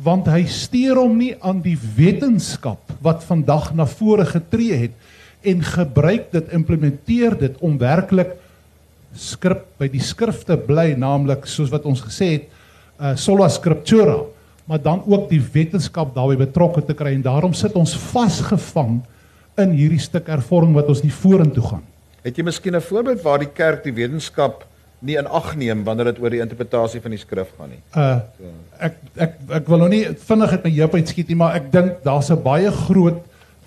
want 0.00 0.28
hy 0.32 0.46
steur 0.48 0.96
hom 0.96 1.18
nie 1.20 1.34
aan 1.44 1.60
die 1.64 1.76
wetenskap 1.96 2.92
wat 3.04 3.24
vandag 3.28 3.74
na 3.76 3.84
vore 3.88 4.24
getree 4.28 4.86
het 4.86 4.94
en 5.44 5.60
gebruik 5.64 6.30
dit, 6.32 6.52
implementeer 6.56 7.36
dit 7.36 7.58
om 7.64 7.76
werklik 7.80 8.32
skrif 9.16 9.64
by 9.80 9.88
die 9.90 10.02
skrifte 10.04 10.56
bly, 10.56 10.92
naamlik 10.94 11.46
soos 11.50 11.72
wat 11.72 11.86
ons 11.88 12.02
gesê 12.04 12.28
het, 12.36 12.44
uh, 13.00 13.14
sola 13.18 13.48
scriptura, 13.50 14.20
maar 14.70 14.80
dan 14.82 15.02
ook 15.02 15.26
die 15.32 15.40
wetenskap 15.42 16.14
daarbey 16.14 16.38
betrokke 16.38 16.84
te 16.86 16.94
kry 16.94 17.16
en 17.16 17.24
daarom 17.24 17.56
sit 17.56 17.74
ons 17.76 17.96
vasgevang 18.12 19.00
in 19.60 19.72
hierdie 19.74 20.00
stuk 20.00 20.30
hervorming 20.30 20.76
wat 20.78 20.92
ons 20.92 21.02
nie 21.02 21.12
vorentoe 21.12 21.64
gaan. 21.66 21.84
Het 22.22 22.38
jy 22.38 22.44
miskien 22.44 22.76
'n 22.76 22.80
voorbeeld 22.84 23.22
waar 23.22 23.40
die 23.40 23.52
kerk 23.52 23.82
die 23.84 23.96
wetenskap 23.96 24.64
nie 25.00 25.16
in 25.16 25.26
ag 25.26 25.54
neem 25.56 25.84
wanneer 25.84 26.12
dit 26.12 26.20
oor 26.22 26.30
die 26.30 26.42
interpretasie 26.44 27.00
van 27.00 27.14
die 27.14 27.20
skrif 27.20 27.52
gaan 27.56 27.72
nie? 27.74 27.80
Uh 27.96 28.20
ek 28.80 28.96
ek 29.16 29.34
ek 29.60 29.66
wil 29.68 29.82
nou 29.84 29.88
nie 29.92 30.04
vinnig 30.28 30.54
uit 30.56 30.64
my 30.64 30.70
heup 30.76 30.94
uitskiet 30.94 31.28
nie, 31.28 31.36
maar 31.36 31.56
ek 31.58 31.72
dink 31.72 32.00
daar's 32.04 32.30
'n 32.30 32.42
baie 32.42 32.70
groot 32.70 33.20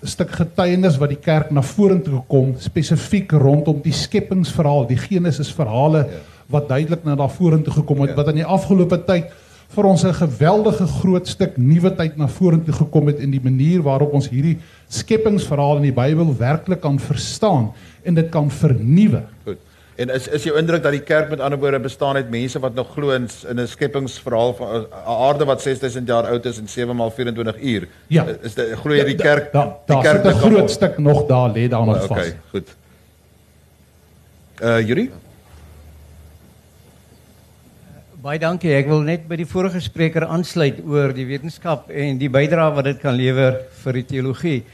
stuk 0.04 0.34
getuienis 0.36 0.98
wat 1.00 1.12
die 1.14 1.20
kerk 1.20 1.50
na 1.50 1.62
vorentoe 1.62 2.20
gekom 2.20 2.54
spesifiek 2.60 3.32
rondom 3.32 3.80
die 3.84 3.92
skepingsverhaal, 3.92 4.86
die 4.86 5.00
Genesis 5.00 5.52
verhale 5.52 6.04
ja. 6.04 6.20
wat 6.52 6.68
duidelik 6.68 7.04
na 7.04 7.16
daar 7.16 7.32
vorentoe 7.32 7.72
gekom 7.72 8.04
het 8.04 8.12
ja. 8.12 8.16
wat 8.16 8.28
in 8.28 8.42
die 8.42 8.50
afgelope 8.56 8.98
tyd 9.06 9.32
vir 9.74 9.84
ons 9.84 10.04
'n 10.04 10.14
geweldige 10.14 10.86
groot 11.00 11.26
stuk 11.26 11.56
nuwe 11.56 11.90
tyd 11.96 12.16
na 12.16 12.28
vorentoe 12.28 12.74
gekom 12.74 13.06
het 13.06 13.18
in 13.18 13.30
die 13.30 13.40
manier 13.42 13.82
waarop 13.82 14.12
ons 14.12 14.28
hierdie 14.28 14.58
skepingsverhaal 14.88 15.76
in 15.76 15.88
die 15.90 15.96
Bybel 15.96 16.36
werklik 16.38 16.80
kan 16.80 16.98
verstaan 16.98 17.72
en 18.04 18.14
dit 18.14 18.28
kan 18.30 18.50
vernuwe. 18.50 19.22
Goed. 19.44 19.58
En 19.94 20.10
is 20.10 20.28
is 20.28 20.42
jou 20.42 20.56
indruk 20.58 20.82
dat 20.82 20.92
die 20.92 21.02
kerk 21.06 21.28
met 21.30 21.40
ander 21.40 21.58
woorde 21.58 21.78
bestaan 21.80 22.16
uit 22.16 22.30
mense 22.30 22.58
wat 22.58 22.74
nog 22.74 22.92
glo 22.92 23.10
in 23.14 23.28
in 23.48 23.60
'n 23.60 23.66
skepingsverhaal 23.66 24.54
van 24.54 24.68
'n 24.80 24.86
aarde 25.04 25.44
wat 25.44 25.62
6000 25.62 26.08
jaar 26.08 26.26
oud 26.26 26.44
is 26.44 26.58
en 26.58 26.68
7 26.68 26.96
maal 26.96 27.10
24 27.10 27.60
uur? 27.62 27.88
Ja. 28.06 28.26
Is 28.42 28.54
dit 28.54 28.72
glo 28.72 28.94
jy 28.94 29.04
die 29.04 29.14
kerk 29.14 29.52
da, 29.52 29.78
da, 29.86 29.94
die 29.94 30.02
kerk 30.02 30.24
het 30.24 30.34
'n 30.34 30.38
groot 30.38 30.70
stuk 30.70 30.98
nog 30.98 31.26
daar 31.26 31.50
lê 31.50 31.68
daar 31.68 31.86
nog 31.86 32.02
oh, 32.02 32.08
vas. 32.08 32.10
Okay, 32.10 32.36
goed. 32.50 32.68
Uh 34.62 34.80
Yuri? 34.80 35.10
Baie 38.24 38.38
dankie. 38.38 38.72
Ek 38.72 38.86
wil 38.86 39.00
net 39.00 39.28
by 39.28 39.36
die 39.36 39.46
vorige 39.46 39.80
spreker 39.80 40.24
aansluit 40.24 40.78
oor 40.86 41.12
die 41.12 41.26
wetenskap 41.26 41.90
en 41.90 42.18
die 42.18 42.30
bydrae 42.30 42.74
wat 42.74 42.84
dit 42.84 42.98
kan 42.98 43.14
lewer 43.14 43.60
vir 43.82 43.92
die 43.92 44.04
teologie. 44.04 44.64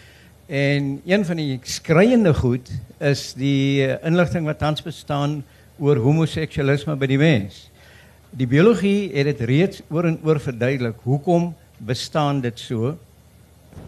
En 0.51 1.01
een 1.07 1.25
van 1.25 1.37
die 1.37 1.61
skreiende 1.63 2.33
goed 2.35 2.71
is 2.99 3.37
die 3.39 3.87
inligting 4.03 4.49
wat 4.49 4.59
tans 4.59 4.83
bestaan 4.83 5.45
oor 5.79 6.01
homoseksualisme 6.03 6.97
by 6.99 7.07
die 7.07 7.19
mens. 7.21 7.69
Die 8.35 8.49
biologie 8.51 9.13
het 9.15 9.29
dit 9.29 9.45
reeds 9.47 9.85
oor 9.95 10.09
en 10.11 10.19
oor. 10.27 10.43
Hoekom 11.05 11.55
bestaan 11.79 12.41
dit 12.41 12.59
so? 12.59 12.97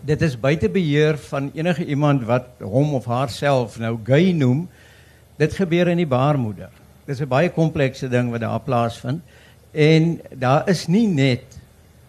Dit 0.07 0.23
is 0.23 0.39
buite 0.39 0.71
beheer 0.71 1.19
van 1.19 1.51
enige 1.55 1.85
iemand 1.85 2.23
wat 2.31 2.47
hom 2.61 2.95
of 2.95 3.11
haarself 3.11 3.79
nou 3.83 3.99
gay 4.07 4.31
noem. 4.31 4.69
Dit 5.37 5.59
gebeur 5.59 5.91
in 5.91 5.99
die 5.99 6.07
baarmoeder. 6.07 6.71
Dis 7.07 7.21
'n 7.21 7.29
baie 7.29 7.51
komplekse 7.51 8.09
ding 8.09 8.31
wat 8.31 8.41
daar 8.41 8.61
plaasvind. 8.61 9.21
En 9.73 10.21
daar 10.31 10.69
is 10.69 10.87
nie 10.87 11.09
net 11.09 11.43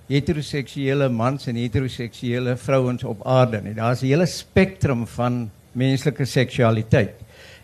heteroseksuele 0.09 1.09
mans 1.09 1.47
en 1.47 1.57
heteroseksuele 1.57 2.55
vrouens 2.59 3.03
op 3.03 3.21
aarde 3.27 3.61
nie. 3.61 3.73
Daar's 3.73 4.01
'n 4.01 4.05
hele 4.07 4.25
spektrum 4.25 5.07
van 5.07 5.49
menslike 5.71 6.25
seksualiteit. 6.25 7.15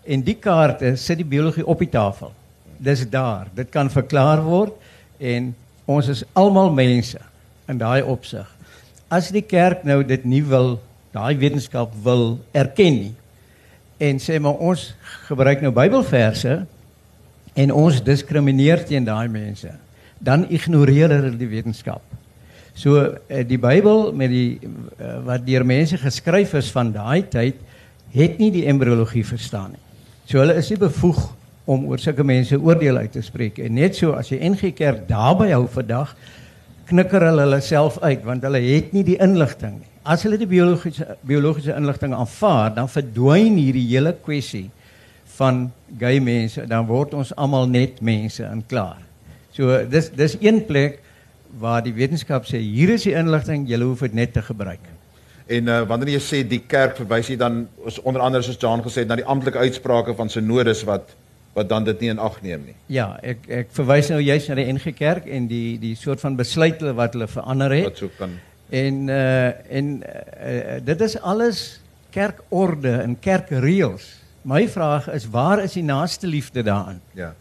En 0.06 0.22
die 0.22 0.36
kaarte 0.36 0.96
sit 0.96 1.18
die 1.18 1.26
biologie 1.26 1.66
op 1.66 1.80
die 1.80 1.90
tafel. 1.90 2.34
Dis 2.78 3.10
daar. 3.10 3.48
Dit 3.54 3.70
kan 3.70 3.90
verklaar 3.90 4.44
word 4.44 4.74
en 5.18 5.56
ons 5.86 6.08
is 6.08 6.24
almal 6.34 6.72
mense 6.72 7.20
in 7.68 7.78
daai 7.78 8.02
opsig. 8.04 8.48
As 9.10 9.30
die 9.30 9.42
kerk 9.42 9.84
nou 9.84 10.04
dit 10.04 10.26
nie 10.26 10.44
wil, 10.44 10.80
daai 11.12 11.38
wetenskap 11.38 11.94
wil 12.04 12.40
erken 12.52 12.94
nie 12.94 13.16
en 14.00 14.20
sê 14.20 14.40
maar 14.40 14.62
ons 14.64 14.94
gebruik 15.28 15.62
nou 15.62 15.72
Bybelverse 15.76 16.62
en 17.60 17.74
ons 17.76 18.04
diskrimineer 18.04 18.86
teen 18.88 19.04
daai 19.04 19.28
mense, 19.32 19.72
dan 20.24 20.46
ignoreer 20.48 21.12
hulle 21.12 21.34
die 21.36 21.50
wetenskap. 21.52 22.04
So 22.80 22.96
eh, 23.28 23.44
die 23.44 23.60
Bybel 23.60 24.14
met 24.16 24.32
die 24.32 24.56
uh, 24.64 25.18
wat 25.28 25.44
deur 25.44 25.66
mense 25.68 25.98
geskryf 26.00 26.54
is 26.56 26.70
van 26.72 26.94
daai 26.96 27.26
tyd 27.28 27.58
het 28.14 28.38
nie 28.40 28.54
die 28.56 28.64
embriologie 28.72 29.26
verstaan 29.28 29.74
nie. 29.74 29.82
So 30.30 30.40
hulle 30.40 30.56
is 30.62 30.70
nie 30.72 30.80
bevoeg 30.80 31.20
om 31.70 31.84
oor 31.92 32.00
sulke 32.00 32.24
mense 32.24 32.56
oordeel 32.56 33.02
uit 33.04 33.12
te 33.18 33.24
spreek 33.26 33.60
en 33.66 33.76
net 33.76 34.00
so 34.00 34.14
as 34.16 34.32
jy 34.32 34.40
NG 34.48 34.72
Kerk 34.78 35.04
daarby 35.10 35.50
hou 35.52 35.66
vandag 35.74 36.14
knikker 36.88 37.28
hulle 37.28 37.44
hulle 37.50 37.60
self 37.66 38.00
uit 38.00 38.24
want 38.24 38.48
hulle 38.48 38.64
het 38.64 38.96
nie 38.96 39.04
die 39.12 39.20
inligting 39.20 39.82
nie. 39.82 39.92
As 40.08 40.24
hulle 40.24 40.40
die 40.40 40.48
biologiese 40.50 41.20
biologiese 41.28 41.76
inligting 41.76 42.16
aanvaar, 42.16 42.72
dan 42.80 42.88
verdwyn 42.88 43.60
hierdie 43.60 43.86
hele 43.92 44.16
kwessie 44.24 44.70
van 45.36 45.68
gay 46.00 46.24
mense, 46.24 46.64
dan 46.64 46.88
word 46.88 47.12
ons 47.20 47.36
almal 47.36 47.68
net 47.68 48.00
mense 48.00 48.44
en 48.48 48.64
klaar. 48.72 49.04
So 49.52 49.84
dis 49.84 50.10
dis 50.16 50.40
een 50.40 50.64
plek 50.66 51.02
waar 51.58 51.84
die 51.84 51.94
wetenskap 51.94 52.46
sê 52.46 52.60
hier 52.62 52.94
is 52.94 53.08
die 53.08 53.16
inligting, 53.18 53.68
jy 53.70 53.80
hoef 53.82 54.04
dit 54.06 54.14
net 54.14 54.34
te 54.34 54.42
gebruik. 54.42 54.84
En 55.50 55.68
uh, 55.68 55.82
wanneer 55.90 56.14
jy 56.14 56.22
sê 56.22 56.44
die 56.46 56.62
kerk 56.62 57.00
verwys 57.00 57.32
jy 57.32 57.38
dan 57.42 57.64
is 57.90 57.98
onder 58.06 58.22
andere 58.22 58.46
soos 58.46 58.60
John 58.62 58.84
gesê 58.86 59.02
het 59.02 59.10
na 59.10 59.18
die 59.18 59.26
amptelike 59.26 59.58
uitsprake 59.58 60.14
van 60.16 60.30
synodes 60.30 60.86
wat 60.86 61.16
wat 61.58 61.66
dan 61.70 61.84
dit 61.84 62.04
nie 62.04 62.12
in 62.14 62.20
ag 62.22 62.36
neem 62.46 62.68
nie. 62.70 62.76
Ja, 62.94 63.16
ek 63.26 63.48
ek 63.50 63.72
verwys 63.74 64.12
nou 64.14 64.20
juist 64.22 64.52
na 64.52 64.60
die 64.60 64.68
NG 64.70 64.94
Kerk 64.96 65.26
en 65.26 65.48
die 65.50 65.80
die 65.82 65.96
soort 65.98 66.22
van 66.22 66.38
besluite 66.38 66.94
wat 66.96 67.18
hulle 67.18 67.28
verander 67.28 67.74
het. 67.74 67.90
Wat 67.90 68.04
so 68.04 68.14
kan 68.20 68.38
En 68.70 69.08
uh 69.10 69.76
en 69.78 70.04
uh, 70.06 70.78
dit 70.86 71.02
is 71.02 71.18
alles 71.22 71.82
kerkorde 72.14 72.92
en 73.02 73.18
kerkreëls. 73.20 74.06
My 74.42 74.68
vraag 74.70 75.10
is 75.10 75.26
waar 75.30 75.64
is 75.64 75.74
die 75.74 75.84
naaste 75.84 76.28
liefde 76.28 76.64
daarin? 76.64 77.02
ja. 77.14 77.34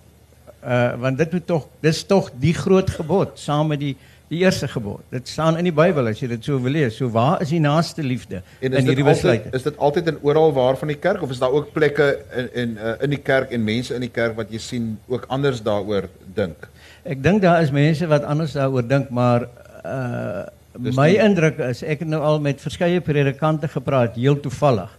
Uh 0.65 0.95
want 1.01 1.19
dit 1.19 1.33
moet 1.33 1.47
tog 1.47 1.69
dis 1.81 2.03
tog 2.07 2.31
die 2.41 2.55
groot 2.55 2.91
gebod 2.91 3.39
saam 3.39 3.69
met 3.69 3.79
die 3.81 3.97
die 4.29 4.43
eerste 4.43 4.69
gebod. 4.69 5.01
Dit 5.09 5.29
staan 5.29 5.57
in 5.57 5.65
die 5.65 5.73
Bybel 5.73 6.07
as 6.11 6.19
jy 6.21 6.27
dit 6.29 6.45
so 6.45 6.59
wil 6.61 6.73
lees. 6.75 6.97
So 6.99 7.09
waar 7.09 7.41
is 7.41 7.49
die 7.49 7.61
naaste 7.65 8.03
liefde 8.03 8.43
En 8.61 8.73
in 8.73 8.73
is 8.73 8.85
dit 8.85 8.89
hierdie 8.91 9.05
altyd 9.05 9.23
besluite? 9.23 9.57
is 9.57 9.63
dit 9.63 9.79
altyd 9.79 10.07
in 10.13 10.19
oral 10.23 10.53
waar 10.53 10.77
van 10.77 10.89
die 10.89 10.99
kerk 10.99 11.23
of 11.23 11.31
is 11.31 11.39
daar 11.39 11.51
ook 11.55 11.73
plekke 11.73 12.19
in 12.37 12.51
in 12.55 12.77
uh, 12.77 12.93
in 13.01 13.11
die 13.11 13.23
kerk 13.23 13.51
en 13.57 13.65
mense 13.65 13.95
in 13.95 14.01
die 14.05 14.11
kerk 14.11 14.37
wat 14.37 14.51
jy 14.53 14.59
sien 14.59 14.99
ook 15.09 15.25
anders 15.29 15.63
daaroor 15.63 16.11
dink? 16.35 16.69
Ek 17.05 17.23
dink 17.23 17.41
daar 17.43 17.63
is 17.63 17.71
mense 17.71 18.07
wat 18.07 18.25
anders 18.25 18.53
daaroor 18.53 18.85
dink, 18.89 19.11
maar 19.11 19.49
uh 19.85 20.45
Dis 20.79 20.95
my 20.95 21.09
nie- 21.11 21.19
indruk 21.19 21.59
is 21.59 21.81
ek 21.83 21.99
het 22.05 22.09
nou 22.09 22.21
al 22.23 22.37
met 22.41 22.61
verskeie 22.61 23.01
predikante 23.01 23.67
gepraat 23.69 24.15
heel 24.15 24.37
toevallig. 24.41 24.98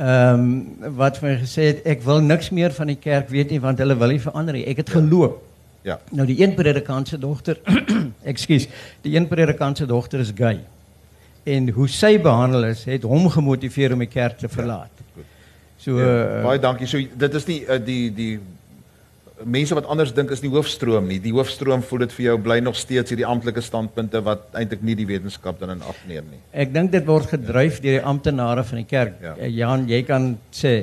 Ehm 0.00 0.44
um, 0.80 0.94
wat 0.96 1.18
vir 1.20 1.28
my 1.28 1.36
gesê 1.42 1.66
het 1.68 1.80
ek 1.84 2.00
wil 2.06 2.22
niks 2.24 2.48
meer 2.56 2.72
van 2.72 2.88
die 2.88 2.96
kerk 2.96 3.28
weet 3.28 3.50
nie 3.52 3.60
want 3.60 3.78
hulle 3.82 3.96
wil 4.00 4.08
nie 4.14 4.22
verander 4.22 4.56
nie. 4.56 4.64
Ek 4.70 4.80
het 4.80 4.92
geloop. 4.96 5.42
Ja. 5.84 5.98
Nou 6.16 6.24
die 6.28 6.38
een 6.40 6.54
predikant 6.56 7.08
se 7.08 7.18
dogter, 7.20 7.60
ekskuus, 8.32 8.66
die 9.04 9.12
een 9.16 9.28
predikant 9.28 9.76
se 9.76 9.86
dogter 9.86 10.20
is 10.24 10.32
gay. 10.36 10.60
En 11.44 11.68
hoe 11.76 11.88
sy 11.88 12.14
behandel 12.20 12.64
is, 12.70 12.84
het 12.88 13.04
hom 13.08 13.28
gemotiveer 13.32 13.92
om 13.92 14.00
die 14.04 14.08
kerk 14.08 14.40
te 14.40 14.48
verlaat. 14.48 15.04
So 15.80 16.00
ja. 16.00 16.08
uh, 16.08 16.42
Baie 16.44 16.60
dankie. 16.60 16.88
So 16.88 17.00
dit 17.00 17.36
is 17.36 17.46
nie 17.48 17.60
uh, 17.64 17.76
die 17.84 18.02
die 18.16 18.32
mense 19.44 19.74
wat 19.74 19.86
anders 19.90 20.12
dink 20.14 20.30
is 20.34 20.42
nie 20.44 20.50
hoofstroom 20.52 21.08
nie. 21.08 21.18
Die 21.22 21.32
hoofstroom 21.34 21.82
voel 21.86 22.04
dit 22.04 22.12
vir 22.16 22.24
jou 22.24 22.36
bly 22.44 22.58
nog 22.64 22.76
steeds 22.78 23.12
hierdie 23.12 23.26
amptelike 23.28 23.62
standpunte 23.64 24.20
wat 24.26 24.46
eintlik 24.58 24.82
nie 24.86 24.96
die 24.98 25.06
wetenskap 25.08 25.60
dan 25.60 25.74
in 25.76 25.82
ag 25.82 25.98
neem 26.08 26.28
nie. 26.32 26.40
Ek 26.52 26.72
dink 26.74 26.92
dit 26.92 27.06
word 27.08 27.30
gedryf 27.32 27.80
deur 27.80 27.98
die 27.98 28.06
amptenare 28.12 28.64
van 28.68 28.82
die 28.82 28.86
kerk. 28.88 29.18
Ja. 29.22 29.34
Ja. 29.40 29.50
Jan, 29.60 29.88
jy 29.90 30.02
kan 30.08 30.30
sê 30.54 30.74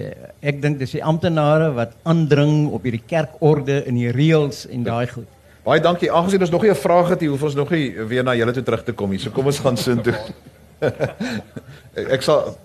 ek 0.41 0.61
dink 0.63 0.81
dis 0.81 0.97
die 0.97 1.03
amptenare 1.03 1.71
wat 1.77 1.97
aandring 2.07 2.69
op 2.73 2.85
hierdie 2.87 3.03
kerkorde 3.05 3.83
en 3.85 3.99
die 3.99 4.11
reëls 4.13 4.65
en 4.71 4.85
daai 4.87 5.07
goed. 5.11 5.27
Baie 5.67 5.83
dankie. 5.83 6.11
Aangesien 6.11 6.41
ons 6.41 6.53
nog 6.53 6.63
nie 6.63 6.71
'n 6.71 6.79
vraag 6.79 7.09
het, 7.09 7.19
hier, 7.19 7.29
hoef 7.29 7.43
ons 7.43 7.55
nog 7.55 7.69
nie 7.69 7.91
weer 7.91 8.23
na 8.23 8.35
julle 8.35 8.53
toe 8.53 8.63
terug 8.63 8.83
te 8.83 8.93
kom 8.93 9.09
nie. 9.09 9.19
So 9.19 9.31
kom 9.31 9.45
ons 9.45 9.59
gaan 9.59 9.77
sin 9.77 10.01
toe. 10.01 10.15
ek, 12.15 12.21
sal 12.21 12.55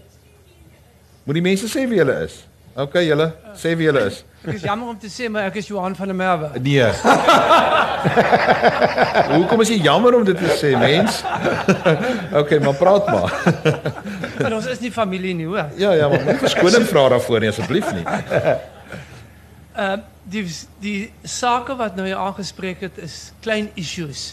Moet 1.25 1.39
die 1.39 1.43
mense 1.43 1.69
sê 1.71 1.87
wie 1.87 2.01
julle 2.01 2.25
is? 2.25 2.43
OK, 2.73 2.95
julle 3.05 3.27
sê 3.59 3.75
wie 3.77 3.85
julle 3.85 4.07
is. 4.09 4.23
Ek 4.43 4.57
is 4.57 4.63
jammer 4.65 4.89
om 4.89 4.97
te 4.99 5.11
sê, 5.13 5.29
maar 5.31 5.45
ek 5.51 5.59
is 5.61 5.67
Johan 5.69 5.93
van 5.95 6.09
der 6.09 6.17
Merwe. 6.17 6.49
Nee. 6.65 6.83
Hoekom 9.37 9.61
is 9.63 9.71
jy 9.75 9.79
jammer 9.85 10.17
om 10.17 10.25
dit 10.25 10.39
te 10.41 10.57
sê, 10.57 10.73
mens? 10.81 11.21
OK, 12.41 12.57
maar 12.65 12.77
praat 12.81 13.13
maar. 13.13 13.37
Maar 14.43 14.57
ons 14.57 14.67
is 14.73 14.81
nie 14.83 14.91
familie 14.91 15.37
nie, 15.39 15.47
hoor. 15.47 15.69
Ja, 15.79 15.93
ja, 15.95 16.09
maar 16.11 16.41
verskoning 16.41 16.83
vra 16.89 17.05
daarvoor 17.13 17.45
nie 17.45 17.51
asseblief 17.53 17.93
nie. 17.95 18.03
Uh 19.77 20.01
die 20.33 20.43
die 20.81 21.11
sake 21.27 21.75
wat 21.79 21.97
nou 21.99 22.07
hier 22.07 22.19
aangespreek 22.19 22.81
het 22.87 22.99
is 23.03 23.33
klein 23.45 23.69
issues. 23.79 24.33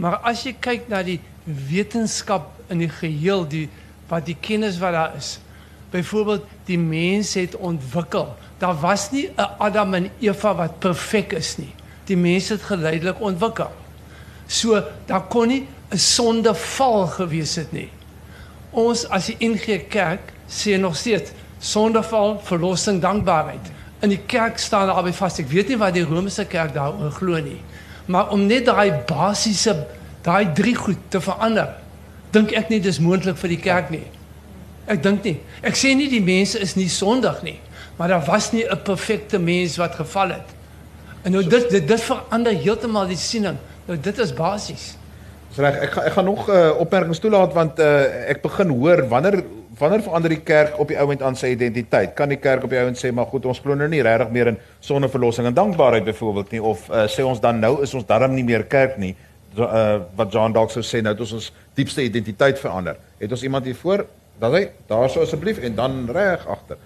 Maar 0.00 0.18
as 0.26 0.42
jy 0.44 0.52
kyk 0.60 0.88
na 0.92 1.02
die 1.06 1.20
wetenskap 1.44 2.50
in 2.72 2.78
die 2.84 2.90
geheel, 2.92 3.46
die 3.48 3.68
wat 4.10 4.26
die 4.28 4.36
kennis 4.40 4.80
wat 4.82 4.96
daar 4.96 5.16
is. 5.16 5.36
Byvoorbeeld 5.96 6.44
die 6.68 6.78
mens 6.78 7.34
het 7.34 7.56
ontwikkel. 7.56 8.34
Daar 8.58 8.76
was 8.80 9.10
nie 9.10 9.30
'n 9.36 9.48
Adam 9.58 9.94
en 9.94 10.10
Eva 10.20 10.54
wat 10.54 10.78
perfek 10.78 11.32
is 11.32 11.56
nie. 11.56 11.74
Die 12.04 12.16
mens 12.16 12.48
het 12.48 12.62
geleidelik 12.62 13.20
ontwikkel. 13.20 13.70
So 14.46 14.82
daar 15.06 15.22
kon 15.22 15.48
nie 15.48 15.66
'n 15.90 15.98
sondeval 15.98 17.06
gewees 17.06 17.54
het 17.54 17.72
nie. 17.72 17.90
Ons 18.70 19.08
as 19.08 19.26
die 19.26 19.36
NG 19.38 19.88
Kerk 19.88 20.32
sê 20.48 20.78
nog 20.78 20.96
steeds 20.96 21.30
sondeval, 21.58 22.40
verlossing, 22.44 23.00
dankbaarheid. 23.00 23.70
In 24.00 24.08
die 24.08 24.20
kerk 24.26 24.58
staan 24.58 24.86
daar 24.86 24.96
albei 24.96 25.12
vas. 25.12 25.38
Ek 25.38 25.48
weet 25.48 25.68
nie 25.68 25.78
wat 25.80 25.94
die 25.94 26.04
Romeinse 26.04 26.44
kerk 26.44 26.74
daaroor 26.74 27.10
glo 27.10 27.40
nie. 27.40 27.60
Maar 28.06 28.30
om 28.30 28.46
net 28.46 28.66
daai 28.68 28.92
basiese 29.06 29.86
daai 30.22 30.52
drie 30.54 30.74
goed 30.74 30.98
te 31.08 31.20
verander, 31.20 31.68
dink 32.30 32.52
ek 32.52 32.68
nie 32.68 32.80
dis 32.80 32.98
moontlik 32.98 33.36
vir 33.36 33.48
die 33.48 33.62
kerk 33.62 33.90
nie. 33.90 34.04
Ek 34.86 35.02
dink 35.02 35.24
nie. 35.26 35.36
Ek 35.66 35.74
sê 35.78 35.94
nie 35.98 36.08
die 36.10 36.22
mense 36.22 36.60
is 36.62 36.76
nie 36.78 36.88
sondig 36.88 37.40
nie, 37.42 37.58
maar 37.98 38.08
daar 38.08 38.24
was 38.26 38.52
nie 38.52 38.64
'n 38.64 38.82
perfekte 38.82 39.38
mens 39.38 39.76
wat 39.76 39.94
geval 39.94 40.28
het. 40.28 40.54
En 41.22 41.32
nou 41.32 41.42
dit 41.42 41.70
dit, 41.70 41.88
dit 41.88 42.00
verander 42.00 42.54
heeltemal 42.54 43.06
die 43.06 43.16
siening. 43.16 43.56
Nou 43.86 43.98
dit 44.00 44.18
is 44.18 44.32
basies. 44.32 44.96
Dis 45.48 45.58
reg. 45.58 45.78
Ek 45.82 45.90
gaan 45.90 46.04
ek 46.04 46.12
gaan 46.12 46.24
nog 46.24 46.48
uh, 46.48 46.70
opmerkings 46.78 47.18
toelaat 47.18 47.54
want 47.54 47.78
uh, 47.78 48.30
ek 48.30 48.42
begin 48.42 48.68
hoor 48.68 49.08
wanneer 49.08 49.42
wanneer 49.78 50.02
verander 50.02 50.32
die 50.32 50.40
kerk 50.40 50.78
op 50.80 50.88
die 50.88 50.98
ouend 50.98 51.22
aan 51.22 51.36
sy 51.36 51.50
identiteit? 51.52 52.14
Kan 52.16 52.30
die 52.32 52.38
kerk 52.40 52.64
op 52.64 52.70
die 52.70 52.78
ouend 52.78 52.96
sê 52.96 53.10
maar 53.12 53.26
goed, 53.26 53.44
ons 53.44 53.60
glo 53.60 53.74
nou 53.74 53.88
nie 53.88 54.02
regtig 54.02 54.30
meer 54.32 54.52
in 54.52 54.58
sondeverlossing 54.80 55.46
en 55.46 55.54
dankbaarheid 55.54 56.04
byvoorbeeld 56.04 56.54
nie 56.56 56.62
of 56.62 56.86
uh, 56.88 57.04
sê 57.10 57.26
ons 57.26 57.40
dan 57.40 57.60
nou 57.60 57.82
is 57.84 57.94
ons 57.94 58.06
darm 58.06 58.32
nie 58.34 58.44
meer 58.44 58.64
kerk 58.64 58.96
nie? 59.02 59.14
Uh, 59.56 60.02
wat 60.16 60.32
John 60.32 60.52
dalk 60.52 60.70
sou 60.70 60.84
sê 60.84 61.02
nou 61.02 61.12
het 61.12 61.20
ons 61.20 61.34
ons 61.40 61.50
diepste 61.74 62.04
identiteit 62.04 62.58
verander. 62.60 62.96
Het 63.18 63.32
ons 63.32 63.42
iemand 63.42 63.64
hier 63.64 63.76
voor? 63.82 64.06
Dan 64.40 64.52
hy, 64.52 64.68
daar 64.86 65.10
sou 65.10 65.24
asseblief 65.24 65.58
en 65.58 65.74
dan 65.74 66.10
reg 66.12 66.46
agter. 66.46 66.76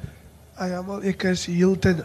Ah 0.54 0.68
ja, 0.68 0.82
maar 0.82 1.02
ek 1.02 1.22
is 1.32 1.46
heeltyd 1.50 2.04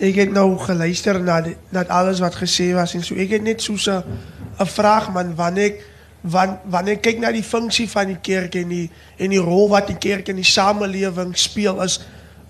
ek 0.00 0.16
het 0.16 0.30
nou 0.32 0.54
geluister 0.58 1.18
na 1.20 1.40
die, 1.44 1.56
na 1.74 1.84
alles 1.92 2.22
wat 2.24 2.38
gesê 2.40 2.70
was 2.72 2.94
en 2.96 3.04
so 3.04 3.18
ek 3.20 3.36
het 3.36 3.44
net 3.44 3.60
so 3.62 3.76
'n 3.76 4.66
vraag 4.66 5.12
man 5.12 5.34
wanneer 5.36 5.64
ek 5.64 5.84
wan, 6.22 6.58
wanneer 6.64 6.96
ek 6.96 7.02
kyk 7.02 7.20
na 7.20 7.32
die 7.32 7.44
funksie 7.44 7.88
van 7.88 8.06
die 8.06 8.20
kerk 8.20 8.54
en 8.54 8.68
die 8.68 8.90
en 9.18 9.30
die 9.30 9.40
rol 9.40 9.68
wat 9.68 9.86
die 9.86 9.98
kerk 9.98 10.28
in 10.28 10.36
die 10.36 10.44
samelewing 10.44 11.36
speel 11.36 11.82
is 11.82 12.00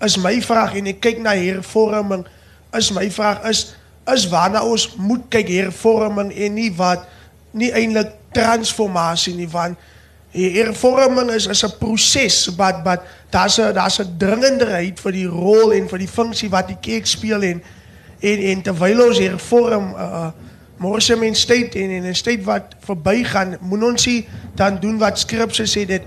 is 0.01 0.17
my 0.17 0.41
vraag 0.41 0.75
en 0.75 0.87
ek 0.87 1.01
kyk 1.01 1.19
na 1.19 1.35
hervorming 1.35 2.25
is 2.73 2.91
my 2.91 3.09
vraag 3.11 3.43
is 3.49 3.75
is 4.11 4.27
waarna 4.31 4.63
ons 4.63 4.95
moet 4.97 5.27
kyk 5.29 5.47
hervorming 5.47 6.31
en 6.31 6.53
nie 6.53 6.71
wat 6.75 7.07
nie 7.51 7.71
eintlik 7.71 8.15
transformasie 8.31 9.35
nie 9.35 9.49
want 9.51 9.77
hervorming 10.31 11.31
is 11.31 11.47
is 11.47 11.63
'n 11.63 11.77
proses 11.79 12.47
wat 12.55 12.83
wat 12.83 13.01
daar's 13.29 13.59
'n 13.59 13.73
daar's 13.73 13.99
'n 13.99 14.17
dringenderheid 14.17 14.99
vir 14.99 15.11
die 15.11 15.27
rol 15.27 15.73
en 15.73 15.89
vir 15.89 15.99
die 15.99 16.07
funksie 16.07 16.49
wat 16.49 16.67
die 16.67 16.79
kerk 16.81 17.05
speel 17.05 17.41
en 17.41 17.63
en 18.19 18.39
en 18.39 18.61
terwyl 18.61 19.07
ons 19.07 19.19
hervorm 19.19 19.93
uh, 19.93 20.31
Môre 20.81 20.97
se 21.01 21.13
mens 21.13 21.43
tyd 21.45 21.75
en 21.77 21.91
en 21.93 22.09
'n 22.09 22.13
tyd 22.13 22.43
wat 22.43 22.73
verbygaan, 22.79 23.57
moet 23.61 23.83
ons 23.83 24.05
nie 24.05 24.27
dan 24.55 24.79
doen 24.79 24.97
wat 24.97 25.19
skrifte 25.19 25.65
sê 25.69 25.85
dit 25.85 26.01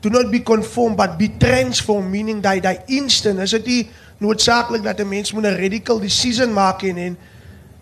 do 0.00 0.08
not 0.08 0.30
be 0.30 0.42
conformed 0.42 0.96
but 0.96 1.18
be 1.18 1.36
transformed 1.36 2.10
meaning 2.10 2.40
dat 2.40 2.62
jy 2.62 2.78
instant 2.86 3.38
is 3.38 3.50
dit 3.50 3.66
nie 3.66 3.90
noodsaaklik 4.18 4.82
dat 4.82 5.00
'n 5.00 5.08
mens 5.08 5.32
moet 5.32 5.44
'n 5.44 5.58
radical 5.58 5.98
decision 5.98 6.52
maak 6.52 6.82
en 6.82 6.96
en 6.96 7.18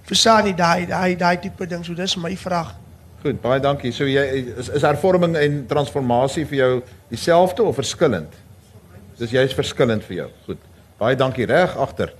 verstaan 0.03 0.45
nie 0.45 0.55
daai 0.55 0.87
daai 0.87 1.17
daai 1.17 1.39
tipe 1.39 1.67
ding 1.67 1.85
so 1.85 1.95
dis 1.95 2.17
my 2.17 2.37
vraag. 2.37 2.75
Goed, 3.23 3.41
baie 3.43 3.59
dankie. 3.61 3.91
So 3.93 4.07
jy 4.07 4.23
is 4.63 4.69
is 4.71 4.85
hervorming 4.87 5.35
en 5.37 5.67
transformasie 5.67 6.45
vir 6.47 6.59
jou 6.59 6.71
dieselfde 7.11 7.65
of 7.67 7.75
verskillend? 7.75 8.37
Dis 9.19 9.35
jy's 9.35 9.55
verskillend 9.59 10.05
vir 10.07 10.17
jou. 10.21 10.29
Goed. 10.47 10.61
Baie 10.99 11.19
dankie 11.19 11.47
reg 11.51 11.75
agter. 11.77 12.13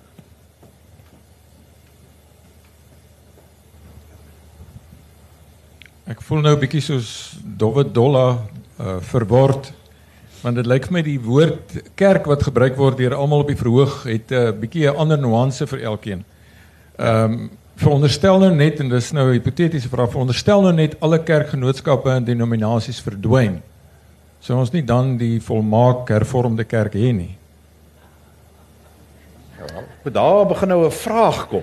Ek 6.09 6.23
voel 6.25 6.43
nou 6.43 6.57
'n 6.57 6.61
bietjie 6.61 6.83
soos 6.83 7.37
dowwe 7.43 7.85
dolla 7.85 8.27
uh, 8.81 8.99
verword 9.01 9.73
want 10.43 10.57
dit 10.57 10.67
lyk 10.67 10.87
vir 10.87 10.95
my 10.95 11.03
die 11.03 11.19
woord 11.21 11.73
kerk 11.99 12.27
wat 12.31 12.43
gebruik 12.47 12.77
word 12.79 12.99
deur 12.99 13.15
almal 13.15 13.43
op 13.43 13.51
die 13.51 13.59
verhoog 13.59 14.03
het 14.07 14.31
'n 14.31 14.35
uh, 14.35 14.51
bietjie 14.51 14.91
'n 14.91 14.97
ander 14.97 15.19
nuance 15.19 15.67
vir 15.67 15.81
elkeen. 15.83 16.25
Ehm 16.99 17.33
um, 17.33 17.51
veronderstel 17.79 18.41
nou 18.43 18.51
net 18.55 18.81
en 18.83 18.91
dis 18.91 19.13
nou 19.15 19.29
'n 19.29 19.39
hipotetiese 19.39 19.89
vraag 19.89 20.11
veronderstel 20.11 20.63
nou 20.63 20.73
net 20.73 20.97
alle 21.01 21.19
kerkgenootskappe 21.23 22.11
en 22.11 22.25
denominasies 22.25 23.01
verdwyn. 23.01 23.63
Sou 24.41 24.59
ons 24.59 24.73
nie 24.73 24.85
dan 24.85 25.17
die 25.17 25.41
volmaak 25.41 26.09
hervormde 26.09 26.65
kerk 26.65 26.95
hê 26.95 27.13
nie? 27.13 27.37
Ja, 29.59 30.11
daar 30.11 30.47
begin 30.47 30.69
nou 30.69 30.87
'n 30.87 30.91
vraag 30.91 31.49
kom. 31.49 31.63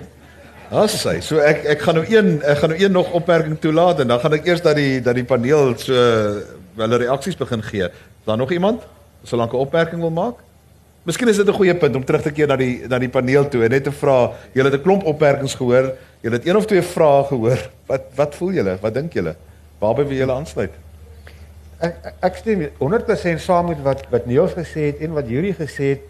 Dis 0.70 1.04
hy. 1.04 1.20
So 1.20 1.38
ek 1.38 1.64
ek 1.64 1.80
gaan 1.80 1.94
nou 1.94 2.06
een 2.08 2.42
ek 2.42 2.58
gaan 2.58 2.70
nou 2.70 2.80
een 2.80 2.92
nog 2.92 3.12
opmerking 3.12 3.58
toelaat 3.60 4.00
en 4.00 4.08
dan 4.08 4.20
gaan 4.20 4.32
ek 4.32 4.46
eers 4.46 4.62
dat 4.62 4.76
die 4.76 5.00
dat 5.00 5.14
die 5.14 5.24
paneel 5.24 5.76
so 5.78 5.92
hulle 6.76 6.96
reaksies 6.96 7.36
begin 7.36 7.62
gee. 7.62 7.84
Is 7.84 8.24
daar 8.24 8.36
nog 8.36 8.50
iemand 8.50 8.82
solank 9.22 9.52
'n 9.52 9.56
opmerking 9.56 10.00
wil 10.00 10.10
maak? 10.10 10.45
Miskien 11.06 11.28
is 11.30 11.36
dit 11.36 11.46
'n 11.46 11.54
goeie 11.54 11.74
punt 11.74 11.96
om 11.96 12.04
terug 12.04 12.22
te 12.22 12.32
keer 12.32 12.48
na 12.48 12.56
die 12.56 12.82
na 12.88 12.98
die 12.98 13.08
paneel 13.08 13.48
toe 13.48 13.62
en 13.64 13.70
net 13.70 13.84
te 13.84 13.92
vra, 13.92 14.32
julle 14.52 14.70
het 14.70 14.80
'n 14.80 14.82
klomp 14.82 15.04
opmerkings 15.04 15.54
gehoor, 15.54 15.92
julle 16.20 16.36
het 16.36 16.46
een 16.46 16.56
of 16.56 16.66
twee 16.66 16.82
vrae 16.82 17.24
gehoor. 17.24 17.70
Wat 17.86 18.02
wat 18.14 18.34
voel 18.34 18.52
julle? 18.52 18.78
Wat 18.80 18.94
dink 18.94 19.12
julle? 19.12 19.36
Waarby 19.78 20.02
wil 20.02 20.16
julle 20.16 20.32
aansluit? 20.32 20.72
Ek 21.78 21.94
ek 22.20 22.36
stem 22.36 22.68
100% 22.78 23.40
saam 23.40 23.68
met 23.68 23.82
wat 23.82 24.02
wat 24.10 24.26
Niels 24.26 24.52
gesê 24.52 24.90
het 24.90 24.98
en 25.00 25.12
wat 25.12 25.28
Yuri 25.28 25.52
gesê 25.54 25.84
het, 25.94 26.00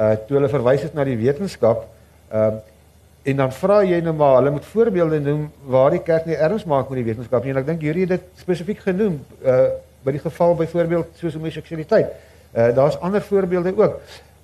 uh 0.00 0.16
toe 0.26 0.36
hulle 0.36 0.48
verwys 0.48 0.82
het 0.82 0.94
na 0.94 1.04
die 1.04 1.16
wetenskap. 1.16 1.86
Ehm 2.32 2.54
uh, 2.54 2.58
En 3.26 3.36
dan 3.36 3.52
vra 3.52 3.80
jy 3.82 3.96
nou 4.06 4.12
maar, 4.14 4.36
hulle 4.38 4.52
moet 4.54 4.66
voorbeelde 4.70 5.18
noem 5.20 5.48
waar 5.66 5.90
die 5.90 6.02
kerk 6.02 6.28
nie 6.28 6.36
erns 6.38 6.64
maak 6.64 6.88
met 6.88 7.00
die 7.00 7.08
wetenskap 7.08 7.42
nie. 7.42 7.50
En 7.50 7.58
ek 7.58 7.66
dink 7.66 7.80
hierdie 7.82 8.04
het 8.06 8.12
dit 8.14 8.28
spesifiek 8.38 8.84
genoem 8.84 9.18
uh 9.42 9.66
by 10.06 10.12
die 10.14 10.22
geval 10.22 10.54
byvoorbeeld 10.54 11.16
soos 11.18 11.34
homoseksualiteit. 11.34 12.12
Uh 12.54 12.68
daar's 12.74 12.98
ander 13.02 13.22
voorbeelde 13.22 13.72
ook. 13.76 13.96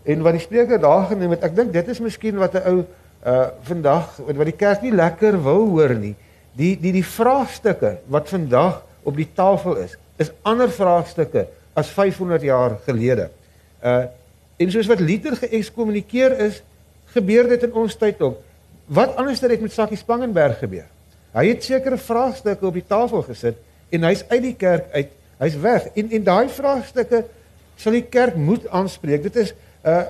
En 0.05 0.23
wat 0.23 0.33
die 0.37 0.43
spreker 0.43 0.81
daar 0.81 1.07
genoem 1.11 1.37
het, 1.37 1.45
ek 1.47 1.57
dink 1.57 1.73
dit 1.73 1.89
is 1.89 2.01
miskien 2.03 2.41
wat 2.41 2.55
'n 2.55 2.67
ou 2.67 2.79
uh 3.23 3.49
vandag 3.63 4.17
wat 4.19 4.49
die 4.49 4.59
kerk 4.59 4.83
nie 4.83 4.91
lekker 4.91 5.43
wil 5.43 5.69
hoor 5.71 5.95
nie. 5.95 6.15
Die 6.59 6.75
die 6.81 6.93
die 6.93 7.07
vraagstukke 7.07 7.99
wat 8.07 8.29
vandag 8.29 8.83
op 9.03 9.17
die 9.17 9.29
tafel 9.35 9.77
is, 9.77 9.97
is 10.19 10.33
ander 10.43 10.71
vraagstukke 10.71 11.47
as 11.75 11.89
500 11.89 12.43
jaar 12.43 12.79
gelede. 12.87 13.31
Uh 13.83 14.05
en 14.59 14.71
soos 14.71 14.87
wat 14.87 15.01
Luther 15.01 15.37
geëkskommunikeer 15.37 16.39
is, 16.39 16.63
gebeur 17.15 17.49
dit 17.49 17.63
in 17.63 17.73
ons 17.73 17.97
tyd 17.97 18.21
ook. 18.21 18.39
Wat 18.87 19.17
anders 19.17 19.41
het 19.41 19.61
met 19.61 19.73
Sakkie 19.73 19.97
Spangenberg 19.97 20.59
gebeur? 20.59 20.87
Hy 21.33 21.47
het 21.49 21.65
sekere 21.65 21.97
vraagstukke 21.97 22.67
op 22.67 22.75
die 22.75 22.87
tafel 22.87 23.23
gesit 23.23 23.57
en 23.91 24.05
hy's 24.05 24.25
uit 24.29 24.43
die 24.43 24.55
kerk 24.55 24.91
uit. 24.93 25.11
Hy's 25.39 25.57
weg. 25.57 25.89
En 25.95 26.11
en 26.11 26.25
daai 26.25 26.49
vraagstukke 26.49 27.25
sal 27.77 27.97
die 27.97 28.05
kerk 28.05 28.37
moet 28.37 28.69
aanspreek. 28.69 29.23
Dit 29.23 29.37
is 29.37 29.55
uh, 29.85 30.03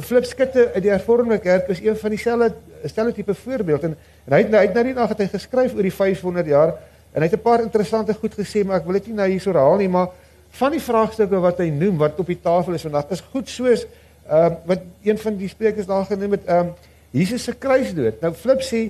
Flip 0.00 0.24
Skutte 0.24 0.70
uit 0.74 0.82
die 0.82 0.90
Hervormde 0.90 1.38
Kerk 1.38 1.68
is 1.68 1.80
een 1.80 1.96
van 1.96 2.10
dieselfde 2.10 2.52
stelle 2.84 3.12
tipe 3.12 3.34
voorbeeld 3.34 3.82
en, 3.82 3.96
en 4.24 4.32
hy 4.32 4.42
het 4.42 4.50
nou 4.50 4.60
uit 4.60 4.74
na 4.74 4.82
die 4.82 4.94
dag 4.94 5.08
het 5.08 5.22
hy 5.24 5.28
geskryf 5.32 5.74
oor 5.74 5.86
die 5.86 5.94
500 5.94 6.46
jaar 6.46 6.74
en 7.12 7.22
hy 7.22 7.28
het 7.28 7.36
'n 7.38 7.42
paar 7.42 7.62
interessante 7.62 8.14
goed 8.14 8.34
gesê 8.34 8.64
maar 8.64 8.80
ek 8.80 8.86
wil 8.86 8.98
dit 8.98 9.06
nie 9.06 9.16
nou 9.16 9.28
hier 9.28 9.40
so 9.40 9.52
herhaal 9.52 9.78
nie 9.78 9.88
maar 9.88 10.10
van 10.50 10.70
die 10.70 10.82
vraagstukke 10.82 11.40
wat 11.40 11.58
hy 11.58 11.70
noem 11.70 11.98
wat 11.98 12.18
op 12.18 12.26
die 12.26 12.40
tafel 12.40 12.74
is 12.74 12.82
vandag 12.82 13.10
is 13.10 13.22
goed 13.32 13.48
soos 13.48 13.86
ehm 14.28 14.52
uh, 14.52 14.56
wat 14.64 14.80
een 15.04 15.18
van 15.18 15.36
die 15.36 15.48
sprekers 15.48 15.86
daar 15.86 16.04
genoem 16.04 16.38
het 16.38 16.44
ehm 16.44 16.66
um, 16.66 16.74
Jesus 17.14 17.44
se 17.46 17.52
kruisdood. 17.54 18.18
Nou 18.20 18.32
flip 18.34 18.62
sê 18.66 18.88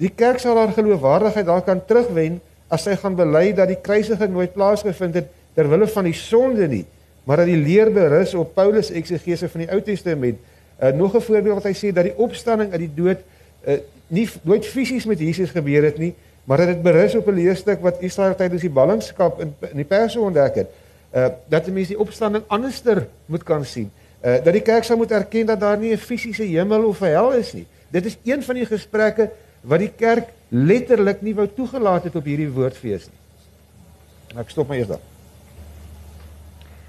die 0.00 0.10
kerk 0.12 0.42
sal 0.42 0.58
haar 0.60 0.74
geloofwaardigheid 0.76 1.46
daar 1.48 1.62
kan 1.64 1.80
terugwen 1.88 2.40
as 2.72 2.84
sy 2.84 2.96
gaan 3.00 3.16
bely 3.16 3.52
dat 3.56 3.70
die 3.70 3.78
kruisiging 3.80 4.32
nooit 4.34 4.52
plaasgevind 4.52 5.16
het 5.16 5.30
ter 5.56 5.68
wille 5.68 5.88
van 5.88 6.04
die 6.08 6.16
sonde 6.16 6.68
nie, 6.68 6.82
maar 7.24 7.36
dat 7.36 7.46
die 7.46 7.56
leer 7.56 7.92
berus 7.92 8.34
op 8.34 8.54
Paulus 8.54 8.90
eksegese 8.90 9.48
van 9.48 9.64
die 9.64 9.70
Ou 9.70 9.80
Testament. 9.82 10.38
Uh, 10.82 10.90
nog 10.90 11.14
'n 11.14 11.20
voorbeeld 11.20 11.54
wat 11.54 11.70
hy 11.70 11.74
sê 11.74 11.92
dat 11.94 12.04
die 12.04 12.16
opstanding 12.16 12.72
uit 12.72 12.80
die 12.80 12.94
dood 12.94 13.18
uh, 13.66 13.78
nie 14.06 14.28
nooit 14.42 14.66
fisies 14.66 15.04
met 15.04 15.18
Jesus 15.18 15.50
gebeur 15.50 15.82
het 15.82 15.98
nie, 15.98 16.14
maar 16.44 16.58
dat 16.58 16.66
dit 16.66 16.82
berus 16.82 17.14
op 17.14 17.26
'n 17.26 17.34
leerstuk 17.34 17.80
wat 17.80 18.00
Israel 18.00 18.34
tydens 18.34 18.60
die 18.60 18.70
ballingskap 18.70 19.40
in 19.40 19.54
in 19.70 19.76
die 19.76 19.84
perse 19.84 20.20
ontdek 20.20 20.54
het. 20.54 20.68
Uh 21.14 21.28
dat 21.48 21.64
die 21.64 21.72
mense 21.72 21.92
die 21.92 22.00
opstanding 22.00 22.44
anderster 22.46 23.06
moet 23.26 23.42
kan 23.42 23.64
sien. 23.64 23.90
Uh, 24.24 24.44
dat 24.44 24.52
die 24.52 24.62
kerk 24.62 24.84
sou 24.84 24.98
moet 24.98 25.10
erken 25.10 25.46
dat 25.46 25.60
daar 25.60 25.78
nie 25.78 25.92
'n 25.92 25.98
fisiese 25.98 26.42
hemel 26.42 26.84
of 26.84 27.00
'n 27.00 27.04
hel 27.04 27.32
is 27.32 27.52
nie. 27.52 27.66
Dit 27.88 28.04
is 28.04 28.16
een 28.24 28.42
van 28.42 28.54
die 28.54 28.66
gesprekke 28.66 29.30
wat 29.60 29.78
die 29.78 29.92
kerk 29.96 30.28
letterlik 30.48 31.22
nie 31.22 31.34
wou 31.34 31.48
toegelaat 31.54 32.04
het 32.04 32.16
op 32.16 32.24
hierdie 32.24 32.50
woordfees 32.50 33.06
nie. 33.06 34.40
Ek 34.40 34.50
stop 34.50 34.68
my 34.68 34.76
eers 34.76 34.88
daar. 34.88 35.11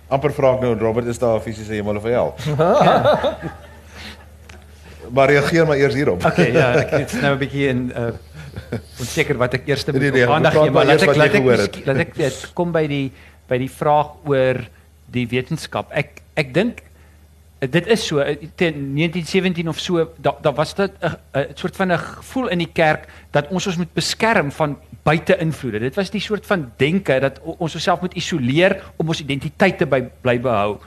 Amper 0.09 0.31
vra 0.33 0.53
ek 0.55 0.61
nou 0.61 0.73
Robert 0.79 1.07
is 1.07 1.19
daar 1.19 1.37
'n 1.37 1.41
fisiese 1.41 1.73
hemel 1.73 1.95
of 1.97 2.03
hel? 2.03 2.33
maar 5.15 5.29
reageer 5.29 5.65
maar 5.67 5.77
eers 5.77 5.93
hierop. 5.93 6.25
Okay, 6.25 6.51
ja, 6.53 6.73
ek 6.83 6.89
het 7.03 7.21
nou 7.21 7.33
'n 7.35 7.39
bietjie 7.39 7.67
in 7.67 7.91
uh 7.95 8.11
onseker 8.99 9.37
wat 9.37 9.53
ek 9.53 9.67
eers 9.67 9.85
moet 9.85 9.99
Nee, 9.99 10.11
nee, 10.11 10.27
aandag 10.29 10.51
praat 10.53 10.63
gee, 10.63 10.71
maar 10.71 10.85
laat 10.85 11.01
ek 11.01 11.15
laat 11.15 11.33
ek 11.33 11.43
miskien- 11.43 11.83
laat 11.85 11.97
ek 11.97 12.15
dit 12.15 12.51
kom 12.53 12.71
by 12.71 12.87
die 12.87 13.11
by 13.49 13.57
die 13.57 13.69
vraag 13.69 14.07
oor 14.25 14.55
die 15.11 15.27
wetenskap. 15.27 15.91
Ek 15.91 16.21
ek 16.37 16.53
dink 16.53 16.81
eh, 17.59 17.67
dit 17.69 17.87
is 17.87 18.05
so 18.07 18.19
eh, 18.19 18.35
teen 18.55 18.93
1917 18.95 19.67
of 19.69 19.79
so 19.79 20.07
daar 20.21 20.35
daar 20.41 20.53
was 20.53 20.73
dit 20.73 20.91
'n 21.01 21.15
'n 21.35 21.45
soort 21.55 21.75
van 21.75 21.91
'n 21.91 21.97
gevoel 21.97 22.47
in 22.49 22.57
die 22.59 22.71
kerk 22.73 23.07
dat 23.31 23.47
ons 23.49 23.67
ons 23.67 23.77
moet 23.77 23.93
beskerm 23.93 24.51
van 24.51 24.77
buite-invloede. 25.03 25.79
Dit 25.79 25.95
was 25.99 26.11
die 26.13 26.21
soort 26.23 26.45
van 26.47 26.69
denke 26.79 27.19
dat 27.19 27.39
ons 27.43 27.75
osself 27.75 28.01
moet 28.01 28.15
isoleer 28.19 28.79
om 28.95 29.11
ons 29.11 29.21
identiteit 29.23 29.77
te 29.77 29.87
by, 29.89 30.01
bly 30.23 30.37
behou. 30.43 30.77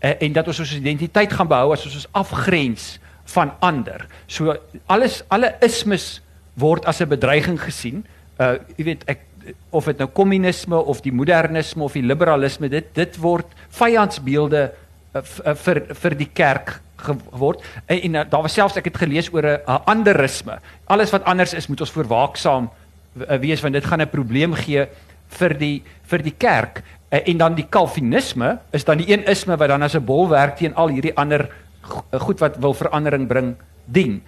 Uh, 0.00 0.14
en 0.18 0.34
dat 0.34 0.48
ons 0.50 0.62
ons 0.64 0.74
identiteit 0.74 1.32
gaan 1.32 1.48
behou 1.50 1.72
as 1.74 1.86
ons 1.86 2.00
ons 2.00 2.08
afgrens 2.24 2.98
van 3.30 3.52
ander. 3.62 4.06
So 4.26 4.56
alles 4.90 5.20
alle 5.30 5.54
ismes 5.62 6.18
word 6.58 6.86
as 6.86 7.00
'n 7.00 7.08
bedreiging 7.08 7.60
gesien. 7.60 8.04
Uh 8.40 8.58
jy 8.76 8.84
weet 8.84 9.04
ek 9.06 9.20
of 9.70 9.84
dit 9.84 9.98
nou 9.98 10.08
kommunisme 10.08 10.76
of 10.76 11.00
die 11.00 11.12
modernisme 11.12 11.84
of 11.84 11.92
die 11.92 12.02
liberalisme 12.02 12.68
dit 12.68 12.94
dit 12.94 13.16
word 13.16 13.46
vyandsbeelde 13.70 14.72
uh, 15.14 15.22
uh, 15.46 15.54
vir 15.54 15.86
vir 15.94 16.14
die 16.14 16.30
kerk 16.32 16.80
geword. 16.96 17.62
En, 17.86 18.00
en 18.00 18.28
daar 18.28 18.42
was 18.42 18.52
selfs 18.52 18.76
ek 18.76 18.84
het 18.84 18.96
gelees 18.96 19.32
oor 19.32 19.42
'n 19.42 19.60
uh, 19.66 19.78
anderisme. 19.86 20.58
Alles 20.86 21.10
wat 21.10 21.24
anders 21.24 21.54
is 21.54 21.66
moet 21.66 21.80
ons 21.80 21.90
voorwaaksaam 21.90 22.64
uh, 22.64 22.79
wees 23.12 23.60
want 23.60 23.74
dit 23.74 23.84
gaan 23.84 24.00
'n 24.00 24.08
probleem 24.08 24.54
gee 24.54 24.86
vir 25.38 25.54
die 25.58 25.82
vir 26.10 26.22
die 26.22 26.34
kerk. 26.34 26.82
Uh, 27.10 27.18
en 27.26 27.38
dan 27.38 27.54
die 27.54 27.66
kalvinisme 27.66 28.58
is 28.70 28.84
dan 28.86 29.00
die 29.02 29.10
een 29.10 29.24
isme 29.26 29.56
wat 29.58 29.68
dan 29.68 29.82
as 29.82 29.94
'n 29.94 30.04
bolwerk 30.04 30.56
teen 30.56 30.74
al 30.74 30.88
hierdie 30.88 31.16
ander 31.16 31.50
uh, 32.12 32.20
goed 32.20 32.38
wat 32.38 32.56
wil 32.56 32.74
verandering 32.74 33.26
bring 33.26 33.56
dien. 33.84 34.22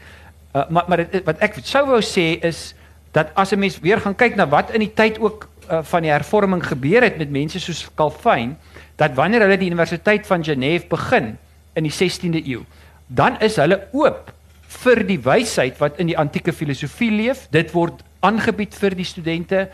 Uh, 0.54 0.68
maar 0.68 0.84
maar 0.88 0.96
dit, 0.96 1.24
wat 1.24 1.38
ek 1.38 1.58
sou 1.62 1.86
wou 1.86 2.02
sê 2.02 2.38
is 2.42 2.74
dat 3.12 3.30
as 3.34 3.52
'n 3.52 3.58
mens 3.58 3.78
weer 3.80 4.00
gaan 4.00 4.16
kyk 4.16 4.36
na 4.36 4.48
wat 4.48 4.70
in 4.70 4.80
die 4.80 4.94
tyd 4.94 5.18
ook 5.18 5.48
uh, 5.70 5.82
van 5.82 6.02
die 6.02 6.10
hervorming 6.10 6.66
gebeur 6.66 7.02
het 7.02 7.18
met 7.18 7.30
mense 7.30 7.60
soos 7.60 7.88
Calvin, 7.94 8.56
dat 8.96 9.14
wanneer 9.14 9.40
hulle 9.40 9.58
die 9.58 9.70
Universiteit 9.70 10.26
van 10.26 10.44
Genève 10.44 10.86
begin 10.88 11.38
in 11.72 11.82
die 11.82 11.92
16de 11.92 12.42
eeu, 12.46 12.64
dan 13.06 13.40
is 13.40 13.56
hulle 13.56 13.88
oop 13.92 14.32
vir 14.66 15.06
die 15.06 15.20
wysheid 15.20 15.78
wat 15.78 15.98
in 16.00 16.06
die 16.06 16.18
antieke 16.18 16.52
filosofie 16.52 17.10
leef. 17.10 17.46
Dit 17.50 17.72
word 17.72 18.02
aangebied 18.22 18.74
vir 18.78 18.96
die 18.98 19.08
studente. 19.08 19.68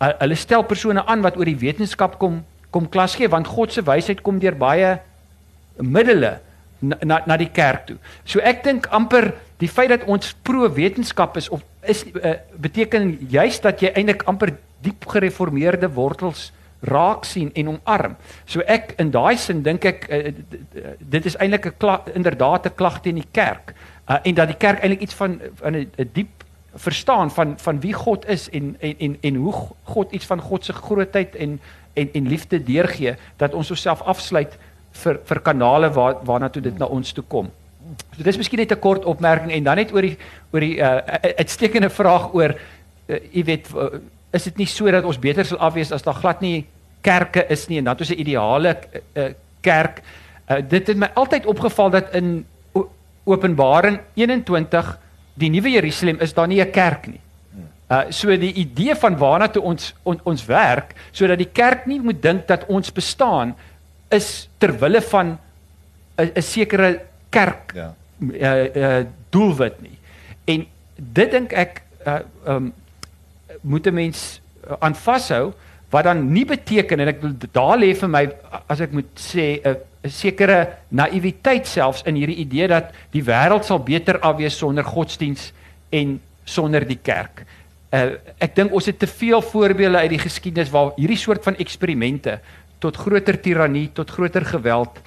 Uh, 0.00 0.12
hulle 0.20 0.36
stel 0.38 0.64
persone 0.68 1.04
aan 1.06 1.22
wat 1.24 1.36
oor 1.36 1.48
die 1.48 1.58
wetenskap 1.58 2.18
kom 2.18 2.42
kom 2.74 2.88
klas 2.90 3.14
gee 3.14 3.30
want 3.30 3.46
God 3.46 3.72
se 3.72 3.84
wysheid 3.86 4.22
kom 4.26 4.40
deur 4.42 4.56
baie 4.58 4.96
middele 5.78 6.40
na 6.82 6.96
na, 7.06 7.20
na 7.26 7.36
die 7.38 7.50
kerk 7.54 7.86
toe. 7.86 7.96
So 8.26 8.42
ek 8.42 8.64
dink 8.66 8.88
amper 8.90 9.30
die 9.62 9.70
feit 9.70 9.92
dat 9.92 10.08
ons 10.10 10.34
pro 10.42 10.68
wetenskap 10.74 11.38
is 11.40 11.48
of 11.54 11.62
is 11.86 12.02
uh, 12.18 12.36
beteken 12.60 13.14
juis 13.30 13.60
dat 13.62 13.82
jy 13.82 13.92
eintlik 13.94 14.26
amper 14.30 14.56
diep 14.84 15.06
gereformeerde 15.08 15.88
wortels 15.94 16.50
raak 16.84 17.24
sien 17.24 17.50
en 17.56 17.74
omarm. 17.76 18.16
So 18.46 18.64
ek 18.68 18.94
in 19.00 19.12
daai 19.14 19.36
sin 19.40 19.62
dink 19.64 19.86
ek 19.88 20.08
uh, 20.12 20.32
dit 20.98 21.26
is 21.30 21.38
eintlik 21.38 21.70
'n 21.72 22.16
inderdaad 22.20 22.66
'n 22.66 22.76
klag 22.76 23.00
teen 23.00 23.22
die 23.22 23.30
kerk. 23.32 23.74
Uh, 24.08 24.18
en 24.24 24.34
dat 24.34 24.48
die 24.48 24.60
kerk 24.60 24.82
eintlik 24.82 25.02
iets 25.02 25.14
van 25.14 25.40
van 25.62 25.76
'n 25.76 26.10
diep 26.12 26.43
verstaan 26.74 27.30
van 27.30 27.54
van 27.58 27.80
wie 27.80 27.92
God 27.92 28.28
is 28.28 28.50
en 28.50 28.76
en 28.80 28.94
en, 28.98 29.16
en 29.20 29.34
hoe 29.34 29.54
God 29.82 30.12
iets 30.12 30.26
van 30.26 30.40
God 30.40 30.64
se 30.64 30.72
grootheid 30.72 31.34
en 31.36 31.60
en 31.92 32.08
en 32.12 32.28
liefde 32.28 32.62
deurgee 32.62 33.14
dat 33.36 33.54
ons 33.54 33.70
osself 33.70 34.02
afsluit 34.02 34.58
vir 34.92 35.20
vir 35.24 35.40
kanale 35.40 35.90
waar 35.90 36.16
waarna 36.24 36.48
toe 36.48 36.62
dit 36.62 36.78
na 36.78 36.86
ons 36.86 37.12
toe 37.12 37.24
kom. 37.28 37.50
So 38.16 38.22
dis 38.22 38.36
miskien 38.36 38.58
net 38.58 38.72
'n 38.72 38.78
kort 38.80 39.04
opmerking 39.04 39.52
en 39.52 39.64
dan 39.64 39.76
net 39.76 39.92
oor 39.92 40.02
die 40.02 40.16
oor 40.52 40.60
die 40.60 40.76
uh 40.78 41.00
uitstekende 41.38 41.90
vraag 41.90 42.34
oor 42.34 42.54
uh, 43.06 43.18
jy 43.32 43.44
weet 43.44 43.68
is 44.32 44.44
dit 44.44 44.56
nie 44.56 44.66
so 44.66 44.90
dat 44.90 45.04
ons 45.04 45.18
beter 45.18 45.44
sal 45.44 45.58
afwees 45.58 45.92
as 45.92 46.02
daar 46.02 46.14
glad 46.14 46.40
nie 46.40 46.66
kerke 47.04 47.46
is 47.48 47.68
nie 47.68 47.78
en 47.78 47.84
dat 47.84 48.00
ons 48.00 48.10
'n 48.10 48.20
ideale 48.20 48.76
uh, 49.14 49.28
kerk 49.60 50.02
uh, 50.50 50.58
dit 50.68 50.86
het 50.86 50.96
my 50.96 51.10
altyd 51.14 51.46
opgeval 51.46 51.90
dat 51.90 52.14
in 52.14 52.46
Openbaring 53.24 54.00
21 54.14 54.98
die 55.34 55.50
nuwe 55.50 55.70
Jerusalem 55.70 56.20
is 56.20 56.34
daar 56.34 56.48
nie 56.48 56.60
'n 56.60 56.70
kerk 56.70 57.06
nie. 57.06 57.20
Uh 57.90 58.10
so 58.10 58.36
die 58.36 58.52
idee 58.52 58.94
van 58.96 59.16
waarna 59.18 59.48
toe 59.48 59.62
ons 59.62 59.94
on, 60.02 60.20
ons 60.24 60.44
werk 60.46 60.94
sodat 61.12 61.38
die 61.38 61.50
kerk 61.52 61.86
nie 61.86 62.00
moet 62.00 62.22
dink 62.22 62.46
dat 62.46 62.64
ons 62.66 62.92
bestaan 62.92 63.54
is 64.08 64.48
ter 64.58 64.72
wille 64.78 65.02
van 65.02 65.38
'n 66.16 66.30
'n 66.34 66.42
sekere 66.42 67.00
kerk 67.28 67.72
ja. 67.74 67.94
uh, 68.20 68.76
uh 68.76 69.04
doelwit 69.30 69.80
nie. 69.82 69.98
En 70.44 70.66
dit 70.96 71.30
dink 71.30 71.52
ek 71.52 71.82
uh 72.06 72.20
um 72.46 72.72
moet 73.60 73.86
'n 73.86 73.94
mens 73.94 74.40
aan 74.78 74.94
vashou 74.94 75.52
wat 75.94 76.08
dan 76.08 76.24
nie 76.34 76.44
beteken 76.48 77.04
en 77.04 77.12
ek 77.12 77.20
daar 77.54 77.78
lê 77.78 77.92
vir 77.94 78.10
my 78.10 78.24
as 78.66 78.82
ek 78.82 78.94
moet 78.96 79.10
sê 79.14 79.60
'n 79.62 79.76
'n 80.04 80.10
sekere 80.10 80.58
naïwiteit 80.90 81.66
selfs 81.66 82.02
in 82.04 82.18
hierdie 82.18 82.42
idee 82.44 82.68
dat 82.68 82.92
die 83.10 83.24
wêreld 83.24 83.64
sal 83.64 83.80
beter 83.80 84.18
afwees 84.20 84.58
sonder 84.58 84.84
godsdiens 84.84 85.52
en 85.90 86.20
sonder 86.44 86.84
die 86.84 87.00
kerk. 87.00 87.44
Uh, 87.94 88.18
ek 88.42 88.56
dink 88.56 88.72
ons 88.74 88.86
het 88.90 88.98
te 88.98 89.06
veel 89.06 89.40
voorbeelde 89.40 90.02
uit 90.02 90.10
die 90.10 90.24
geskiedenis 90.26 90.72
waar 90.74 90.92
hierdie 90.98 91.16
soort 91.16 91.44
van 91.46 91.56
eksperimente 91.56 92.40
tot 92.82 92.96
groter 92.96 93.38
tirannie, 93.40 93.88
tot 93.94 94.10
groter 94.10 94.44
geweld 94.44 95.00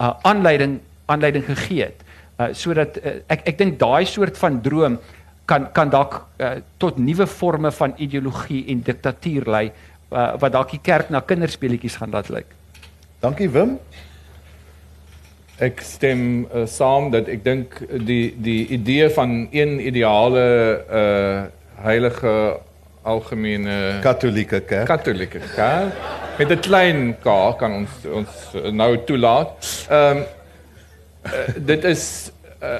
uh 0.00 0.12
aanleiding 0.26 0.80
aanleiding 1.06 1.44
gegee 1.46 1.84
het. 1.84 2.00
Uh 2.38 2.50
sodat 2.52 2.98
uh, 2.98 3.20
ek 3.30 3.46
ek 3.48 3.58
dink 3.58 3.78
daai 3.78 4.04
soort 4.04 4.36
van 4.38 4.60
droom 4.60 4.98
kan 5.46 5.70
kan 5.72 5.90
dalk 5.92 6.26
uh, 6.40 6.56
tot 6.76 6.98
nuwe 6.98 7.26
forme 7.26 7.70
van 7.72 7.94
ideologie 7.96 8.64
en 8.72 8.82
diktatuur 8.82 9.48
lei 9.48 9.70
uh, 10.14 10.34
wat 10.40 10.52
dalk 10.54 10.70
die 10.70 10.82
kerk 10.82 11.10
na 11.10 11.20
kinderspeletjies 11.20 11.98
gaan 12.00 12.14
laat 12.14 12.30
lyk. 12.32 12.54
Dankie 13.20 13.50
Wim. 13.50 13.78
Ek 15.62 15.82
stem 15.86 16.44
uh, 16.44 16.64
saam 16.66 17.10
dat 17.14 17.28
ek 17.30 17.44
dink 17.44 17.78
die 18.06 18.34
die 18.42 18.66
idee 18.74 19.10
van 19.10 19.44
een 19.50 19.78
ideale 19.80 20.46
uh 21.02 21.44
heilige 21.84 22.30
algemene 23.02 23.98
katolieke 24.00 24.60
kerk 24.64 24.86
katolieke 24.86 25.40
kerk 25.56 25.96
met 26.38 26.50
'n 26.50 26.60
klein 26.60 27.16
k 27.20 27.28
kan 27.58 27.72
ons 27.72 27.90
ons 28.20 28.30
nou 28.72 29.04
toelaat. 29.04 29.50
Ehm 29.90 30.16
um, 30.16 30.22
uh, 31.24 31.48
dit 31.56 31.84
is 31.84 32.32
uh, 32.62 32.78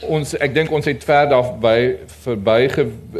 ons 0.00 0.34
ek 0.36 0.54
dink 0.54 0.70
ons 0.70 0.84
het 0.84 1.04
ver 1.04 1.28
daar 1.28 1.58
by 1.60 1.96
verby 2.22 2.70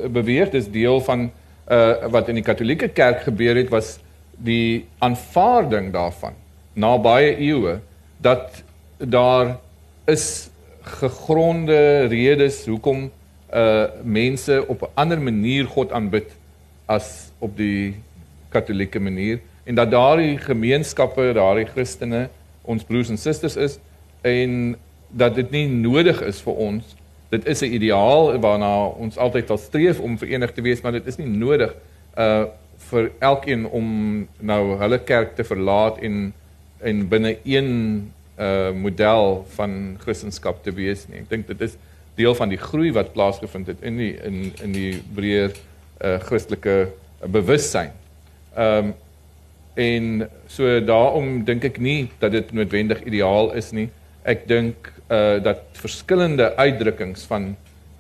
beweeg. 0.09 0.51
Dis 0.51 0.71
deel 0.71 1.01
van 1.01 1.31
uh 1.71 2.09
wat 2.13 2.29
in 2.29 2.41
die 2.41 2.45
katolieke 2.45 2.89
kerk 2.89 3.23
gebeur 3.25 3.57
het 3.57 3.71
was 3.73 3.99
die 4.37 4.85
aanvaarding 4.99 5.93
daarvan 5.93 6.35
na 6.75 6.99
baie 6.99 7.37
eeue 7.39 7.79
dat 8.21 8.63
daar 8.99 9.57
is 10.05 10.51
gegronde 10.83 12.07
redes 12.13 12.67
hoekom 12.67 13.11
uh 13.55 13.87
mense 14.03 14.65
op 14.69 14.83
'n 14.83 14.93
ander 14.95 15.21
manier 15.21 15.67
God 15.67 15.93
aanbid 15.93 16.37
as 16.87 17.31
op 17.39 17.57
die 17.57 17.95
katolieke 18.49 19.01
manier 19.01 19.41
en 19.65 19.75
dat 19.75 19.91
daardie 19.91 20.39
gemeenskappe, 20.39 21.33
daardie 21.33 21.67
Christene 21.67 22.29
ons 22.63 22.85
broers 22.85 23.09
en 23.09 23.19
susters 23.19 23.57
is 23.57 23.79
en 24.21 24.77
dat 25.09 25.35
dit 25.35 25.51
nie 25.51 25.67
nodig 25.69 26.21
is 26.23 26.41
vir 26.45 26.61
ons. 26.69 26.97
Dit 27.35 27.47
is 27.51 27.63
'n 27.63 27.75
ideaal 27.75 28.39
waarna 28.39 28.87
ons 28.87 29.17
altyd 29.19 29.49
wil 29.49 29.59
streef 29.59 30.01
om 30.01 30.19
verenig 30.19 30.53
te 30.53 30.63
wees, 30.63 30.81
maar 30.81 30.93
dit 30.93 31.07
is 31.07 31.19
nie 31.19 31.31
nodig 31.31 31.75
uh 32.19 32.45
vir 32.91 33.11
elkeen 33.19 33.67
om 33.67 33.87
nou 34.41 34.77
hulle 34.77 34.99
kerk 34.99 35.35
te 35.37 35.45
verlaat 35.45 35.99
en 35.99 36.35
en 36.83 37.09
binne 37.09 37.37
een 37.45 37.71
uh 38.39 38.71
model 38.71 39.47
van 39.55 39.97
Christendom 40.03 40.55
te 40.63 40.73
wees 40.73 41.07
nie. 41.09 41.23
Ek 41.23 41.31
dink 41.31 41.47
dit 41.47 41.61
is 41.61 41.77
deel 42.15 42.35
van 42.35 42.49
die 42.49 42.59
groei 42.59 42.93
wat 42.93 43.13
plaasgevind 43.13 43.67
het 43.67 43.83
in 43.83 43.97
die 43.97 44.13
in 44.23 44.53
in 44.63 44.73
die 44.73 45.03
breër 45.15 45.55
uh 46.05 46.19
Christelike 46.27 46.93
bewussyn. 47.27 47.91
Ehm 48.55 48.85
um, 48.85 48.95
en 49.75 50.29
so 50.47 50.81
daarom 50.85 51.45
dink 51.45 51.65
ek 51.67 51.81
nie 51.83 52.09
dat 52.19 52.31
dit 52.31 52.53
noodwendig 52.55 53.01
ideaal 53.05 53.53
is 53.59 53.73
nie. 53.75 53.89
Ek 54.25 54.47
dink 54.49 54.89
uh 55.13 55.37
dat 55.45 55.67
verskillende 55.77 56.55
uitdrukkings 56.57 57.27
van 57.29 57.51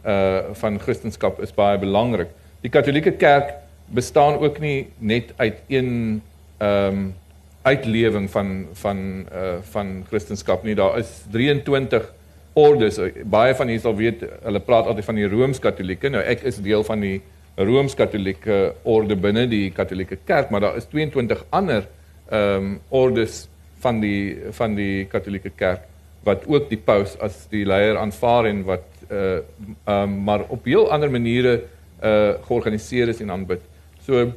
uh 0.08 0.54
van 0.56 0.80
Christendom 0.80 1.42
is 1.44 1.52
baie 1.52 1.78
belangrik. 1.78 2.32
Die 2.64 2.72
Katolieke 2.72 3.12
Kerk 3.20 3.52
bestaan 3.92 4.38
ook 4.40 4.58
nie 4.58 4.88
net 4.98 5.34
uit 5.36 5.60
een 5.68 6.22
ehm 6.58 6.96
um, 6.96 7.14
uitlewing 7.62 8.30
van 8.30 8.66
van 8.72 8.98
uh 9.32 9.60
van 9.70 10.04
Christendom 10.08 10.64
nie. 10.64 10.74
Daar 10.74 10.98
is 10.98 11.12
23 11.30 12.12
ordes. 12.52 13.00
Baie 13.24 13.54
van 13.54 13.68
julle 13.68 13.80
sal 13.80 13.96
weet, 13.96 14.24
hulle 14.42 14.60
praat 14.60 14.86
altyd 14.86 15.04
van 15.04 15.14
die 15.14 15.28
Rooms-Katolieke. 15.28 16.08
Nou 16.08 16.22
ek 16.22 16.44
is 16.48 16.56
deel 16.56 16.84
van 16.84 17.00
die 17.00 17.20
Rooms-Katolieke 17.56 18.74
orde 18.82 19.16
binne 19.16 19.48
die 19.48 19.70
Katolieke 19.70 20.16
Kerk, 20.24 20.50
maar 20.50 20.60
daar 20.60 20.76
is 20.76 20.88
22 20.88 21.44
ander 21.50 21.84
ehm 22.30 22.64
um, 22.64 22.78
ordes 22.88 23.48
van 23.84 24.00
die 24.00 24.38
van 24.56 24.74
die 24.74 25.04
Katolieke 25.04 25.50
Kerk 25.50 25.92
wat 26.24 26.46
ook 26.46 26.68
die 26.70 26.80
paus 26.80 27.16
as 27.22 27.44
die 27.52 27.64
leier 27.68 27.98
aanvaar 28.00 28.48
en 28.50 28.64
wat 28.68 28.86
uh 29.10 29.38
um, 29.86 30.22
maar 30.24 30.46
op 30.48 30.64
heel 30.64 30.90
ander 30.92 31.10
maniere 31.10 31.54
uh 32.02 32.34
georganiseer 32.46 33.08
is 33.08 33.20
en 33.20 33.30
aanbid. 33.30 33.60
So 34.06 34.32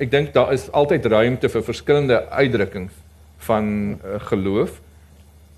ek 0.00 0.10
dink 0.10 0.32
daar 0.32 0.52
is 0.52 0.70
altyd 0.72 1.06
ruimte 1.06 1.48
vir 1.48 1.64
verskillende 1.64 2.28
uitdrukkings 2.28 2.92
van 3.46 3.98
uh, 4.04 4.20
geloof. 4.28 4.80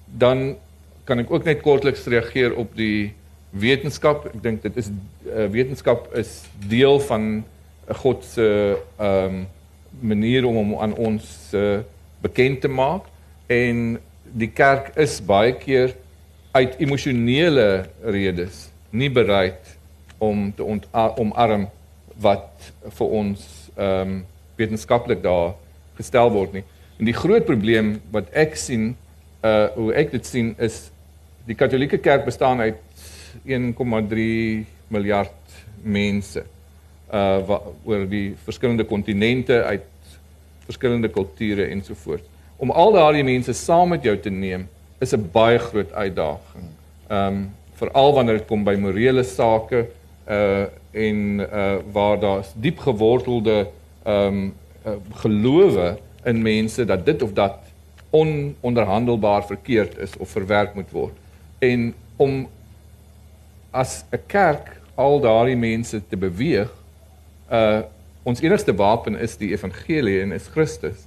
Dan 0.06 0.56
kan 1.04 1.20
ek 1.20 1.30
ook 1.30 1.44
net 1.44 1.60
kortliks 1.62 2.06
reageer 2.06 2.54
op 2.56 2.72
die 2.78 3.12
wetenskap. 3.50 4.26
Ek 4.32 4.40
dink 4.42 4.62
dit 4.64 4.78
is 4.80 4.90
uh, 4.90 5.46
wetenskap 5.52 6.08
is 6.18 6.42
deel 6.68 7.00
van 7.10 7.44
God 8.04 8.24
se 8.24 8.48
ehm 8.96 9.42
um, 9.42 9.44
manier 10.00 10.42
om 10.42 10.56
hom 10.58 10.72
aan 10.82 10.94
ons 10.98 11.26
uh, 11.54 11.78
bekend 12.18 12.60
te 12.64 12.68
maak 12.68 13.04
en 13.46 14.00
die 14.34 14.50
kerk 14.50 14.92
is 14.98 15.20
baie 15.22 15.54
keer 15.54 15.94
uit 16.54 16.78
emosionele 16.82 17.86
redes 18.02 18.68
nie 18.90 19.10
bereid 19.10 19.74
om 20.22 20.48
te 20.54 20.66
omarm 20.66 21.68
wat 22.22 22.70
vir 22.98 23.18
ons 23.22 23.42
ehm 23.74 24.14
um, 24.14 24.22
wetenskaplik 24.54 25.18
daar 25.18 25.56
gestel 25.98 26.28
word 26.30 26.52
nie. 26.54 26.62
En 27.02 27.08
die 27.08 27.16
groot 27.16 27.42
probleem 27.42 27.96
wat 28.14 28.28
ek 28.38 28.54
sien, 28.54 28.92
uh 29.42 29.66
hoe 29.74 29.88
ek 29.98 30.12
dit 30.14 30.26
sien 30.26 30.52
is 30.62 30.76
die 31.48 31.56
Katolieke 31.58 31.98
Kerk 31.98 32.22
bestaan 32.28 32.62
uit 32.62 32.78
1,3 33.42 34.28
miljard 34.94 35.58
mense 35.82 36.44
uh 37.10 37.40
wat 37.50 37.66
oor 37.82 38.06
die 38.06 38.36
verskillende 38.46 38.86
kontinente 38.86 39.58
uit 39.64 39.90
verskillende 40.68 41.10
kulture 41.10 41.66
ensovoorts. 41.74 42.33
Om 42.64 42.70
al 42.70 42.94
daardie 42.96 43.24
mense 43.26 43.52
saam 43.52 43.90
met 43.92 44.06
jou 44.06 44.14
te 44.16 44.30
neem 44.32 44.62
is 45.04 45.12
'n 45.12 45.28
baie 45.32 45.58
groot 45.58 45.92
uitdaging. 45.92 46.68
Ehm 47.08 47.26
um, 47.26 47.52
veral 47.76 48.14
wanneer 48.14 48.38
dit 48.38 48.46
kom 48.46 48.64
by 48.64 48.74
morele 48.80 49.22
sake 49.22 49.86
uh 50.28 50.64
en 50.92 51.40
uh 51.40 51.76
waar 51.92 52.20
daar 52.20 52.44
diep 52.54 52.78
gewortelde 52.78 53.68
ehm 54.04 54.26
um, 54.26 54.54
uh, 54.86 54.92
gelowe 55.12 55.98
in 56.24 56.42
mense 56.42 56.84
dat 56.84 57.04
dit 57.06 57.22
of 57.22 57.32
dat 57.32 57.58
ononderhandelbaar 58.10 59.44
verkeerd 59.46 59.98
is 59.98 60.16
of 60.16 60.28
verwerk 60.28 60.74
moet 60.74 60.90
word. 60.90 61.16
En 61.58 61.94
om 62.16 62.48
as 63.70 64.04
'n 64.10 64.22
kerk 64.26 64.80
al 64.94 65.20
daardie 65.20 65.56
mense 65.56 66.00
te 66.08 66.16
beweeg, 66.16 66.70
uh 67.52 67.80
ons 68.22 68.40
enigste 68.40 68.74
wapen 68.74 69.18
is 69.18 69.36
die 69.36 69.50
evangelie 69.50 70.20
en 70.20 70.32
is 70.32 70.46
Christus. 70.46 71.04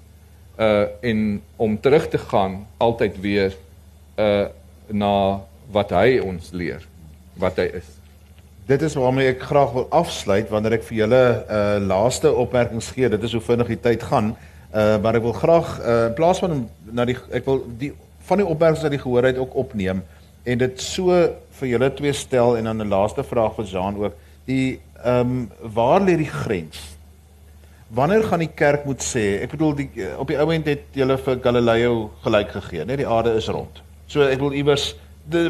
Uh 0.58 0.86
en 1.02 1.42
om 1.56 1.80
terug 1.80 2.08
te 2.10 2.18
gaan 2.18 2.68
altyd 2.78 3.20
weer 3.22 3.58
uh 4.18 4.46
na 4.88 5.42
wat 5.72 5.90
hy 5.92 6.20
ons 6.24 6.52
leer, 6.52 6.82
wat 7.36 7.58
hy 7.58 7.70
is 7.78 7.98
dit 8.68 8.82
is 8.82 8.98
waarmee 9.00 9.32
ek 9.32 9.46
graag 9.48 9.72
wil 9.72 9.88
afsluit 9.96 10.50
wanneer 10.52 10.78
ek 10.78 10.86
vir 10.90 10.98
julle 11.04 11.24
uh 11.48 11.78
laaste 11.80 12.32
opmerkings 12.34 12.92
gee. 12.96 13.10
Dit 13.10 13.24
is 13.24 13.36
hoe 13.38 13.44
vinnig 13.44 13.72
die 13.72 13.80
tyd 13.80 14.04
gaan. 14.04 14.34
Uh 14.74 14.98
maar 15.04 15.16
ek 15.16 15.24
wil 15.24 15.36
graag 15.38 15.70
uh 15.80 15.96
in 16.10 16.18
plaas 16.18 16.44
van 16.44 16.66
na 16.92 17.06
die 17.08 17.16
ek 17.32 17.48
wil 17.48 17.64
die 17.80 17.94
van 18.28 18.44
die 18.44 18.48
opmerkings 18.48 18.84
wat 18.84 18.96
jy 18.96 19.00
gehoor 19.06 19.30
het 19.30 19.40
ook 19.40 19.56
opneem 19.56 20.04
en 20.48 20.60
dit 20.60 20.82
so 20.84 21.16
vir 21.60 21.70
julle 21.70 21.90
twee 21.96 22.14
stel 22.16 22.58
en 22.58 22.68
dan 22.68 22.84
'n 22.84 22.92
laaste 22.92 23.24
vraag 23.24 23.56
vir 23.56 23.66
Jean 23.66 23.96
ook. 24.04 24.14
Die 24.46 24.80
ehm 25.04 25.32
um, 25.32 25.50
waar 25.62 26.02
lê 26.02 26.18
die 26.18 26.32
grens? 26.32 26.97
Wanneer 27.88 28.24
gaan 28.24 28.40
die 28.44 28.52
kerk 28.52 28.86
moet 28.86 29.04
sê, 29.04 29.42
ek 29.46 29.54
bedoel 29.56 29.76
die 29.76 29.90
op 30.20 30.28
die 30.28 30.40
ou 30.40 30.50
end 30.52 30.66
het 30.68 30.90
julle 30.98 31.16
vir 31.18 31.38
Galileo 31.44 32.00
gelyk 32.26 32.50
gegee, 32.58 32.86
net 32.86 33.00
die 33.00 33.08
aarde 33.08 33.38
is 33.40 33.48
rond. 33.48 33.80
So 34.12 34.28
ek 34.28 34.42
wil 34.44 34.56
iewers 34.56 34.96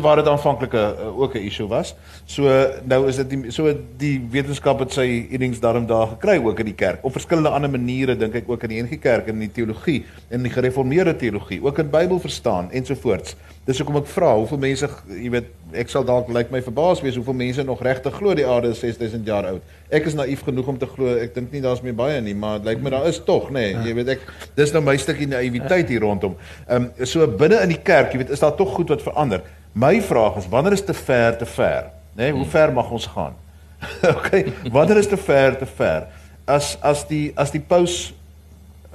waar 0.01 0.15
dit 0.15 0.27
aanvanklik 0.27 0.73
uh, 0.73 1.19
ook 1.19 1.35
'n 1.35 1.45
issue 1.45 1.67
was. 1.67 1.95
So 2.25 2.43
nou 2.83 3.07
is 3.07 3.15
dit 3.15 3.29
die 3.29 3.51
so 3.51 3.73
die 3.97 4.21
wetenskap 4.31 4.79
het 4.79 4.93
sy 4.93 5.27
innings 5.29 5.59
daarom 5.59 5.85
daar 5.85 6.07
gekry 6.07 6.37
ook 6.43 6.59
in 6.59 6.65
die 6.65 6.75
kerk 6.75 7.05
op 7.05 7.11
verskillende 7.11 7.49
ander 7.49 7.69
maniere 7.69 8.15
dink 8.15 8.35
ek 8.35 8.49
ook 8.49 8.63
in 8.63 8.69
die 8.69 8.81
NG 8.83 8.99
Kerk 8.99 9.27
in 9.27 9.39
die 9.39 9.51
teologie 9.51 10.05
en 10.29 10.43
die 10.43 10.51
gereformeerde 10.51 11.15
teologie, 11.15 11.61
ook 11.63 11.79
in 11.79 11.89
Bybel 11.89 12.19
verstaan 12.19 12.71
ensovoorts. 12.71 13.35
Dis 13.67 13.81
hoekom 13.81 13.97
ek 13.99 14.05
vra 14.07 14.29
hoeveel 14.37 14.59
mense 14.63 14.87
jy 15.11 15.29
weet 15.33 15.47
ek 15.81 15.89
sal 15.91 16.05
dalk 16.07 16.29
lyk 16.29 16.37
like 16.37 16.53
my 16.55 16.61
verbaas 16.63 17.01
wees 17.03 17.17
hoeveel 17.19 17.35
mense 17.35 17.63
nog 17.67 17.81
regtig 17.83 18.13
glo 18.15 18.31
die 18.37 18.45
aarde 18.47 18.69
is 18.71 18.79
6000 18.79 19.27
jaar 19.27 19.49
oud. 19.49 19.73
Ek 19.91 20.05
is 20.07 20.15
naïef 20.15 20.45
genoeg 20.47 20.69
om 20.71 20.77
te 20.79 20.87
glo 20.87 21.17
ek 21.19 21.33
dink 21.35 21.51
nie 21.51 21.59
daar's 21.65 21.81
meer 21.83 21.95
baie 21.97 22.21
nie, 22.23 22.35
maar 22.35 22.61
dit 22.61 22.69
lyk 22.69 22.85
my 22.85 22.93
daar 22.93 23.07
is 23.09 23.19
tog 23.27 23.49
nê. 23.51 23.65
Nee, 23.75 23.89
jy 23.89 23.95
weet 23.97 24.11
ek 24.15 24.23
dis 24.55 24.71
nou 24.71 24.79
my 24.87 24.95
stukkie 24.95 25.27
naïwiteit 25.27 25.91
hier 25.91 26.05
rondom. 26.05 26.37
Ehm 26.63 26.87
um, 26.87 27.07
so 27.11 27.27
binne 27.27 27.59
in 27.65 27.73
die 27.73 27.81
kerk, 27.89 28.15
jy 28.15 28.21
weet 28.21 28.31
is 28.37 28.43
daar 28.45 28.55
tog 28.55 28.71
goed 28.77 28.93
wat 28.95 29.03
verander. 29.03 29.43
My 29.75 29.97
vraag 30.01 30.39
is 30.39 30.47
wanneer 30.53 30.77
is 30.77 30.85
te 30.87 30.95
ver 30.95 31.35
te 31.37 31.49
ver? 31.57 31.89
Nê, 32.15 32.29
nee, 32.29 32.37
hoe 32.37 32.47
ver 32.47 32.71
mag 32.73 32.93
ons 32.95 33.09
gaan? 33.17 33.35
okay, 34.15 34.45
wanneer 34.71 35.01
is 35.03 35.11
te 35.11 35.19
ver 35.19 35.59
te 35.59 35.67
ver? 35.67 36.07
As 36.47 36.77
as 36.79 37.03
die 37.11 37.33
as 37.35 37.51
die 37.51 37.61
paus 37.73 38.13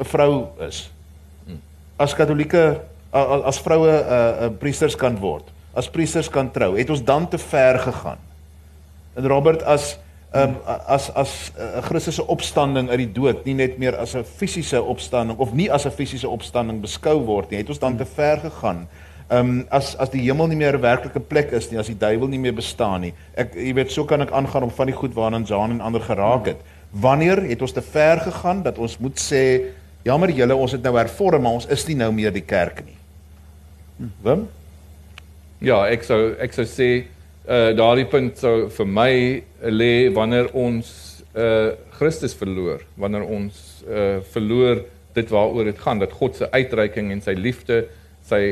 'n 0.01 0.09
vrou 0.15 0.49
is. 0.65 0.89
As 2.01 2.17
katolieke 2.17 2.81
as 3.13 3.61
vroue 3.61 3.89
'n 3.89 4.05
uh, 4.05 4.45
uh, 4.47 4.51
priesters 4.59 4.97
kan 4.97 5.19
word. 5.19 5.45
As 5.75 5.91
priesters 5.91 6.29
kan 6.29 6.51
trou, 6.51 6.77
het 6.77 6.91
ons 6.91 7.05
dan 7.05 7.29
te 7.29 7.39
ver 7.39 7.79
gegaan. 7.79 8.19
En 9.15 9.27
Robert 9.27 9.63
as 9.63 9.99
um, 10.35 10.57
as 10.87 11.15
as 11.15 11.53
'n 11.57 11.61
uh, 11.61 11.83
Christus 11.83 12.15
se 12.15 12.27
opstanding 12.27 12.89
uit 12.89 12.99
die 12.99 13.13
dood 13.13 13.45
nie 13.45 13.55
net 13.55 13.79
meer 13.79 13.97
as 13.97 14.15
'n 14.15 14.25
fisiese 14.25 14.83
opstanding 14.83 15.39
of 15.39 15.53
nie 15.53 15.73
as 15.73 15.85
'n 15.85 15.91
fisiese 15.91 16.29
opstanding 16.29 16.81
beskou 16.81 17.21
word 17.25 17.51
nie, 17.51 17.59
het 17.59 17.69
ons 17.69 17.79
dan 17.79 17.97
te 17.97 18.05
ver 18.05 18.39
gegaan 18.39 18.89
Ehm 19.33 19.49
um, 19.49 19.67
as 19.71 19.95
as 19.97 20.11
die 20.13 20.21
hemel 20.27 20.47
nie 20.47 20.57
meer 20.61 20.77
'n 20.77 20.81
werklike 20.81 21.21
plek 21.21 21.53
is 21.57 21.71
nie, 21.71 21.79
as 21.79 21.87
die 21.87 21.97
duiwel 21.97 22.29
nie 22.29 22.39
meer 22.39 22.53
bestaan 22.53 23.01
nie. 23.01 23.15
Ek 23.35 23.55
jy 23.55 23.73
weet, 23.75 23.93
so 23.93 24.05
kan 24.05 24.21
ek 24.21 24.31
aangaan 24.31 24.63
om 24.63 24.71
van 24.71 24.87
die 24.87 24.95
goed 24.95 25.15
waarna 25.15 25.41
Jean 25.41 25.71
en 25.71 25.81
ander 25.81 26.01
geraak 26.01 26.47
het. 26.47 26.61
Wanneer 26.91 27.41
het 27.49 27.63
ons 27.63 27.73
te 27.73 27.83
ver 27.83 28.21
gegaan 28.21 28.63
dat 28.63 28.79
ons 28.79 28.99
moet 28.99 29.17
sê, 29.21 29.73
jammer 30.05 30.31
julle, 30.31 30.55
ons 30.55 30.73
het 30.73 30.83
nou 30.83 30.97
hervorm, 30.97 31.43
maar 31.43 31.53
ons 31.53 31.67
is 31.67 31.87
nie 31.87 31.97
nou 31.97 32.13
meer 32.13 32.33
die 32.33 32.45
kerk 32.45 32.85
nie. 32.85 32.97
Wim? 33.99 34.47
Ja, 35.63 35.85
ek 35.87 36.07
sou 36.07 36.33
ek 36.43 36.55
sou 36.57 36.67
sê 36.67 36.91
uh 37.43 37.73
daardie 37.75 38.07
punt 38.11 38.39
sou 38.39 38.69
vir 38.71 38.89
my 38.89 39.13
lê 39.71 40.09
wanneer 40.15 40.51
ons 40.55 40.91
uh 41.35 41.75
Christus 41.99 42.35
verloor, 42.39 42.83
wanneer 42.97 43.27
ons 43.27 43.83
uh 43.87 44.21
verloor 44.35 44.83
dit 45.15 45.29
waaroor 45.29 45.69
dit 45.69 45.79
gaan, 45.79 46.01
dat 46.01 46.13
God 46.17 46.37
se 46.37 46.49
uitreiking 46.51 47.11
en 47.13 47.21
sy 47.21 47.35
liefde, 47.37 47.85
sy 48.25 48.43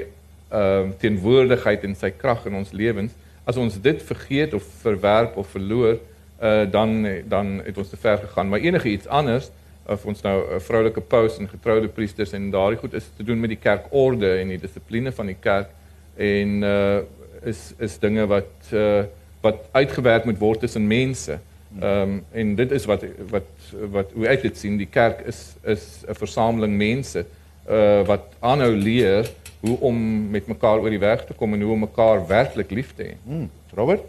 ehm 0.50 0.90
uh, 0.90 0.94
teenwoordigheid 0.98 1.84
en 1.86 1.94
sy 1.94 2.10
krag 2.10 2.42
in 2.50 2.56
ons 2.58 2.72
lewens. 2.74 3.14
As 3.46 3.56
ons 3.56 3.76
dit 3.80 4.02
vergeet 4.02 4.54
of 4.54 4.66
verwerp 4.82 5.36
of 5.38 5.48
verloor, 5.54 6.00
uh 6.42 6.64
dan 6.70 7.06
dan 7.30 7.60
het 7.64 7.78
ons 7.78 7.90
te 7.90 7.96
ver 7.96 8.18
gegaan. 8.18 8.50
Maar 8.50 8.66
enige 8.66 8.90
iets 8.90 9.06
anders 9.06 9.50
of 9.90 10.06
ons 10.06 10.22
nou 10.22 10.36
'n 10.54 10.60
vroulike 10.60 11.00
paus 11.00 11.38
en 11.38 11.48
getroude 11.48 11.88
priesters 11.88 12.32
en 12.32 12.50
daardie 12.50 12.78
goed 12.78 12.94
is 12.94 13.10
te 13.16 13.22
doen 13.22 13.40
met 13.40 13.50
die 13.50 13.62
kerkorde 13.68 14.38
en 14.38 14.48
die 14.48 14.60
dissipline 14.60 15.12
van 15.12 15.26
die 15.26 15.40
kerk 15.40 15.68
en 16.16 16.62
uh 16.62 17.00
is 17.42 17.72
is 17.78 17.98
dinge 17.98 18.26
wat 18.26 18.72
uh 18.72 19.02
wat 19.40 19.68
uitgewerk 19.72 20.24
moet 20.24 20.38
word 20.38 20.60
tussen 20.60 20.86
mense. 20.86 21.38
Ehm 21.80 22.02
um, 22.02 22.24
en 22.32 22.54
dit 22.54 22.70
is 22.70 22.84
wat 22.84 23.04
wat 23.30 23.48
wat 23.90 24.12
hoe 24.12 24.26
ek 24.26 24.42
dit 24.42 24.56
sien, 24.58 24.76
die 24.76 24.90
kerk 24.90 25.22
is 25.26 25.56
is 25.64 26.04
'n 26.08 26.14
versameling 26.14 26.76
mense 26.76 27.24
uh 27.70 28.02
wat 28.06 28.26
aanhou 28.40 28.74
leer 28.76 29.30
hoe 29.60 29.78
om 29.80 29.96
met 30.30 30.46
mekaar 30.46 30.80
oor 30.80 30.90
die 30.90 30.98
weg 30.98 31.24
te 31.26 31.34
kom 31.34 31.54
en 31.54 31.62
hoe 31.62 31.72
om 31.72 31.80
mekaar 31.80 32.26
werklik 32.26 32.70
lief 32.70 32.94
te 32.96 33.02
hê. 33.02 33.14
Hmm. 33.24 33.50
Robert? 33.76 34.04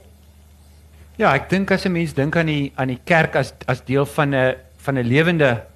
Ja, 1.15 1.33
ek 1.35 1.49
dink 1.49 1.71
as 1.71 1.85
'n 1.85 1.91
mens 1.91 2.13
dink 2.13 2.35
aan 2.35 2.45
die 2.45 2.71
aan 2.75 2.87
die 2.87 3.01
kerk 3.03 3.35
as 3.35 3.53
as 3.67 3.85
deel 3.85 4.05
van 4.05 4.35
'n 4.35 4.55
van 4.77 4.97
'n 4.97 5.07
lewende 5.07 5.70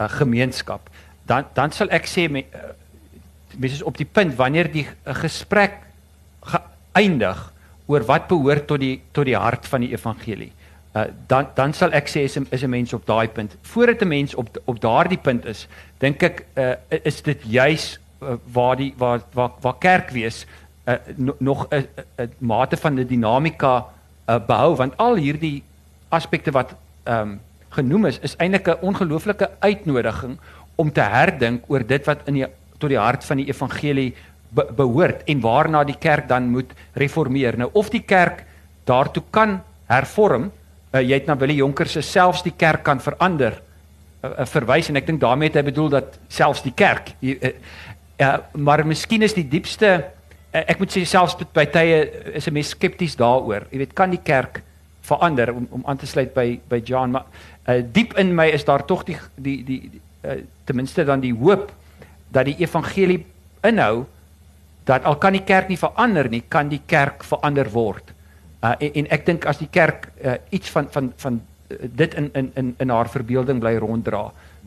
uh, 0.00 0.08
gemeenskap, 0.08 0.90
dan 1.28 1.44
dan 1.54 1.72
sal 1.72 1.90
ek 1.90 2.08
sê 2.08 2.28
me, 2.28 2.44
uh, 2.54 2.72
mense 3.56 3.80
is 3.80 3.86
op 3.86 3.96
die 3.96 4.08
punt 4.08 4.34
wanneer 4.38 4.70
die 4.72 4.86
uh, 4.86 5.14
gesprek 5.14 5.76
geëindig 6.40 7.52
oor 7.90 8.06
wat 8.06 8.28
behoort 8.30 8.66
tot 8.66 8.80
die 8.80 9.00
tot 9.12 9.28
die 9.28 9.36
hart 9.36 9.66
van 9.68 9.84
die 9.84 9.92
evangelie. 9.92 10.52
Uh, 10.94 11.04
dan 11.30 11.50
dan 11.54 11.74
sal 11.76 11.92
ek 11.94 12.08
sê 12.10 12.24
is 12.26 12.38
'n 12.38 12.46
is 12.50 12.62
'n 12.62 12.70
mens 12.70 12.92
op 12.92 13.06
daai 13.06 13.28
punt. 13.28 13.56
Voordat 13.62 14.02
'n 14.02 14.08
mens 14.08 14.34
op 14.34 14.48
op 14.64 14.80
daardie 14.80 15.18
punt 15.18 15.44
is, 15.46 15.66
dink 15.98 16.22
ek 16.22 16.44
uh, 16.54 16.74
is 17.04 17.22
dit 17.22 17.42
juis 17.44 17.98
uh, 18.22 18.34
waar 18.52 18.76
die 18.76 18.94
waar 18.96 19.20
waar 19.32 19.52
waar 19.60 19.78
kerk 19.78 20.10
wees 20.10 20.46
uh, 20.86 20.94
nog 21.38 21.66
'n 21.68 21.74
uh, 21.74 21.82
uh, 22.16 22.26
mate 22.38 22.76
van 22.76 22.94
die 22.94 23.06
dinamika 23.06 23.86
uh, 24.26 24.38
behou 24.46 24.76
want 24.76 24.96
al 24.96 25.16
hierdie 25.16 25.62
aspekte 26.08 26.50
wat 26.50 26.74
ehm 27.04 27.28
um, 27.28 27.40
genoem 27.70 28.06
is 28.06 28.18
is 28.22 28.36
eintlik 28.36 28.68
'n 28.68 28.82
ongelooflike 28.82 29.50
uitnodiging 29.60 30.38
om 30.76 30.92
te 30.92 31.00
herdink 31.00 31.64
oor 31.68 31.86
dit 31.86 32.06
wat 32.06 32.28
in 32.28 32.34
die 32.34 32.46
tot 32.78 32.88
die 32.88 32.98
hart 32.98 33.24
van 33.24 33.36
die 33.36 33.48
evangelie 33.48 34.14
be, 34.48 34.64
behoort 34.76 35.22
en 35.28 35.40
waarna 35.40 35.84
die 35.84 35.98
kerk 35.98 36.28
dan 36.28 36.48
moet 36.48 36.72
reformeer. 36.94 37.58
Nou 37.58 37.70
of 37.72 37.90
die 37.90 38.02
kerk 38.02 38.44
daartoe 38.84 39.22
kan 39.30 39.60
hervorm, 39.86 40.50
uh, 40.92 41.00
jy 41.00 41.14
het 41.14 41.26
na 41.26 41.36
Willie 41.36 41.60
Jonker 41.60 41.86
se 41.86 42.00
selfs 42.00 42.42
die 42.42 42.56
kerk 42.56 42.82
kan 42.82 43.00
verander. 43.00 43.60
Uh, 44.22 44.30
uh, 44.30 44.46
verwys 44.46 44.88
en 44.88 44.96
ek 44.96 45.06
dink 45.06 45.20
daarmee 45.20 45.48
het 45.48 45.56
hy 45.56 45.62
bedoel 45.62 45.88
dat 45.88 46.18
selfs 46.28 46.62
die 46.62 46.74
kerk 46.74 47.14
uh, 47.20 47.52
Ja, 48.20 48.34
maar 48.52 48.82
miskien 48.84 49.22
is 49.24 49.32
die 49.32 49.46
diepste 49.48 49.86
eh, 50.52 50.64
ek 50.66 50.80
moet 50.82 50.92
sê 50.92 51.06
selfs 51.08 51.38
by 51.56 51.64
tye 51.72 52.02
is 52.36 52.48
'n 52.48 52.52
mens 52.52 52.74
skepties 52.74 53.16
daaroor. 53.16 53.64
Jy 53.70 53.78
weet, 53.78 53.94
kan 53.94 54.10
die 54.10 54.20
kerk 54.20 54.62
verander 55.00 55.54
om 55.54 55.66
om 55.70 55.82
aan 55.86 55.96
te 55.96 56.06
sluit 56.06 56.34
by 56.34 56.60
by 56.68 56.82
John, 56.84 57.10
maar 57.10 57.24
uh, 57.70 57.80
diep 57.92 58.16
in 58.18 58.34
my 58.34 58.48
is 58.50 58.64
daar 58.64 58.84
tog 58.84 59.04
die 59.08 59.18
die 59.36 59.58
die, 59.64 59.80
die 59.90 60.00
uh, 60.24 60.40
ten 60.64 60.76
minste 60.76 61.04
dan 61.04 61.22
die 61.22 61.34
hoop 61.34 61.70
dat 62.28 62.48
die 62.50 62.56
evangelie 62.58 63.24
inhou 63.66 64.06
dat 64.84 65.04
al 65.04 65.18
kan 65.22 65.36
die 65.36 65.44
kerk 65.44 65.68
nie 65.68 65.78
verander 65.78 66.28
nie, 66.30 66.42
kan 66.48 66.68
die 66.70 66.80
kerk 66.86 67.24
verander 67.24 67.68
word. 67.70 68.12
Uh, 68.60 68.74
en, 68.78 68.92
en 69.02 69.08
ek 69.14 69.26
dink 69.26 69.46
as 69.46 69.60
die 69.60 69.70
kerk 69.70 70.10
uh, 70.24 70.38
iets 70.50 70.72
van 70.74 70.88
van 70.90 71.12
van 71.16 71.40
dit 71.70 72.14
in 72.18 72.30
in 72.34 72.50
in 72.54 72.74
in 72.78 72.90
haar 72.90 73.08
verbeelding 73.08 73.60
bly 73.62 73.76
ronddra, 73.78 74.24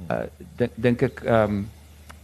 uh, 0.09 0.21
dink 0.57 0.71
dink 0.75 1.03
ek 1.09 1.23
ehm 1.25 1.57
um, 1.57 1.65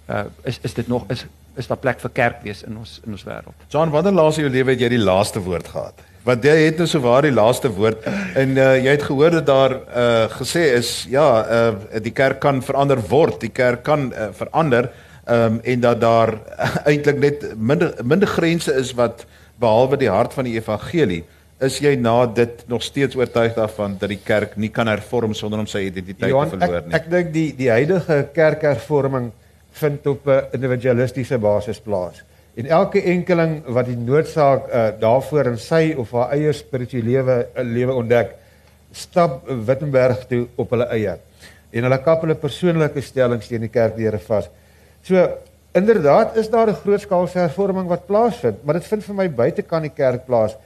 uh, 0.09 0.25
is 0.43 0.59
is 0.63 0.73
dit 0.73 0.88
nog 0.88 1.05
is 1.09 1.25
is 1.60 1.68
daar 1.70 1.82
plek 1.82 1.99
vir 2.03 2.14
kerk 2.16 2.43
wees 2.45 2.64
in 2.68 2.78
ons 2.80 2.99
in 3.05 3.16
ons 3.16 3.26
wêreld. 3.28 3.66
John, 3.72 3.91
wanneer 3.93 4.16
laas 4.16 4.39
in 4.39 4.47
jou 4.47 4.53
lewe 4.53 4.76
het 4.76 4.86
jy 4.86 4.93
die 4.95 5.03
laaste 5.03 5.43
woord 5.43 5.68
gehad? 5.74 6.05
Want 6.28 6.43
jy 6.45 6.55
het 6.60 6.80
nou 6.82 6.88
so 6.88 7.01
waar 7.03 7.26
die 7.26 7.34
laaste 7.34 7.72
woord 7.74 8.03
en 8.38 8.57
uh, 8.60 8.74
jy 8.78 8.91
het 8.91 9.05
gehoor 9.07 9.38
dat 9.39 9.47
daar 9.47 9.76
uh, 9.80 10.26
gesê 10.36 10.66
is 10.78 10.91
ja, 11.10 11.28
uh, 11.41 11.99
die 12.03 12.14
kerk 12.16 12.41
kan 12.43 12.60
verander 12.66 12.99
word, 13.10 13.39
die 13.41 13.53
kerk 13.55 13.86
kan 13.88 14.10
uh, 14.12 14.30
verander 14.36 14.91
um, 15.26 15.60
en 15.64 15.84
dat 15.86 16.01
daar 16.03 16.36
eintlik 16.91 17.20
net 17.24 17.49
minder 17.55 17.95
minder 18.03 18.30
grense 18.30 18.74
is 18.76 18.93
wat 18.99 19.26
behalwe 19.60 19.99
die 19.99 20.12
hart 20.12 20.36
van 20.36 20.47
die 20.47 20.57
evangelie 20.60 21.24
is 21.60 21.80
jy 21.84 21.95
na 21.99 22.24
dit 22.26 22.62
nog 22.72 22.84
steeds 22.84 23.18
oortuig 23.20 23.55
daarvan 23.57 23.97
dat 23.99 24.12
die 24.14 24.22
kerk 24.24 24.55
nie 24.55 24.72
kan 24.72 24.88
hervorm 24.88 25.34
sonder 25.36 25.60
om 25.60 25.68
sy 25.68 25.88
identiteit 25.89 26.32
Johan, 26.32 26.51
te 26.51 26.55
verloor 26.55 26.86
nie. 26.86 26.93
Ek 26.95 27.03
ek 27.03 27.10
dink 27.12 27.34
die 27.36 27.47
die 27.57 27.72
huidige 27.74 28.20
kerkhervorming 28.36 29.32
vind 29.72 30.07
op 30.07 30.28
'n 30.28 30.43
individualistiese 30.51 31.38
basis 31.38 31.80
plaas. 31.80 32.24
En 32.53 32.65
elke 32.65 33.01
enkeling 33.01 33.63
wat 33.65 33.86
die 33.86 33.97
noodsaak 33.97 34.67
uh, 34.67 34.88
daarvoor 34.99 35.45
in 35.45 35.57
sy 35.57 35.93
of 35.97 36.11
haar 36.11 36.32
eie 36.36 36.53
spirituele 36.53 37.47
uh, 37.55 37.63
lewe 37.63 37.93
ontdek, 37.93 38.34
stap 38.91 39.47
Wittenberg 39.47 40.26
toe 40.28 40.47
op 40.55 40.70
hulle 40.70 40.88
eie. 40.91 41.17
En 41.70 41.86
hulle 41.86 41.99
kap 42.03 42.22
hulle 42.26 42.36
persoonlike 42.36 43.01
stellings 43.01 43.47
teen 43.47 43.61
die 43.61 43.72
kerkdeure 43.72 44.20
vas. 44.20 44.49
So 45.05 45.30
inderdaad 45.78 46.36
is 46.38 46.49
daar 46.49 46.67
'n 46.67 46.82
grootskaalse 46.84 47.39
hervorming 47.39 47.88
wat 47.88 48.05
plaasvind, 48.05 48.63
maar 48.63 48.74
dit 48.74 48.88
vind 48.88 49.03
vir 49.03 49.15
my 49.15 49.30
buite 49.30 49.61
kan 49.61 49.82
die 49.82 49.95
kerk 49.95 50.26
plaas. 50.26 50.57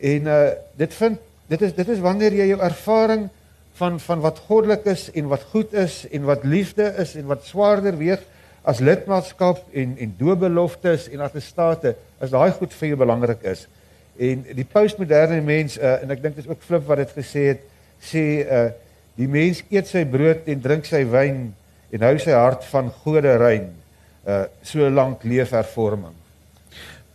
En 0.00 0.26
uh 0.26 0.50
dit 0.76 0.94
vind 0.94 1.18
dit 1.46 1.62
is 1.62 1.74
dit 1.74 1.88
is 1.88 1.98
wanneer 1.98 2.32
jy 2.32 2.46
jou 2.46 2.60
ervaring 2.60 3.28
van 3.72 4.00
van 4.00 4.20
wat 4.20 4.38
goddelik 4.48 4.84
is 4.84 5.10
en 5.12 5.28
wat 5.28 5.42
goed 5.52 5.72
is 5.72 6.06
en 6.10 6.24
wat 6.24 6.44
liefde 6.44 6.94
is 6.98 7.14
en 7.14 7.26
wat 7.26 7.44
swaarder 7.44 7.96
weeg 7.96 8.20
as 8.66 8.82
lidmaatskap 8.82 9.62
en 9.72 9.94
en 10.02 10.14
doopbeloftes 10.18 11.06
en 11.14 11.22
attestate 11.26 11.94
as 12.18 12.32
daai 12.34 12.50
goed 12.56 12.74
vir 12.74 12.92
jou 12.92 12.98
belangrik 12.98 13.44
is. 13.46 13.66
En 14.18 14.42
die 14.56 14.66
postmoderne 14.66 15.38
mens 15.44 15.76
uh, 15.78 16.00
en 16.02 16.10
ek 16.14 16.22
dink 16.24 16.38
dit 16.38 16.44
is 16.44 16.50
ook 16.50 16.64
Flip 16.66 16.84
wat 16.88 17.02
dit 17.04 17.14
gesê 17.20 17.46
het, 17.52 17.62
sê 18.02 18.26
uh 18.42 18.66
die 19.16 19.30
mens 19.32 19.62
eet 19.72 19.88
sy 19.88 20.02
brood 20.04 20.44
en 20.44 20.58
drink 20.60 20.84
sy 20.84 20.98
wyn 21.08 21.38
en 21.88 22.02
hou 22.04 22.18
sy 22.20 22.34
hart 22.36 22.66
van 22.68 22.90
gode 23.04 23.32
rein. 23.40 23.70
Uh 24.28 24.42
so 24.60 24.90
lank 24.92 25.24
leef 25.24 25.54
hervorming. 25.56 26.12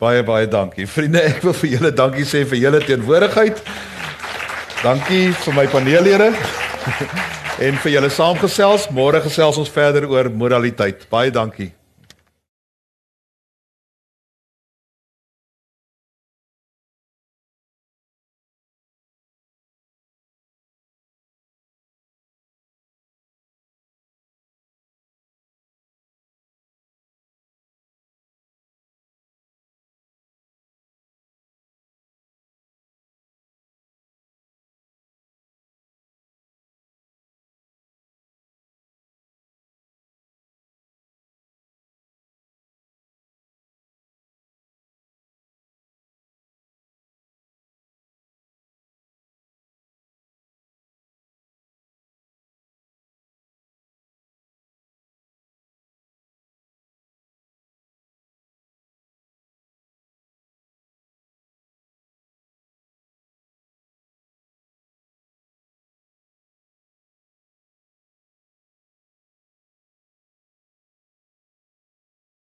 Baie 0.01 0.23
baie 0.25 0.47
dankie. 0.49 0.87
Vriende, 0.89 1.21
ek 1.21 1.43
wil 1.45 1.53
vir 1.59 1.75
julle 1.75 1.91
dankie 1.93 2.25
sê 2.25 2.41
vir 2.49 2.57
julle 2.63 2.81
teenwoordigheid. 2.87 3.61
Dankie 4.81 5.27
vir 5.43 5.59
my 5.59 5.67
paneellede. 5.69 6.31
en 7.61 7.77
vir 7.83 7.93
julle 7.95 8.09
saamgesels. 8.09 8.89
Môre 8.95 9.21
gesels 9.21 9.59
ons 9.61 9.69
verder 9.71 10.09
oor 10.09 10.31
moraliteit. 10.33 11.05
Baie 11.13 11.31
dankie. 11.33 11.71